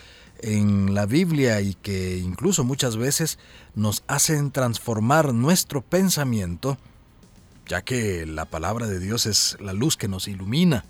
en 0.42 0.94
la 0.94 1.06
Biblia 1.06 1.60
y 1.60 1.74
que 1.74 2.18
incluso 2.18 2.64
muchas 2.64 2.96
veces 2.96 3.38
nos 3.74 4.02
hacen 4.06 4.50
transformar 4.50 5.34
nuestro 5.34 5.82
pensamiento, 5.82 6.78
ya 7.66 7.82
que 7.82 8.26
la 8.26 8.46
palabra 8.46 8.86
de 8.86 8.98
Dios 8.98 9.26
es 9.26 9.56
la 9.60 9.72
luz 9.72 9.96
que 9.96 10.08
nos 10.08 10.28
ilumina. 10.28 10.84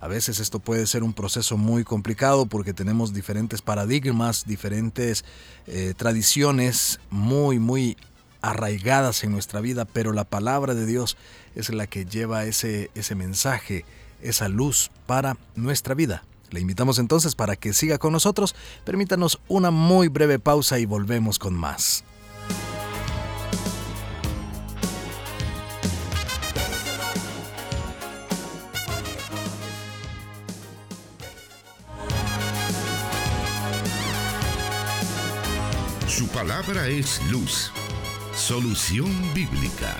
A 0.00 0.06
veces 0.06 0.38
esto 0.38 0.60
puede 0.60 0.86
ser 0.86 1.02
un 1.02 1.12
proceso 1.12 1.56
muy 1.56 1.82
complicado 1.82 2.46
porque 2.46 2.72
tenemos 2.72 3.12
diferentes 3.12 3.62
paradigmas, 3.62 4.46
diferentes 4.46 5.24
eh, 5.66 5.92
tradiciones 5.96 7.00
muy, 7.10 7.58
muy 7.58 7.96
arraigadas 8.40 9.24
en 9.24 9.32
nuestra 9.32 9.60
vida, 9.60 9.84
pero 9.84 10.12
la 10.12 10.24
palabra 10.24 10.74
de 10.74 10.86
Dios 10.86 11.16
es 11.56 11.70
la 11.70 11.88
que 11.88 12.04
lleva 12.04 12.44
ese, 12.44 12.90
ese 12.94 13.16
mensaje, 13.16 13.84
esa 14.22 14.48
luz 14.48 14.92
para 15.06 15.36
nuestra 15.56 15.94
vida. 15.94 16.22
Le 16.50 16.60
invitamos 16.60 16.98
entonces 16.98 17.34
para 17.34 17.56
que 17.56 17.72
siga 17.72 17.98
con 17.98 18.12
nosotros. 18.12 18.54
Permítanos 18.84 19.40
una 19.48 19.70
muy 19.70 20.08
breve 20.08 20.38
pausa 20.38 20.78
y 20.78 20.86
volvemos 20.86 21.38
con 21.38 21.54
más. 21.54 22.04
Su 36.06 36.26
palabra 36.28 36.88
es 36.88 37.20
luz. 37.30 37.70
Solución 38.34 39.08
bíblica. 39.34 39.96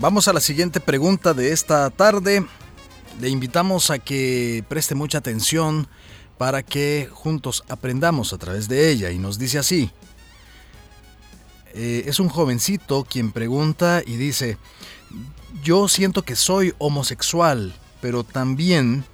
Vamos 0.00 0.28
a 0.28 0.32
la 0.32 0.40
siguiente 0.40 0.80
pregunta 0.80 1.34
de 1.34 1.52
esta 1.52 1.90
tarde. 1.90 2.46
Le 3.20 3.28
invitamos 3.28 3.90
a 3.90 3.98
que 3.98 4.64
preste 4.66 4.94
mucha 4.94 5.18
atención 5.18 5.88
para 6.38 6.62
que 6.62 7.10
juntos 7.12 7.64
aprendamos 7.68 8.32
a 8.32 8.38
través 8.38 8.66
de 8.66 8.88
ella. 8.88 9.10
Y 9.10 9.18
nos 9.18 9.38
dice 9.38 9.58
así. 9.58 9.90
Eh, 11.74 12.04
es 12.06 12.18
un 12.18 12.30
jovencito 12.30 13.04
quien 13.04 13.30
pregunta 13.30 14.02
y 14.06 14.16
dice, 14.16 14.56
yo 15.62 15.86
siento 15.86 16.22
que 16.22 16.34
soy 16.34 16.74
homosexual, 16.78 17.74
pero 18.00 18.24
también 18.24 19.04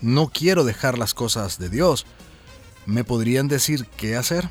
no 0.00 0.28
quiero 0.28 0.62
dejar 0.62 0.96
las 0.96 1.12
cosas 1.12 1.58
de 1.58 1.70
Dios. 1.70 2.06
¿Me 2.86 3.02
podrían 3.02 3.48
decir 3.48 3.84
qué 3.96 4.14
hacer? 4.14 4.48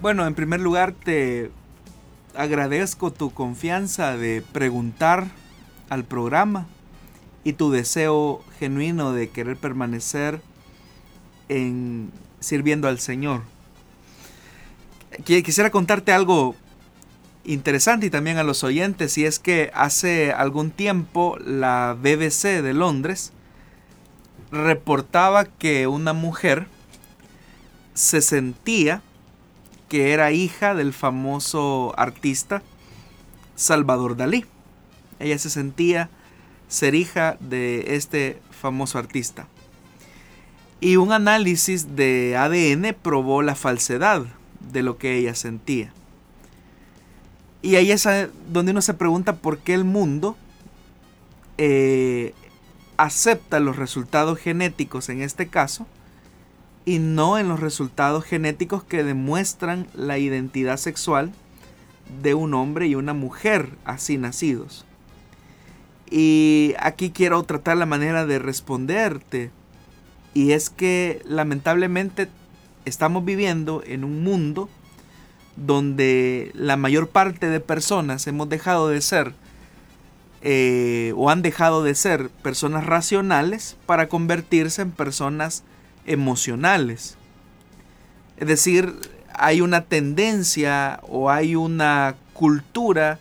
Bueno, 0.00 0.26
en 0.26 0.34
primer 0.34 0.58
lugar 0.58 0.92
te 0.92 1.52
agradezco 2.36 3.12
tu 3.12 3.32
confianza 3.32 4.16
de 4.16 4.42
preguntar 4.52 5.28
al 5.88 6.04
programa 6.04 6.66
y 7.44 7.54
tu 7.54 7.70
deseo 7.70 8.42
genuino 8.58 9.12
de 9.12 9.30
querer 9.30 9.56
permanecer 9.56 10.40
en 11.48 12.10
sirviendo 12.40 12.88
al 12.88 12.98
Señor. 12.98 13.42
Quisiera 15.24 15.70
contarte 15.70 16.12
algo 16.12 16.56
interesante 17.44 18.06
y 18.06 18.10
también 18.10 18.38
a 18.38 18.42
los 18.42 18.64
oyentes, 18.64 19.18
y 19.18 19.26
es 19.26 19.38
que 19.38 19.70
hace 19.74 20.32
algún 20.32 20.70
tiempo 20.70 21.36
la 21.38 21.96
BBC 22.00 22.62
de 22.62 22.72
Londres 22.72 23.32
reportaba 24.50 25.44
que 25.44 25.86
una 25.86 26.12
mujer 26.12 26.66
se 27.92 28.22
sentía 28.22 29.02
que 29.88 30.12
era 30.12 30.32
hija 30.32 30.74
del 30.74 30.92
famoso 30.92 31.94
artista 31.96 32.62
Salvador 33.56 34.16
Dalí. 34.16 34.44
Ella 35.18 35.38
se 35.38 35.50
sentía 35.50 36.10
ser 36.68 36.94
hija 36.94 37.36
de 37.40 37.96
este 37.96 38.40
famoso 38.50 38.98
artista. 38.98 39.46
Y 40.80 40.96
un 40.96 41.12
análisis 41.12 41.96
de 41.96 42.36
ADN 42.36 42.96
probó 43.00 43.42
la 43.42 43.54
falsedad 43.54 44.24
de 44.72 44.82
lo 44.82 44.98
que 44.98 45.16
ella 45.16 45.34
sentía. 45.34 45.92
Y 47.62 47.76
ahí 47.76 47.90
es 47.90 48.06
donde 48.50 48.72
uno 48.72 48.82
se 48.82 48.92
pregunta 48.92 49.36
por 49.36 49.58
qué 49.58 49.74
el 49.74 49.84
mundo 49.84 50.36
eh, 51.56 52.34
acepta 52.96 53.60
los 53.60 53.76
resultados 53.76 54.38
genéticos 54.38 55.08
en 55.08 55.22
este 55.22 55.48
caso 55.48 55.86
y 56.84 56.98
no 56.98 57.38
en 57.38 57.48
los 57.48 57.60
resultados 57.60 58.24
genéticos 58.24 58.84
que 58.84 59.04
demuestran 59.04 59.86
la 59.94 60.18
identidad 60.18 60.76
sexual 60.76 61.32
de 62.22 62.34
un 62.34 62.54
hombre 62.54 62.86
y 62.86 62.94
una 62.94 63.14
mujer 63.14 63.70
así 63.84 64.18
nacidos. 64.18 64.84
Y 66.10 66.74
aquí 66.78 67.10
quiero 67.10 67.42
tratar 67.44 67.76
la 67.76 67.86
manera 67.86 68.26
de 68.26 68.38
responderte. 68.38 69.50
Y 70.34 70.52
es 70.52 70.68
que 70.68 71.22
lamentablemente 71.24 72.28
estamos 72.84 73.24
viviendo 73.24 73.82
en 73.86 74.04
un 74.04 74.22
mundo 74.22 74.68
donde 75.56 76.50
la 76.54 76.76
mayor 76.76 77.08
parte 77.08 77.48
de 77.48 77.60
personas 77.60 78.26
hemos 78.26 78.48
dejado 78.48 78.88
de 78.88 79.00
ser 79.00 79.32
eh, 80.42 81.14
o 81.16 81.30
han 81.30 81.42
dejado 81.42 81.82
de 81.82 81.94
ser 81.94 82.28
personas 82.28 82.84
racionales 82.84 83.76
para 83.86 84.08
convertirse 84.08 84.82
en 84.82 84.90
personas 84.90 85.62
emocionales. 86.06 87.16
Es 88.36 88.48
decir, 88.48 88.94
hay 89.32 89.60
una 89.60 89.82
tendencia 89.82 91.00
o 91.08 91.30
hay 91.30 91.56
una 91.56 92.16
cultura 92.32 93.18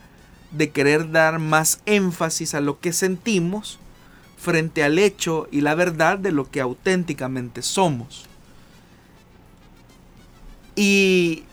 de 0.51 0.69
querer 0.69 1.11
dar 1.11 1.39
más 1.39 1.81
énfasis 1.85 2.53
a 2.53 2.61
lo 2.61 2.79
que 2.79 2.93
sentimos 2.93 3.79
frente 4.37 4.83
al 4.83 4.99
hecho 4.99 5.47
y 5.51 5.61
la 5.61 5.73
verdad 5.73 6.17
de 6.17 6.31
lo 6.31 6.49
que 6.49 6.61
auténticamente 6.61 7.61
somos. 7.61 8.25
Y 10.75 11.43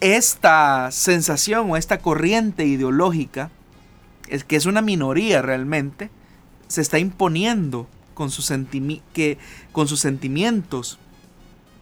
esta 0.00 0.90
sensación 0.90 1.70
o 1.70 1.76
esta 1.76 1.98
corriente 1.98 2.66
ideológica, 2.66 3.50
es 4.28 4.44
que 4.44 4.56
es 4.56 4.66
una 4.66 4.82
minoría 4.82 5.42
realmente, 5.42 6.10
se 6.66 6.80
está 6.80 6.98
imponiendo 6.98 7.86
con 8.18 8.32
sus, 8.32 8.52
que, 9.12 9.38
con 9.70 9.86
sus 9.86 10.00
sentimientos 10.00 10.98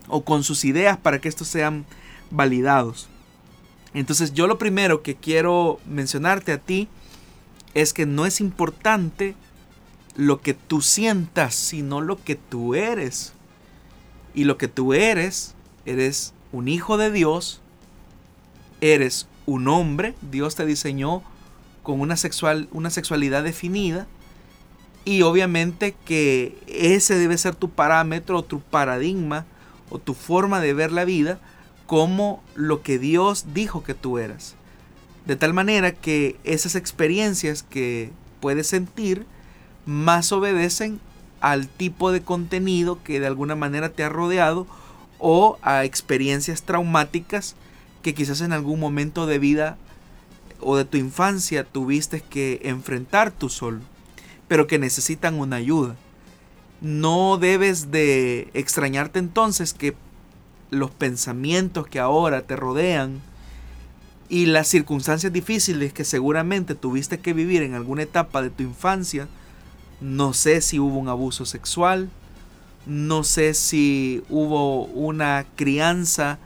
o 0.07 0.23
con 0.23 0.45
sus 0.45 0.67
ideas 0.67 0.99
para 0.99 1.19
que 1.19 1.31
estos 1.31 1.49
sean 1.49 1.87
validados. 2.31 3.09
Entonces 3.95 4.35
yo 4.35 4.47
lo 4.47 4.59
primero 4.59 5.03
que 5.03 5.15
quiero 5.15 5.81
mencionarte 5.87 6.53
a 6.53 6.59
ti 6.59 6.89
es 7.73 7.95
que 7.95 8.05
no 8.05 8.27
es 8.27 8.43
importante 8.43 9.35
lo 10.15 10.43
que 10.43 10.53
tú 10.53 10.83
sientas, 10.83 11.55
sino 11.55 12.03
lo 12.03 12.23
que 12.23 12.35
tú 12.35 12.75
eres. 12.75 13.33
Y 14.35 14.45
lo 14.45 14.59
que 14.59 14.69
tú 14.69 14.93
eres, 14.93 15.55
eres 15.87 16.35
un 16.53 16.69
hijo 16.69 16.99
de 16.99 17.11
Dios, 17.11 17.63
eres 18.83 19.27
un 19.47 19.69
hombre, 19.69 20.15
Dios 20.21 20.55
te 20.55 20.67
diseñó 20.67 21.23
con 21.83 22.03
una, 22.03 22.19
sexual, 22.19 22.69
una 22.73 22.91
sexualidad 22.91 23.43
definida, 23.43 24.07
y 25.07 25.23
obviamente 25.23 25.95
que 26.05 26.59
ese 26.67 27.17
debe 27.17 27.39
ser 27.39 27.55
tu 27.55 27.71
parámetro 27.71 28.39
o 28.39 28.45
tu 28.45 28.61
paradigma 28.61 29.47
o 29.89 29.99
tu 30.01 30.15
forma 30.15 30.61
de 30.61 30.75
ver 30.75 30.91
la 30.91 31.05
vida 31.05 31.39
como 31.87 32.43
lo 32.57 32.83
que 32.83 32.99
Dios 32.99 33.47
dijo 33.55 33.85
que 33.85 33.95
tú 33.95 34.19
eras. 34.19 34.57
De 35.25 35.37
tal 35.37 35.55
manera 35.55 35.93
que 35.93 36.37
esas 36.43 36.75
experiencias 36.75 37.63
que 37.63 38.11
puedes 38.41 38.67
sentir 38.67 39.25
más 39.87 40.33
obedecen 40.33 41.01
al 41.41 41.69
tipo 41.69 42.11
de 42.11 42.23
contenido 42.23 43.01
que 43.05 43.21
de 43.21 43.29
alguna 43.29 43.55
manera 43.55 43.91
te 43.91 44.03
ha 44.03 44.09
rodeado 44.09 44.67
o 45.21 45.57
a 45.63 45.85
experiencias 45.85 46.63
traumáticas 46.63 47.55
que 48.03 48.13
quizás 48.13 48.41
en 48.41 48.53
algún 48.53 48.81
momento 48.81 49.27
de 49.27 49.39
vida 49.39 49.79
o 50.61 50.77
de 50.77 50.85
tu 50.85 50.97
infancia 50.97 51.63
tuviste 51.63 52.23
que 52.23 52.61
enfrentar 52.65 53.31
tú 53.31 53.49
solo, 53.49 53.81
pero 54.49 54.67
que 54.67 54.79
necesitan 54.79 55.35
una 55.35 55.57
ayuda. 55.57 55.97
No 56.81 57.39
debes 57.39 57.91
de 57.91 58.51
extrañarte 58.55 59.19
entonces 59.19 59.73
que 59.73 59.95
los 60.71 60.91
pensamientos 60.91 61.87
que 61.87 62.01
ahora 62.01 62.43
te 62.43 62.57
rodean 62.57 63.21
y 64.29 64.47
las 64.47 64.69
circunstancias 64.69 65.33
difíciles 65.33 65.93
que 65.93 66.05
seguramente 66.05 66.75
tuviste 66.75 67.19
que 67.19 67.33
vivir 67.33 67.63
en 67.63 67.75
alguna 67.75 68.03
etapa 68.03 68.43
de 68.43 68.51
tu 68.51 68.63
infancia, 68.63 69.29
no 70.01 70.33
sé 70.33 70.61
si 70.61 70.79
hubo 70.79 70.99
un 70.99 71.09
abuso 71.09 71.47
sexual, 71.47 72.11
no 72.87 73.25
sé 73.25 73.55
si 73.55 74.23
hubo 74.29 74.85
una 74.87 75.47
crianza 75.57 76.39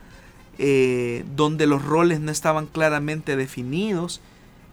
eh, 0.58 1.24
donde 1.34 1.66
los 1.66 1.82
roles 1.84 2.20
no 2.20 2.30
estaban 2.30 2.66
claramente 2.66 3.36
definidos 3.36 4.20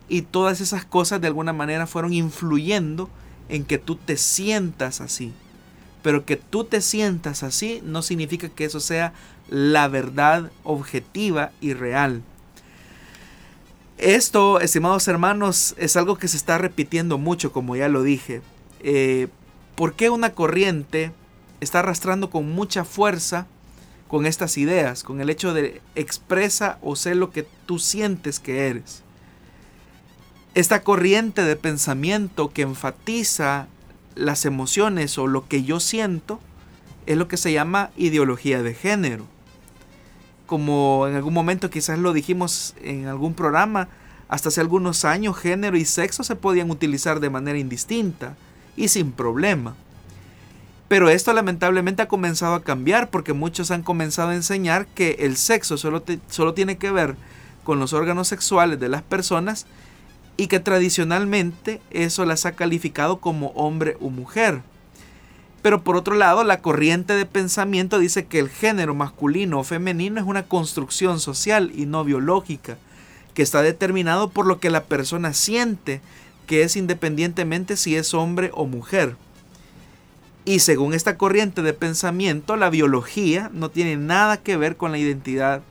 y 0.09 0.21
todas 0.21 0.61
esas 0.61 0.85
cosas 0.85 1.21
de 1.21 1.27
alguna 1.27 1.53
manera 1.53 1.87
fueron 1.87 2.13
influyendo 2.13 3.09
en 3.49 3.65
que 3.65 3.77
tú 3.77 3.95
te 3.95 4.17
sientas 4.17 5.01
así. 5.01 5.33
Pero 6.01 6.25
que 6.25 6.37
tú 6.37 6.63
te 6.63 6.81
sientas 6.81 7.43
así 7.43 7.81
no 7.83 8.01
significa 8.01 8.49
que 8.49 8.65
eso 8.65 8.79
sea 8.79 9.13
la 9.49 9.87
verdad 9.87 10.51
objetiva 10.63 11.51
y 11.59 11.73
real. 11.73 12.21
Esto, 13.97 14.59
estimados 14.59 15.07
hermanos, 15.07 15.73
es 15.77 15.97
algo 15.97 16.17
que 16.17 16.27
se 16.27 16.37
está 16.37 16.57
repitiendo 16.57 17.17
mucho, 17.17 17.51
como 17.51 17.75
ya 17.75 17.89
lo 17.89 18.03
dije. 18.03 18.41
Eh, 18.81 19.27
¿Por 19.75 19.93
qué 19.93 20.09
una 20.09 20.33
corriente 20.33 21.11
está 21.61 21.79
arrastrando 21.79 22.29
con 22.29 22.49
mucha 22.51 22.85
fuerza 22.85 23.47
con 24.07 24.25
estas 24.25 24.57
ideas, 24.57 25.03
con 25.03 25.19
el 25.19 25.29
hecho 25.29 25.53
de 25.53 25.81
expresa 25.95 26.77
o 26.81 26.95
sé 26.95 27.15
lo 27.15 27.31
que 27.31 27.45
tú 27.65 27.79
sientes 27.79 28.39
que 28.39 28.67
eres? 28.67 29.03
Esta 30.57 30.81
corriente 30.81 31.43
de 31.43 31.55
pensamiento 31.55 32.49
que 32.49 32.63
enfatiza 32.63 33.67
las 34.15 34.43
emociones 34.43 35.15
o 35.19 35.27
lo 35.27 35.47
que 35.47 35.61
yo 35.61 35.79
siento 35.79 36.39
es 37.05 37.15
lo 37.15 37.27
que 37.27 37.37
se 37.37 37.53
llama 37.53 37.91
ideología 37.95 38.63
de 38.63 38.73
género. 38.73 39.27
Como 40.47 41.05
en 41.07 41.15
algún 41.15 41.35
momento 41.35 41.69
quizás 41.69 41.99
lo 41.99 42.11
dijimos 42.11 42.73
en 42.81 43.05
algún 43.05 43.35
programa, 43.35 43.87
hasta 44.29 44.49
hace 44.49 44.59
algunos 44.59 45.05
años 45.05 45.37
género 45.37 45.77
y 45.77 45.85
sexo 45.85 46.23
se 46.23 46.35
podían 46.35 46.71
utilizar 46.71 47.19
de 47.19 47.29
manera 47.29 47.59
indistinta 47.59 48.35
y 48.75 48.87
sin 48.87 49.11
problema. 49.11 49.75
Pero 50.87 51.11
esto 51.11 51.33
lamentablemente 51.33 52.01
ha 52.01 52.07
comenzado 52.07 52.55
a 52.55 52.63
cambiar 52.63 53.11
porque 53.11 53.33
muchos 53.33 53.69
han 53.69 53.83
comenzado 53.83 54.29
a 54.29 54.35
enseñar 54.35 54.87
que 54.87 55.17
el 55.19 55.37
sexo 55.37 55.77
solo, 55.77 56.03
solo 56.31 56.55
tiene 56.55 56.79
que 56.79 56.89
ver 56.89 57.15
con 57.63 57.79
los 57.79 57.93
órganos 57.93 58.27
sexuales 58.27 58.79
de 58.79 58.89
las 58.89 59.03
personas 59.03 59.67
y 60.37 60.47
que 60.47 60.59
tradicionalmente 60.59 61.81
eso 61.89 62.23
las 62.25 62.45
ha 62.45 62.53
calificado 62.53 63.17
como 63.17 63.47
hombre 63.47 63.97
o 63.99 64.09
mujer. 64.09 64.61
Pero 65.63 65.83
por 65.83 65.97
otro 65.97 66.15
lado, 66.15 66.43
la 66.43 66.61
corriente 66.61 67.13
de 67.13 67.25
pensamiento 67.25 67.99
dice 67.99 68.25
que 68.25 68.39
el 68.39 68.49
género 68.49 68.93
masculino 68.93 69.59
o 69.59 69.63
femenino 69.63 70.21
es 70.21 70.27
una 70.27 70.43
construcción 70.43 71.19
social 71.19 71.71
y 71.75 71.87
no 71.87 72.03
biológica, 72.03 72.77
que 73.33 73.41
está 73.41 73.61
determinado 73.63 74.29
por 74.29 74.45
lo 74.45 74.59
que 74.59 74.69
la 74.69 74.83
persona 74.83 75.33
siente, 75.33 75.99
que 76.45 76.61
es 76.61 76.75
independientemente 76.75 77.75
si 77.75 77.95
es 77.95 78.13
hombre 78.13 78.51
o 78.53 78.65
mujer. 78.65 79.15
Y 80.45 80.59
según 80.59 80.93
esta 80.93 81.17
corriente 81.17 81.61
de 81.61 81.73
pensamiento, 81.73 82.55
la 82.55 82.69
biología 82.69 83.49
no 83.53 83.69
tiene 83.69 83.97
nada 83.97 84.37
que 84.37 84.55
ver 84.55 84.77
con 84.77 84.91
la 84.91 84.97
identidad 84.97 85.61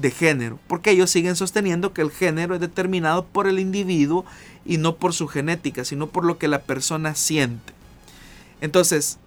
de 0.00 0.10
género, 0.12 0.58
porque 0.68 0.92
ellos 0.92 1.10
siguen 1.10 1.34
sosteniendo 1.34 1.92
que 1.92 2.02
el 2.02 2.10
género 2.10 2.54
es 2.54 2.60
determinado 2.60 3.24
por 3.24 3.48
el 3.48 3.58
individuo 3.58 4.24
y 4.64 4.78
no 4.78 4.96
por 4.96 5.12
su 5.12 5.26
genética, 5.26 5.84
sino 5.84 6.06
por 6.06 6.24
lo 6.24 6.38
que 6.38 6.46
la 6.46 6.60
persona 6.62 7.16
siente. 7.16 7.72
Entonces, 8.60 9.18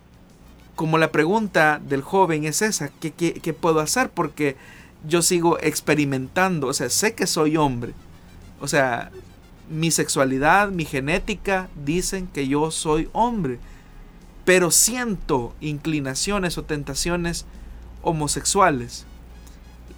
como 0.75 0.97
la 0.97 1.11
pregunta 1.11 1.81
del 1.85 2.01
joven 2.01 2.45
es 2.45 2.61
esa, 2.61 2.89
¿qué, 2.89 3.11
qué, 3.11 3.53
puedo 3.53 3.81
hacer? 3.81 4.11
Porque 4.11 4.55
yo 5.05 5.21
sigo 5.21 5.59
experimentando, 5.59 6.67
o 6.67 6.73
sea, 6.73 6.89
sé 6.89 7.15
que 7.15 7.27
soy 7.27 7.57
hombre, 7.57 7.93
o 8.61 8.67
sea, 8.67 9.11
mi 9.69 9.91
sexualidad, 9.91 10.69
mi 10.69 10.85
genética 10.85 11.69
dicen 11.83 12.27
que 12.27 12.47
yo 12.47 12.71
soy 12.71 13.09
hombre, 13.11 13.59
pero 14.45 14.71
siento 14.71 15.53
inclinaciones 15.59 16.57
o 16.57 16.63
tentaciones 16.63 17.45
homosexuales 18.01 19.05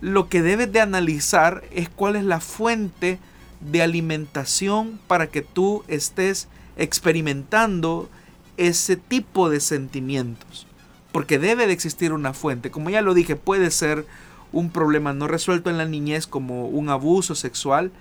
lo 0.01 0.29
que 0.29 0.41
debes 0.41 0.71
de 0.71 0.81
analizar 0.81 1.63
es 1.71 1.89
cuál 1.89 2.15
es 2.15 2.23
la 2.23 2.39
fuente 2.39 3.19
de 3.59 3.81
alimentación 3.81 4.99
para 5.07 5.27
que 5.27 5.41
tú 5.41 5.83
estés 5.87 6.47
experimentando 6.77 8.09
ese 8.57 8.95
tipo 8.95 9.49
de 9.49 9.59
sentimientos. 9.59 10.67
Porque 11.11 11.39
debe 11.39 11.67
de 11.67 11.73
existir 11.73 12.13
una 12.13 12.33
fuente. 12.33 12.71
Como 12.71 12.89
ya 12.89 13.01
lo 13.01 13.13
dije, 13.13 13.35
puede 13.35 13.71
ser 13.71 14.05
un 14.51 14.69
problema 14.69 15.13
no 15.13 15.27
resuelto 15.27 15.69
en 15.69 15.77
la 15.77 15.85
niñez 15.85 16.27
como 16.27 16.67
un 16.67 16.89
abuso 16.89 17.35
sexual. 17.35 17.91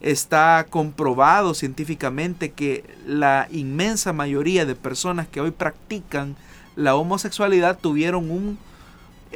Está 0.00 0.66
comprobado 0.68 1.54
científicamente 1.54 2.52
que 2.52 2.84
la 3.06 3.48
inmensa 3.50 4.12
mayoría 4.12 4.66
de 4.66 4.74
personas 4.74 5.28
que 5.28 5.40
hoy 5.40 5.50
practican 5.50 6.36
la 6.76 6.96
homosexualidad 6.96 7.78
tuvieron 7.78 8.30
un 8.30 8.58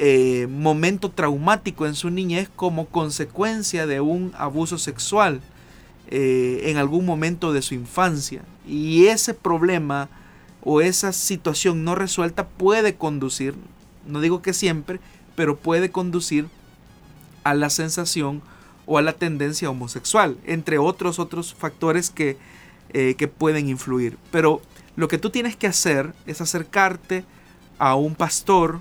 eh, 0.01 0.47
momento 0.47 1.11
traumático 1.11 1.85
en 1.85 1.93
su 1.93 2.09
niñez 2.09 2.49
como 2.55 2.85
consecuencia 2.85 3.85
de 3.85 3.99
un 3.99 4.31
abuso 4.37 4.77
sexual 4.77 5.41
eh, 6.07 6.61
en 6.69 6.77
algún 6.77 7.05
momento 7.05 7.51
de 7.51 7.61
su 7.61 7.73
infancia. 7.73 8.41
Y 8.65 9.07
ese 9.07 9.33
problema 9.33 10.07
o 10.63 10.79
esa 10.79 11.11
situación 11.11 11.83
no 11.83 11.95
resuelta 11.95 12.47
puede 12.47 12.95
conducir, 12.95 13.55
no 14.07 14.21
digo 14.21 14.41
que 14.41 14.53
siempre, 14.53 15.01
pero 15.35 15.57
puede 15.57 15.91
conducir 15.91 16.47
a 17.43 17.53
la 17.53 17.69
sensación 17.69 18.41
o 18.85 18.97
a 18.97 19.01
la 19.01 19.11
tendencia 19.11 19.69
homosexual, 19.69 20.37
entre 20.45 20.77
otros 20.77 21.19
otros 21.19 21.53
factores 21.53 22.09
que, 22.09 22.37
eh, 22.93 23.15
que 23.17 23.27
pueden 23.27 23.67
influir. 23.67 24.17
Pero 24.31 24.61
lo 24.95 25.09
que 25.09 25.17
tú 25.17 25.29
tienes 25.29 25.57
que 25.57 25.67
hacer 25.67 26.13
es 26.25 26.39
acercarte 26.39 27.25
a 27.79 27.95
un 27.95 28.15
pastor, 28.15 28.79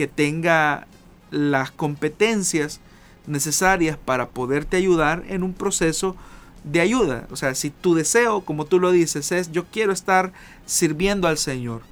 que 0.00 0.08
tenga 0.08 0.86
las 1.30 1.70
competencias 1.70 2.80
necesarias 3.26 3.98
para 4.02 4.30
poderte 4.30 4.78
ayudar 4.78 5.24
en 5.28 5.42
un 5.42 5.52
proceso 5.52 6.16
de 6.64 6.80
ayuda. 6.80 7.28
O 7.30 7.36
sea, 7.36 7.54
si 7.54 7.68
tu 7.68 7.94
deseo, 7.94 8.40
como 8.40 8.64
tú 8.64 8.80
lo 8.80 8.92
dices, 8.92 9.30
es 9.30 9.52
yo 9.52 9.66
quiero 9.66 9.92
estar 9.92 10.32
sirviendo 10.64 11.28
al 11.28 11.36
Señor. 11.36 11.82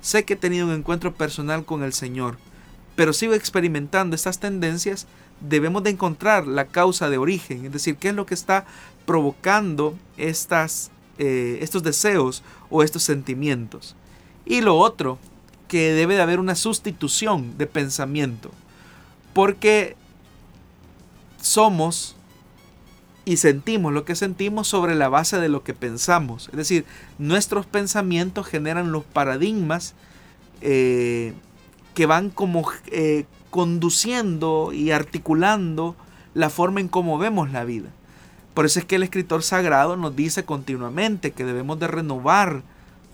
Sé 0.00 0.24
que 0.24 0.32
he 0.32 0.36
tenido 0.36 0.66
un 0.66 0.72
encuentro 0.72 1.14
personal 1.14 1.64
con 1.64 1.84
el 1.84 1.92
Señor, 1.92 2.36
pero 2.96 3.12
sigo 3.12 3.34
experimentando 3.34 4.16
estas 4.16 4.40
tendencias, 4.40 5.06
debemos 5.40 5.84
de 5.84 5.90
encontrar 5.90 6.48
la 6.48 6.64
causa 6.64 7.10
de 7.10 7.18
origen, 7.18 7.64
es 7.66 7.72
decir, 7.72 7.94
qué 7.94 8.08
es 8.08 8.14
lo 8.16 8.26
que 8.26 8.34
está 8.34 8.66
provocando 9.06 9.96
estas, 10.16 10.90
eh, 11.18 11.58
estos 11.60 11.84
deseos 11.84 12.42
o 12.70 12.82
estos 12.82 13.04
sentimientos. 13.04 13.94
Y 14.44 14.62
lo 14.62 14.76
otro, 14.76 15.20
que 15.72 15.94
debe 15.94 16.16
de 16.16 16.20
haber 16.20 16.38
una 16.38 16.54
sustitución 16.54 17.56
de 17.56 17.66
pensamiento, 17.66 18.50
porque 19.32 19.96
somos 21.40 22.14
y 23.24 23.38
sentimos 23.38 23.90
lo 23.90 24.04
que 24.04 24.14
sentimos 24.14 24.68
sobre 24.68 24.94
la 24.94 25.08
base 25.08 25.40
de 25.40 25.48
lo 25.48 25.64
que 25.64 25.72
pensamos. 25.72 26.50
Es 26.50 26.56
decir, 26.56 26.84
nuestros 27.18 27.64
pensamientos 27.64 28.46
generan 28.46 28.92
los 28.92 29.02
paradigmas 29.04 29.94
eh, 30.60 31.32
que 31.94 32.04
van 32.04 32.28
como 32.28 32.70
eh, 32.88 33.24
conduciendo 33.48 34.74
y 34.74 34.90
articulando 34.90 35.96
la 36.34 36.50
forma 36.50 36.80
en 36.80 36.88
cómo 36.88 37.16
vemos 37.16 37.50
la 37.50 37.64
vida. 37.64 37.88
Por 38.52 38.66
eso 38.66 38.78
es 38.78 38.84
que 38.84 38.96
el 38.96 39.04
escritor 39.04 39.42
sagrado 39.42 39.96
nos 39.96 40.14
dice 40.14 40.44
continuamente 40.44 41.30
que 41.30 41.46
debemos 41.46 41.80
de 41.80 41.86
renovar 41.86 42.62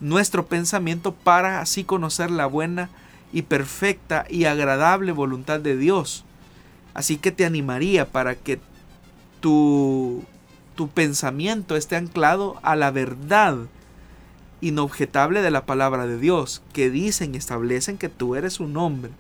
nuestro 0.01 0.47
pensamiento 0.47 1.13
para 1.13 1.61
así 1.61 1.85
conocer 1.85 2.31
la 2.31 2.47
buena 2.47 2.89
y 3.33 3.43
perfecta 3.43 4.25
y 4.29 4.45
agradable 4.45 5.13
voluntad 5.13 5.61
de 5.61 5.77
Dios. 5.77 6.25
Así 6.95 7.17
que 7.17 7.33
te 7.33 7.45
animaría 7.45 8.07
para 8.07 8.35
que 8.35 8.61
tu, 9.41 10.25
tu 10.75 10.89
pensamiento 10.89 11.77
esté 11.77 11.97
anclado 11.97 12.59
a 12.63 12.77
la 12.77 12.91
verdad 12.91 13.57
inobjetable 14.61 15.43
de 15.43 15.51
la 15.51 15.67
palabra 15.67 16.07
de 16.07 16.19
Dios, 16.19 16.63
que 16.73 16.91
dicen 16.91 17.35
y 17.35 17.39
establecen 17.39 17.99
que 17.99 18.09
tú 18.09 18.35
eres 18.35 18.61
un 18.61 18.77
hombre, 18.77 19.13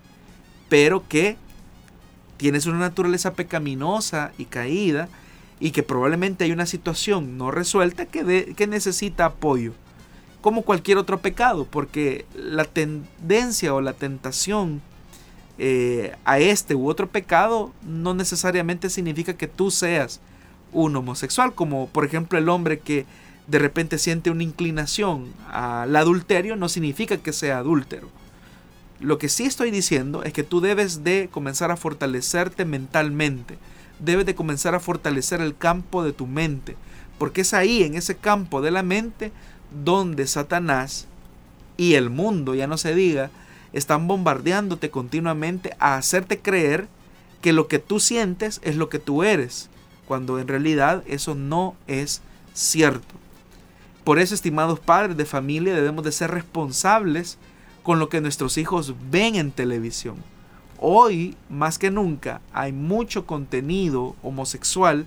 pero 0.68 1.07
que 1.07 1.37
tienes 2.37 2.66
una 2.66 2.79
naturaleza 2.79 3.35
pecaminosa 3.35 4.33
y 4.39 4.47
caída 4.47 5.09
y 5.61 5.72
que 5.72 5.83
probablemente 5.83 6.45
hay 6.45 6.53
una 6.53 6.66
situación 6.66 7.37
no 7.37 7.51
resuelta 7.51 8.07
que, 8.07 8.55
que 8.57 8.66
necesita 8.66 9.26
apoyo, 9.26 9.72
como 10.49 10.62
cualquier 10.62 10.96
otro 10.96 11.20
pecado, 11.20 11.66
porque 11.70 12.24
la 12.34 12.64
tendencia 12.64 13.74
o 13.74 13.82
la 13.82 13.92
tentación 13.92 14.80
eh, 15.59 16.16
a 16.24 16.38
este 16.38 16.74
u 16.74 16.88
otro 16.88 17.07
pecado 17.07 17.70
no 17.82 18.14
necesariamente 18.14 18.88
significa 18.88 19.34
que 19.34 19.46
tú 19.46 19.70
seas 19.70 20.22
un 20.72 20.96
homosexual, 20.96 21.53
como 21.55 21.88
por 21.88 22.07
ejemplo 22.07 22.38
el 22.38 22.49
hombre 22.49 22.78
que 22.78 23.05
de 23.46 23.59
repente 23.59 23.99
siente 23.99 24.30
una 24.30 24.42
inclinación 24.42 25.26
al 25.53 25.94
adulterio 25.94 26.57
no 26.57 26.70
significa 26.70 27.18
que 27.18 27.34
sea 27.34 27.59
adúltero. 27.59 28.09
Lo 29.01 29.18
que 29.18 29.28
sí 29.28 29.44
estoy 29.44 29.70
diciendo 29.70 30.22
es 30.22 30.32
que 30.32 30.44
tú 30.44 30.62
debes 30.62 31.05
de 31.05 31.28
comenzar 31.30 31.70
a 31.70 31.76
fortalecerte 31.76 32.64
mentalmente, 32.64 33.59
debes 33.99 34.24
de 34.24 34.34
comenzar 34.34 34.74
a 34.74 34.80
fortalecer 34.80 35.42
el 35.42 35.55
campo 35.55 36.03
de 36.03 36.14
tu 36.14 36.26
mente, 36.26 36.74
porque 37.18 37.42
es 37.42 37.53
ahí, 37.53 37.82
en 37.82 37.96
ese 37.96 38.16
campo 38.16 38.62
de 38.62 38.70
la 38.70 38.82
mente, 38.82 39.30
donde 39.85 40.27
Satanás 40.27 41.07
y 41.77 41.95
el 41.95 42.11
mundo, 42.11 42.55
ya 42.55 42.66
no 42.66 42.79
se 42.79 42.95
diga, 42.95 43.31
están 43.73 44.09
bombardeándote 44.09 44.91
continuamente 44.91 45.75
a 45.79 45.97
hacerte 45.97 46.41
creer 46.41 46.89
que 47.41 47.53
lo 47.53 47.69
que 47.69 47.79
tú 47.79 48.01
sientes 48.01 48.61
es 48.64 48.77
lo 48.77 48.89
que 48.89 48.99
tú 48.99 49.23
eres, 49.23 49.69
cuando 50.07 50.39
en 50.39 50.49
realidad 50.49 51.03
eso 51.07 51.35
no 51.35 51.77
es 51.87 52.23
cierto. 52.55 53.14
Por 54.05 54.19
eso, 54.19 54.35
estimados 54.35 54.81
padres 54.81 55.16
de 55.16 55.27
familia, 55.27 55.75
debemos 55.75 56.03
de 56.03 56.12
ser 56.12 56.31
responsables 56.31 57.37
con 57.83 57.99
lo 57.99 58.09
que 58.09 58.21
nuestros 58.21 58.59
hijos 58.59 58.95
ven 59.11 59.37
en 59.37 59.53
televisión. 59.53 60.16
Hoy, 60.79 61.37
más 61.51 61.79
que 61.79 61.91
nunca, 61.91 62.41
hay 62.53 62.73
mucho 62.73 63.27
contenido 63.27 64.16
homosexual 64.23 65.07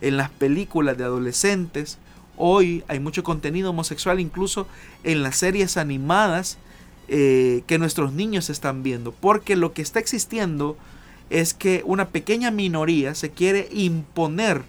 en 0.00 0.16
las 0.16 0.30
películas 0.30 0.98
de 0.98 1.04
adolescentes. 1.04 1.98
Hoy 2.44 2.82
hay 2.88 2.98
mucho 2.98 3.22
contenido 3.22 3.70
homosexual 3.70 4.18
incluso 4.18 4.66
en 5.04 5.22
las 5.22 5.36
series 5.36 5.76
animadas 5.76 6.58
eh, 7.06 7.62
que 7.68 7.78
nuestros 7.78 8.12
niños 8.12 8.50
están 8.50 8.82
viendo. 8.82 9.12
Porque 9.12 9.54
lo 9.54 9.72
que 9.72 9.80
está 9.80 10.00
existiendo 10.00 10.76
es 11.30 11.54
que 11.54 11.84
una 11.86 12.08
pequeña 12.08 12.50
minoría 12.50 13.14
se 13.14 13.30
quiere 13.30 13.68
imponer 13.70 14.62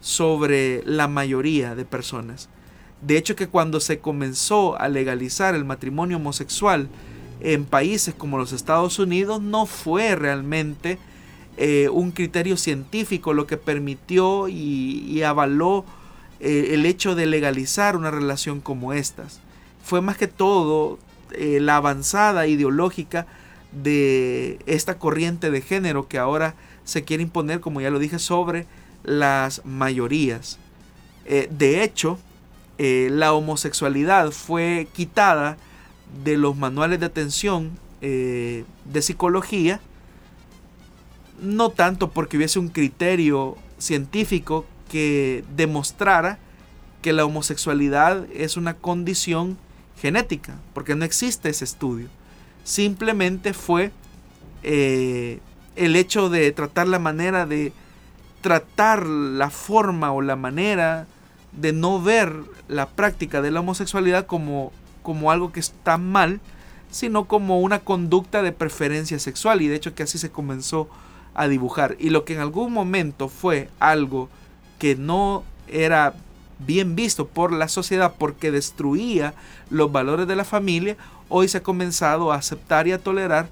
sobre 0.00 0.82
la 0.86 1.06
mayoría 1.06 1.74
de 1.74 1.84
personas. 1.84 2.48
De 3.02 3.18
hecho 3.18 3.36
que 3.36 3.46
cuando 3.46 3.80
se 3.80 3.98
comenzó 3.98 4.80
a 4.80 4.88
legalizar 4.88 5.54
el 5.54 5.66
matrimonio 5.66 6.16
homosexual 6.16 6.88
en 7.40 7.66
países 7.66 8.14
como 8.14 8.38
los 8.38 8.54
Estados 8.54 8.98
Unidos 8.98 9.42
no 9.42 9.66
fue 9.66 10.16
realmente 10.16 10.98
eh, 11.60 11.88
un 11.90 12.12
criterio 12.12 12.56
científico 12.56 13.34
lo 13.34 13.48
que 13.48 13.56
permitió 13.58 14.48
y, 14.48 15.20
avaló 15.22 15.84
eh, 16.40 16.68
el 16.72 16.86
hecho 16.86 17.14
de 17.14 17.26
legalizar 17.26 17.96
una 17.96 18.10
relación 18.10 18.60
como 18.60 18.92
estas. 18.92 19.40
Fue 19.82 20.00
más 20.00 20.16
que 20.16 20.28
todo 20.28 20.98
eh, 21.32 21.58
la 21.60 21.76
avanzada 21.76 22.46
ideológica 22.46 23.26
de 23.72 24.58
esta 24.66 24.98
corriente 24.98 25.50
de 25.50 25.60
género 25.60 26.06
que 26.06 26.18
ahora 26.18 26.54
se 26.84 27.04
quiere 27.04 27.22
imponer, 27.22 27.60
como 27.60 27.80
ya 27.80 27.90
lo 27.90 27.98
dije, 27.98 28.18
sobre 28.18 28.66
las 29.02 29.64
mayorías. 29.64 30.58
Eh, 31.26 31.48
de 31.50 31.82
hecho, 31.82 32.18
la 32.78 33.32
homosexualidad 33.32 34.30
fue 34.30 34.86
quitada 34.92 35.56
de 36.24 36.36
los 36.36 36.56
manuales 36.56 37.00
de 37.00 37.06
atención 37.06 37.72
de 38.00 38.64
psicología, 39.00 39.80
no 41.42 41.70
tanto 41.70 42.10
porque 42.10 42.36
hubiese 42.36 42.60
un 42.60 42.68
criterio 42.68 43.56
científico 43.78 44.64
que 44.88 45.44
demostrara 45.56 46.38
que 47.02 47.12
la 47.12 47.24
homosexualidad 47.24 48.26
es 48.34 48.56
una 48.56 48.74
condición 48.74 49.56
genética, 50.00 50.56
porque 50.74 50.94
no 50.94 51.04
existe 51.04 51.48
ese 51.48 51.64
estudio. 51.64 52.08
Simplemente 52.64 53.52
fue 53.54 53.92
eh, 54.62 55.40
el 55.76 55.96
hecho 55.96 56.28
de 56.28 56.50
tratar 56.52 56.88
la 56.88 56.98
manera 56.98 57.46
de 57.46 57.72
tratar 58.40 59.06
la 59.06 59.50
forma 59.50 60.12
o 60.12 60.22
la 60.22 60.36
manera 60.36 61.06
de 61.52 61.72
no 61.72 62.00
ver 62.00 62.32
la 62.68 62.88
práctica 62.88 63.42
de 63.42 63.50
la 63.50 63.60
homosexualidad 63.60 64.26
como, 64.26 64.72
como 65.02 65.30
algo 65.30 65.52
que 65.52 65.60
está 65.60 65.98
mal, 65.98 66.40
sino 66.90 67.24
como 67.24 67.60
una 67.60 67.80
conducta 67.80 68.42
de 68.42 68.52
preferencia 68.52 69.18
sexual. 69.18 69.62
Y 69.62 69.68
de 69.68 69.76
hecho 69.76 69.94
que 69.94 70.04
así 70.04 70.18
se 70.18 70.30
comenzó 70.30 70.88
a 71.34 71.48
dibujar. 71.48 71.96
Y 71.98 72.10
lo 72.10 72.24
que 72.24 72.34
en 72.34 72.40
algún 72.40 72.72
momento 72.72 73.28
fue 73.28 73.68
algo 73.80 74.28
que 74.78 74.96
no 74.96 75.44
era 75.68 76.14
bien 76.58 76.96
visto 76.96 77.26
por 77.26 77.52
la 77.52 77.68
sociedad 77.68 78.14
porque 78.18 78.50
destruía 78.50 79.34
los 79.70 79.92
valores 79.92 80.26
de 80.26 80.36
la 80.36 80.44
familia, 80.44 80.96
hoy 81.28 81.48
se 81.48 81.58
ha 81.58 81.62
comenzado 81.62 82.32
a 82.32 82.36
aceptar 82.36 82.88
y 82.88 82.92
a 82.92 82.98
tolerar 82.98 83.48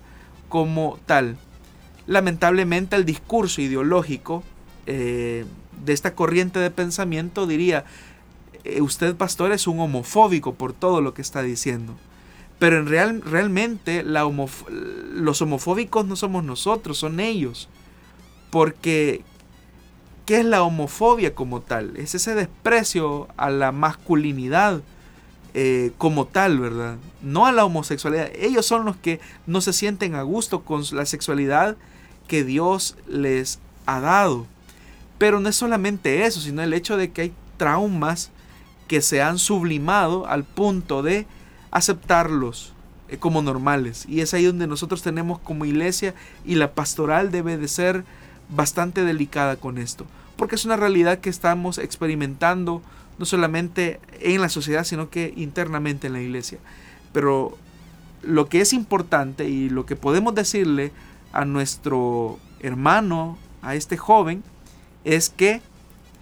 como 0.49 0.99
tal. 1.07 1.37
Lamentablemente 2.07 2.97
el 2.97 3.05
discurso 3.05 3.61
ideológico 3.61 4.43
eh, 4.87 5.45
de 5.85 5.93
esta 5.93 6.15
corriente 6.15 6.59
de 6.59 6.71
pensamiento 6.71 7.47
diría, 7.47 7.85
eh, 8.65 8.81
usted 8.81 9.15
pastor 9.17 9.53
es 9.53 9.67
un 9.67 9.81
homofóbico 9.81 10.55
por 10.55 10.73
todo 10.73 11.01
lo 11.01 11.15
que 11.15 11.23
está 11.23 11.43
diciendo. 11.43 11.95
Pero 12.59 12.79
en 12.79 12.87
real, 12.87 13.23
realmente 13.23 14.03
los 14.03 15.43
homofóbicos 15.43 16.07
no 16.07 16.17
somos 16.17 16.43
nosotros, 16.43 16.97
son 16.97 17.21
ellos. 17.21 17.69
Porque 18.51 19.23
¿Qué 20.27 20.41
es 20.41 20.45
la 20.45 20.65
homofobia 20.65 21.37
como 21.37 21.61
tal? 21.61 21.97
Es 21.97 22.17
ese 22.17 22.35
desprecio 22.35 23.29
a 23.37 23.49
la 23.49 23.71
masculinidad 23.71 24.83
eh, 25.55 25.93
como 25.99 26.27
tal, 26.27 26.59
¿verdad? 26.59 26.97
No 27.23 27.47
a 27.47 27.53
la 27.53 27.65
homosexualidad. 27.65 28.31
Ellos 28.35 28.67
son 28.67 28.85
los 28.85 28.97
que 28.97 29.21
no 29.47 29.61
se 29.61 29.73
sienten 29.73 30.17
a 30.17 30.23
gusto 30.23 30.65
con 30.65 30.83
la 30.91 31.07
sexualidad 31.07 31.77
que 32.27 32.43
Dios 32.43 32.97
les 33.07 33.61
ha 33.87 34.01
dado. 34.01 34.47
Pero 35.17 35.39
no 35.39 35.49
es 35.49 35.55
solamente 35.55 36.27
eso, 36.27 36.41
sino 36.41 36.61
el 36.61 36.75
hecho 36.75 36.97
de 36.97 37.13
que 37.13 37.23
hay 37.23 37.33
traumas 37.57 38.31
que 38.89 39.03
se 39.03 39.23
han 39.23 39.39
sublimado 39.39 40.27
al 40.27 40.43
punto 40.43 41.05
de 41.05 41.29
aceptarlos 41.71 42.73
eh, 43.09 43.17
como 43.17 43.43
normales. 43.43 44.07
Y 44.09 44.23
es 44.23 44.35
ahí 44.35 44.45
donde 44.45 44.67
nosotros 44.67 45.03
tenemos 45.03 45.39
como 45.39 45.67
iglesia 45.67 46.17
y 46.45 46.57
la 46.57 46.73
pastoral 46.73 47.31
debe 47.31 47.57
de 47.57 47.69
ser 47.69 48.05
bastante 48.49 49.05
delicada 49.05 49.57
con 49.57 49.79
esto, 49.79 50.07
porque 50.37 50.55
es 50.55 50.65
una 50.65 50.77
realidad 50.77 51.19
que 51.19 51.31
estamos 51.31 51.79
experimentando 51.79 52.83
no 53.19 53.25
solamente 53.25 54.01
en 54.21 54.41
la 54.41 54.49
sociedad, 54.49 54.85
sino 54.85 55.11
que 55.11 55.33
internamente 55.37 56.07
en 56.07 56.13
la 56.13 56.21
iglesia. 56.21 56.59
Pero 57.13 57.57
lo 58.23 58.49
que 58.49 58.61
es 58.61 58.73
importante 58.73 59.49
y 59.49 59.71
lo 59.71 59.87
que 59.87 59.97
podemos 59.97 60.35
decirle 60.35 60.93
a 61.33 61.45
nuestro 61.45 62.39
hermano, 62.61 63.39
a 63.63 63.75
este 63.75 63.97
joven, 63.97 64.43
es 65.05 65.31
que 65.31 65.63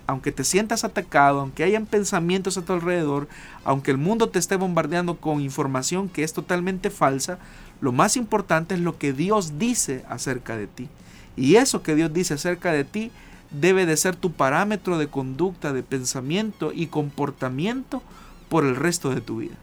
aunque 0.07 0.33
te 0.33 0.45
sientas 0.45 0.85
atacado, 0.85 1.41
aunque 1.41 1.64
hayan 1.64 1.87
pensamientos 1.87 2.59
a 2.59 2.62
tu 2.62 2.75
alrededor, 2.75 3.27
aunque 3.64 3.91
el 3.91 3.97
mundo 3.97 4.29
te 4.29 4.39
esté 4.39 4.57
bombardeando 4.57 5.16
con 5.16 5.41
información 5.41 6.09
que 6.09 6.25
es 6.25 6.33
totalmente 6.33 6.91
falsa, 6.91 7.39
Lo 7.81 7.93
más 7.93 8.16
importante 8.16 8.75
es 8.75 8.81
lo 8.81 8.99
que 8.99 9.12
Dios 9.12 9.59
dice 9.59 10.05
acerca 10.09 10.57
de 10.57 10.66
ti. 10.66 10.89
Y 11.37 11.57
eso 11.57 11.82
que 11.82 11.95
Dios 11.95 12.12
dice 12.12 12.35
acerca 12.35 12.72
de 12.72 12.85
ti 12.85 13.11
debe 13.51 13.87
de 13.87 13.97
ser 13.97 14.16
tu 14.16 14.32
parámetro 14.32 14.99
de 14.99 15.09
conducta, 15.09 15.72
de 15.72 15.82
pensamiento 15.82 16.72
y 16.72 16.87
comportamiento 16.89 18.03
por 18.49 18.64
el 18.64 18.76
resto 18.76 19.11
de 19.11 19.20
tu 19.20 19.39
vida. 19.39 19.55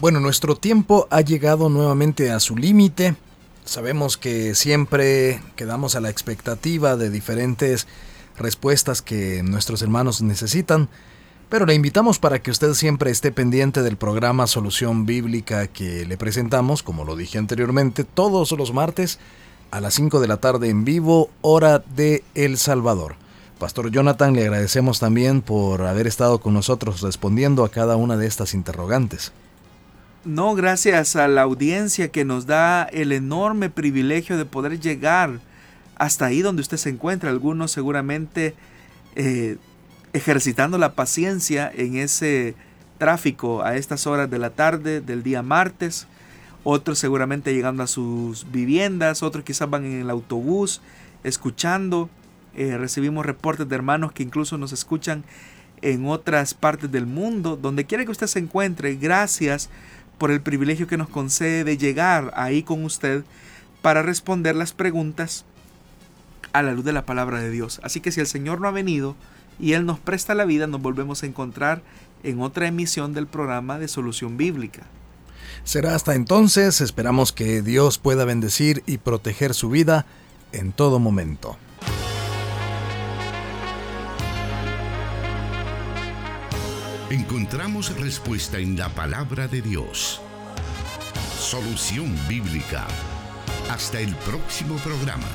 Bueno, 0.00 0.18
nuestro 0.18 0.56
tiempo 0.56 1.06
ha 1.10 1.20
llegado 1.20 1.68
nuevamente 1.68 2.32
a 2.32 2.40
su 2.40 2.56
límite. 2.56 3.14
Sabemos 3.64 4.16
que 4.16 4.54
siempre 4.56 5.40
quedamos 5.54 5.94
a 5.94 6.00
la 6.00 6.10
expectativa 6.10 6.96
de 6.96 7.08
diferentes 7.08 7.86
respuestas 8.36 9.02
que 9.02 9.42
nuestros 9.44 9.82
hermanos 9.82 10.22
necesitan, 10.22 10.88
pero 11.48 11.66
le 11.66 11.74
invitamos 11.74 12.18
para 12.18 12.42
que 12.42 12.50
usted 12.50 12.74
siempre 12.74 13.10
esté 13.10 13.30
pendiente 13.30 13.82
del 13.82 13.96
programa 13.96 14.48
Solución 14.48 15.06
Bíblica 15.06 15.68
que 15.68 16.04
le 16.06 16.16
presentamos, 16.16 16.82
como 16.82 17.04
lo 17.04 17.14
dije 17.14 17.38
anteriormente, 17.38 18.02
todos 18.02 18.50
los 18.52 18.72
martes 18.72 19.20
a 19.72 19.80
las 19.80 19.94
5 19.94 20.20
de 20.20 20.28
la 20.28 20.36
tarde 20.36 20.68
en 20.68 20.84
vivo, 20.84 21.30
hora 21.40 21.78
de 21.96 22.22
El 22.34 22.58
Salvador. 22.58 23.16
Pastor 23.58 23.90
Jonathan, 23.90 24.34
le 24.34 24.42
agradecemos 24.42 25.00
también 25.00 25.40
por 25.40 25.82
haber 25.82 26.06
estado 26.06 26.40
con 26.40 26.52
nosotros 26.52 27.00
respondiendo 27.00 27.64
a 27.64 27.70
cada 27.70 27.96
una 27.96 28.18
de 28.18 28.26
estas 28.26 28.52
interrogantes. 28.52 29.32
No, 30.26 30.54
gracias 30.54 31.16
a 31.16 31.26
la 31.26 31.42
audiencia 31.42 32.10
que 32.10 32.26
nos 32.26 32.44
da 32.44 32.84
el 32.84 33.12
enorme 33.12 33.70
privilegio 33.70 34.36
de 34.36 34.44
poder 34.44 34.78
llegar 34.78 35.40
hasta 35.96 36.26
ahí 36.26 36.42
donde 36.42 36.60
usted 36.60 36.76
se 36.76 36.90
encuentra. 36.90 37.30
Algunos 37.30 37.72
seguramente 37.72 38.54
eh, 39.16 39.56
ejercitando 40.12 40.76
la 40.76 40.92
paciencia 40.92 41.72
en 41.74 41.96
ese 41.96 42.54
tráfico 42.98 43.62
a 43.62 43.76
estas 43.76 44.06
horas 44.06 44.30
de 44.30 44.38
la 44.38 44.50
tarde 44.50 45.00
del 45.00 45.22
día 45.22 45.42
martes. 45.42 46.06
Otros 46.64 46.98
seguramente 46.98 47.52
llegando 47.54 47.82
a 47.82 47.86
sus 47.86 48.50
viviendas. 48.50 49.22
Otros 49.22 49.44
quizás 49.44 49.68
van 49.68 49.84
en 49.84 50.00
el 50.00 50.10
autobús 50.10 50.80
escuchando. 51.24 52.08
Eh, 52.54 52.76
recibimos 52.78 53.26
reportes 53.26 53.68
de 53.68 53.74
hermanos 53.74 54.12
que 54.12 54.22
incluso 54.22 54.58
nos 54.58 54.72
escuchan 54.72 55.24
en 55.80 56.06
otras 56.06 56.54
partes 56.54 56.90
del 56.92 57.06
mundo. 57.06 57.56
Donde 57.56 57.84
quiera 57.84 58.04
que 58.04 58.10
usted 58.10 58.26
se 58.28 58.38
encuentre, 58.38 58.94
gracias 58.96 59.70
por 60.18 60.30
el 60.30 60.40
privilegio 60.40 60.86
que 60.86 60.96
nos 60.96 61.08
concede 61.08 61.64
de 61.64 61.76
llegar 61.76 62.32
ahí 62.36 62.62
con 62.62 62.84
usted 62.84 63.24
para 63.82 64.02
responder 64.02 64.54
las 64.54 64.72
preguntas 64.72 65.44
a 66.52 66.62
la 66.62 66.72
luz 66.72 66.84
de 66.84 66.92
la 66.92 67.04
palabra 67.04 67.40
de 67.40 67.50
Dios. 67.50 67.80
Así 67.82 68.00
que 68.00 68.12
si 68.12 68.20
el 68.20 68.26
Señor 68.26 68.60
no 68.60 68.68
ha 68.68 68.72
venido 68.72 69.16
y 69.58 69.72
Él 69.72 69.84
nos 69.84 69.98
presta 69.98 70.34
la 70.34 70.44
vida, 70.44 70.66
nos 70.66 70.80
volvemos 70.80 71.22
a 71.22 71.26
encontrar 71.26 71.82
en 72.22 72.40
otra 72.40 72.68
emisión 72.68 73.14
del 73.14 73.26
programa 73.26 73.78
de 73.78 73.88
Solución 73.88 74.36
Bíblica. 74.36 74.82
Será 75.64 75.94
hasta 75.94 76.14
entonces, 76.14 76.80
esperamos 76.80 77.32
que 77.32 77.62
Dios 77.62 77.98
pueda 77.98 78.24
bendecir 78.24 78.82
y 78.86 78.98
proteger 78.98 79.54
su 79.54 79.70
vida 79.70 80.06
en 80.52 80.72
todo 80.72 80.98
momento. 80.98 81.56
Encontramos 87.10 87.94
respuesta 88.00 88.58
en 88.58 88.78
la 88.78 88.88
palabra 88.88 89.46
de 89.46 89.60
Dios. 89.60 90.20
Solución 91.38 92.16
Bíblica. 92.26 92.86
Hasta 93.70 94.00
el 94.00 94.14
próximo 94.16 94.76
programa. 94.76 95.28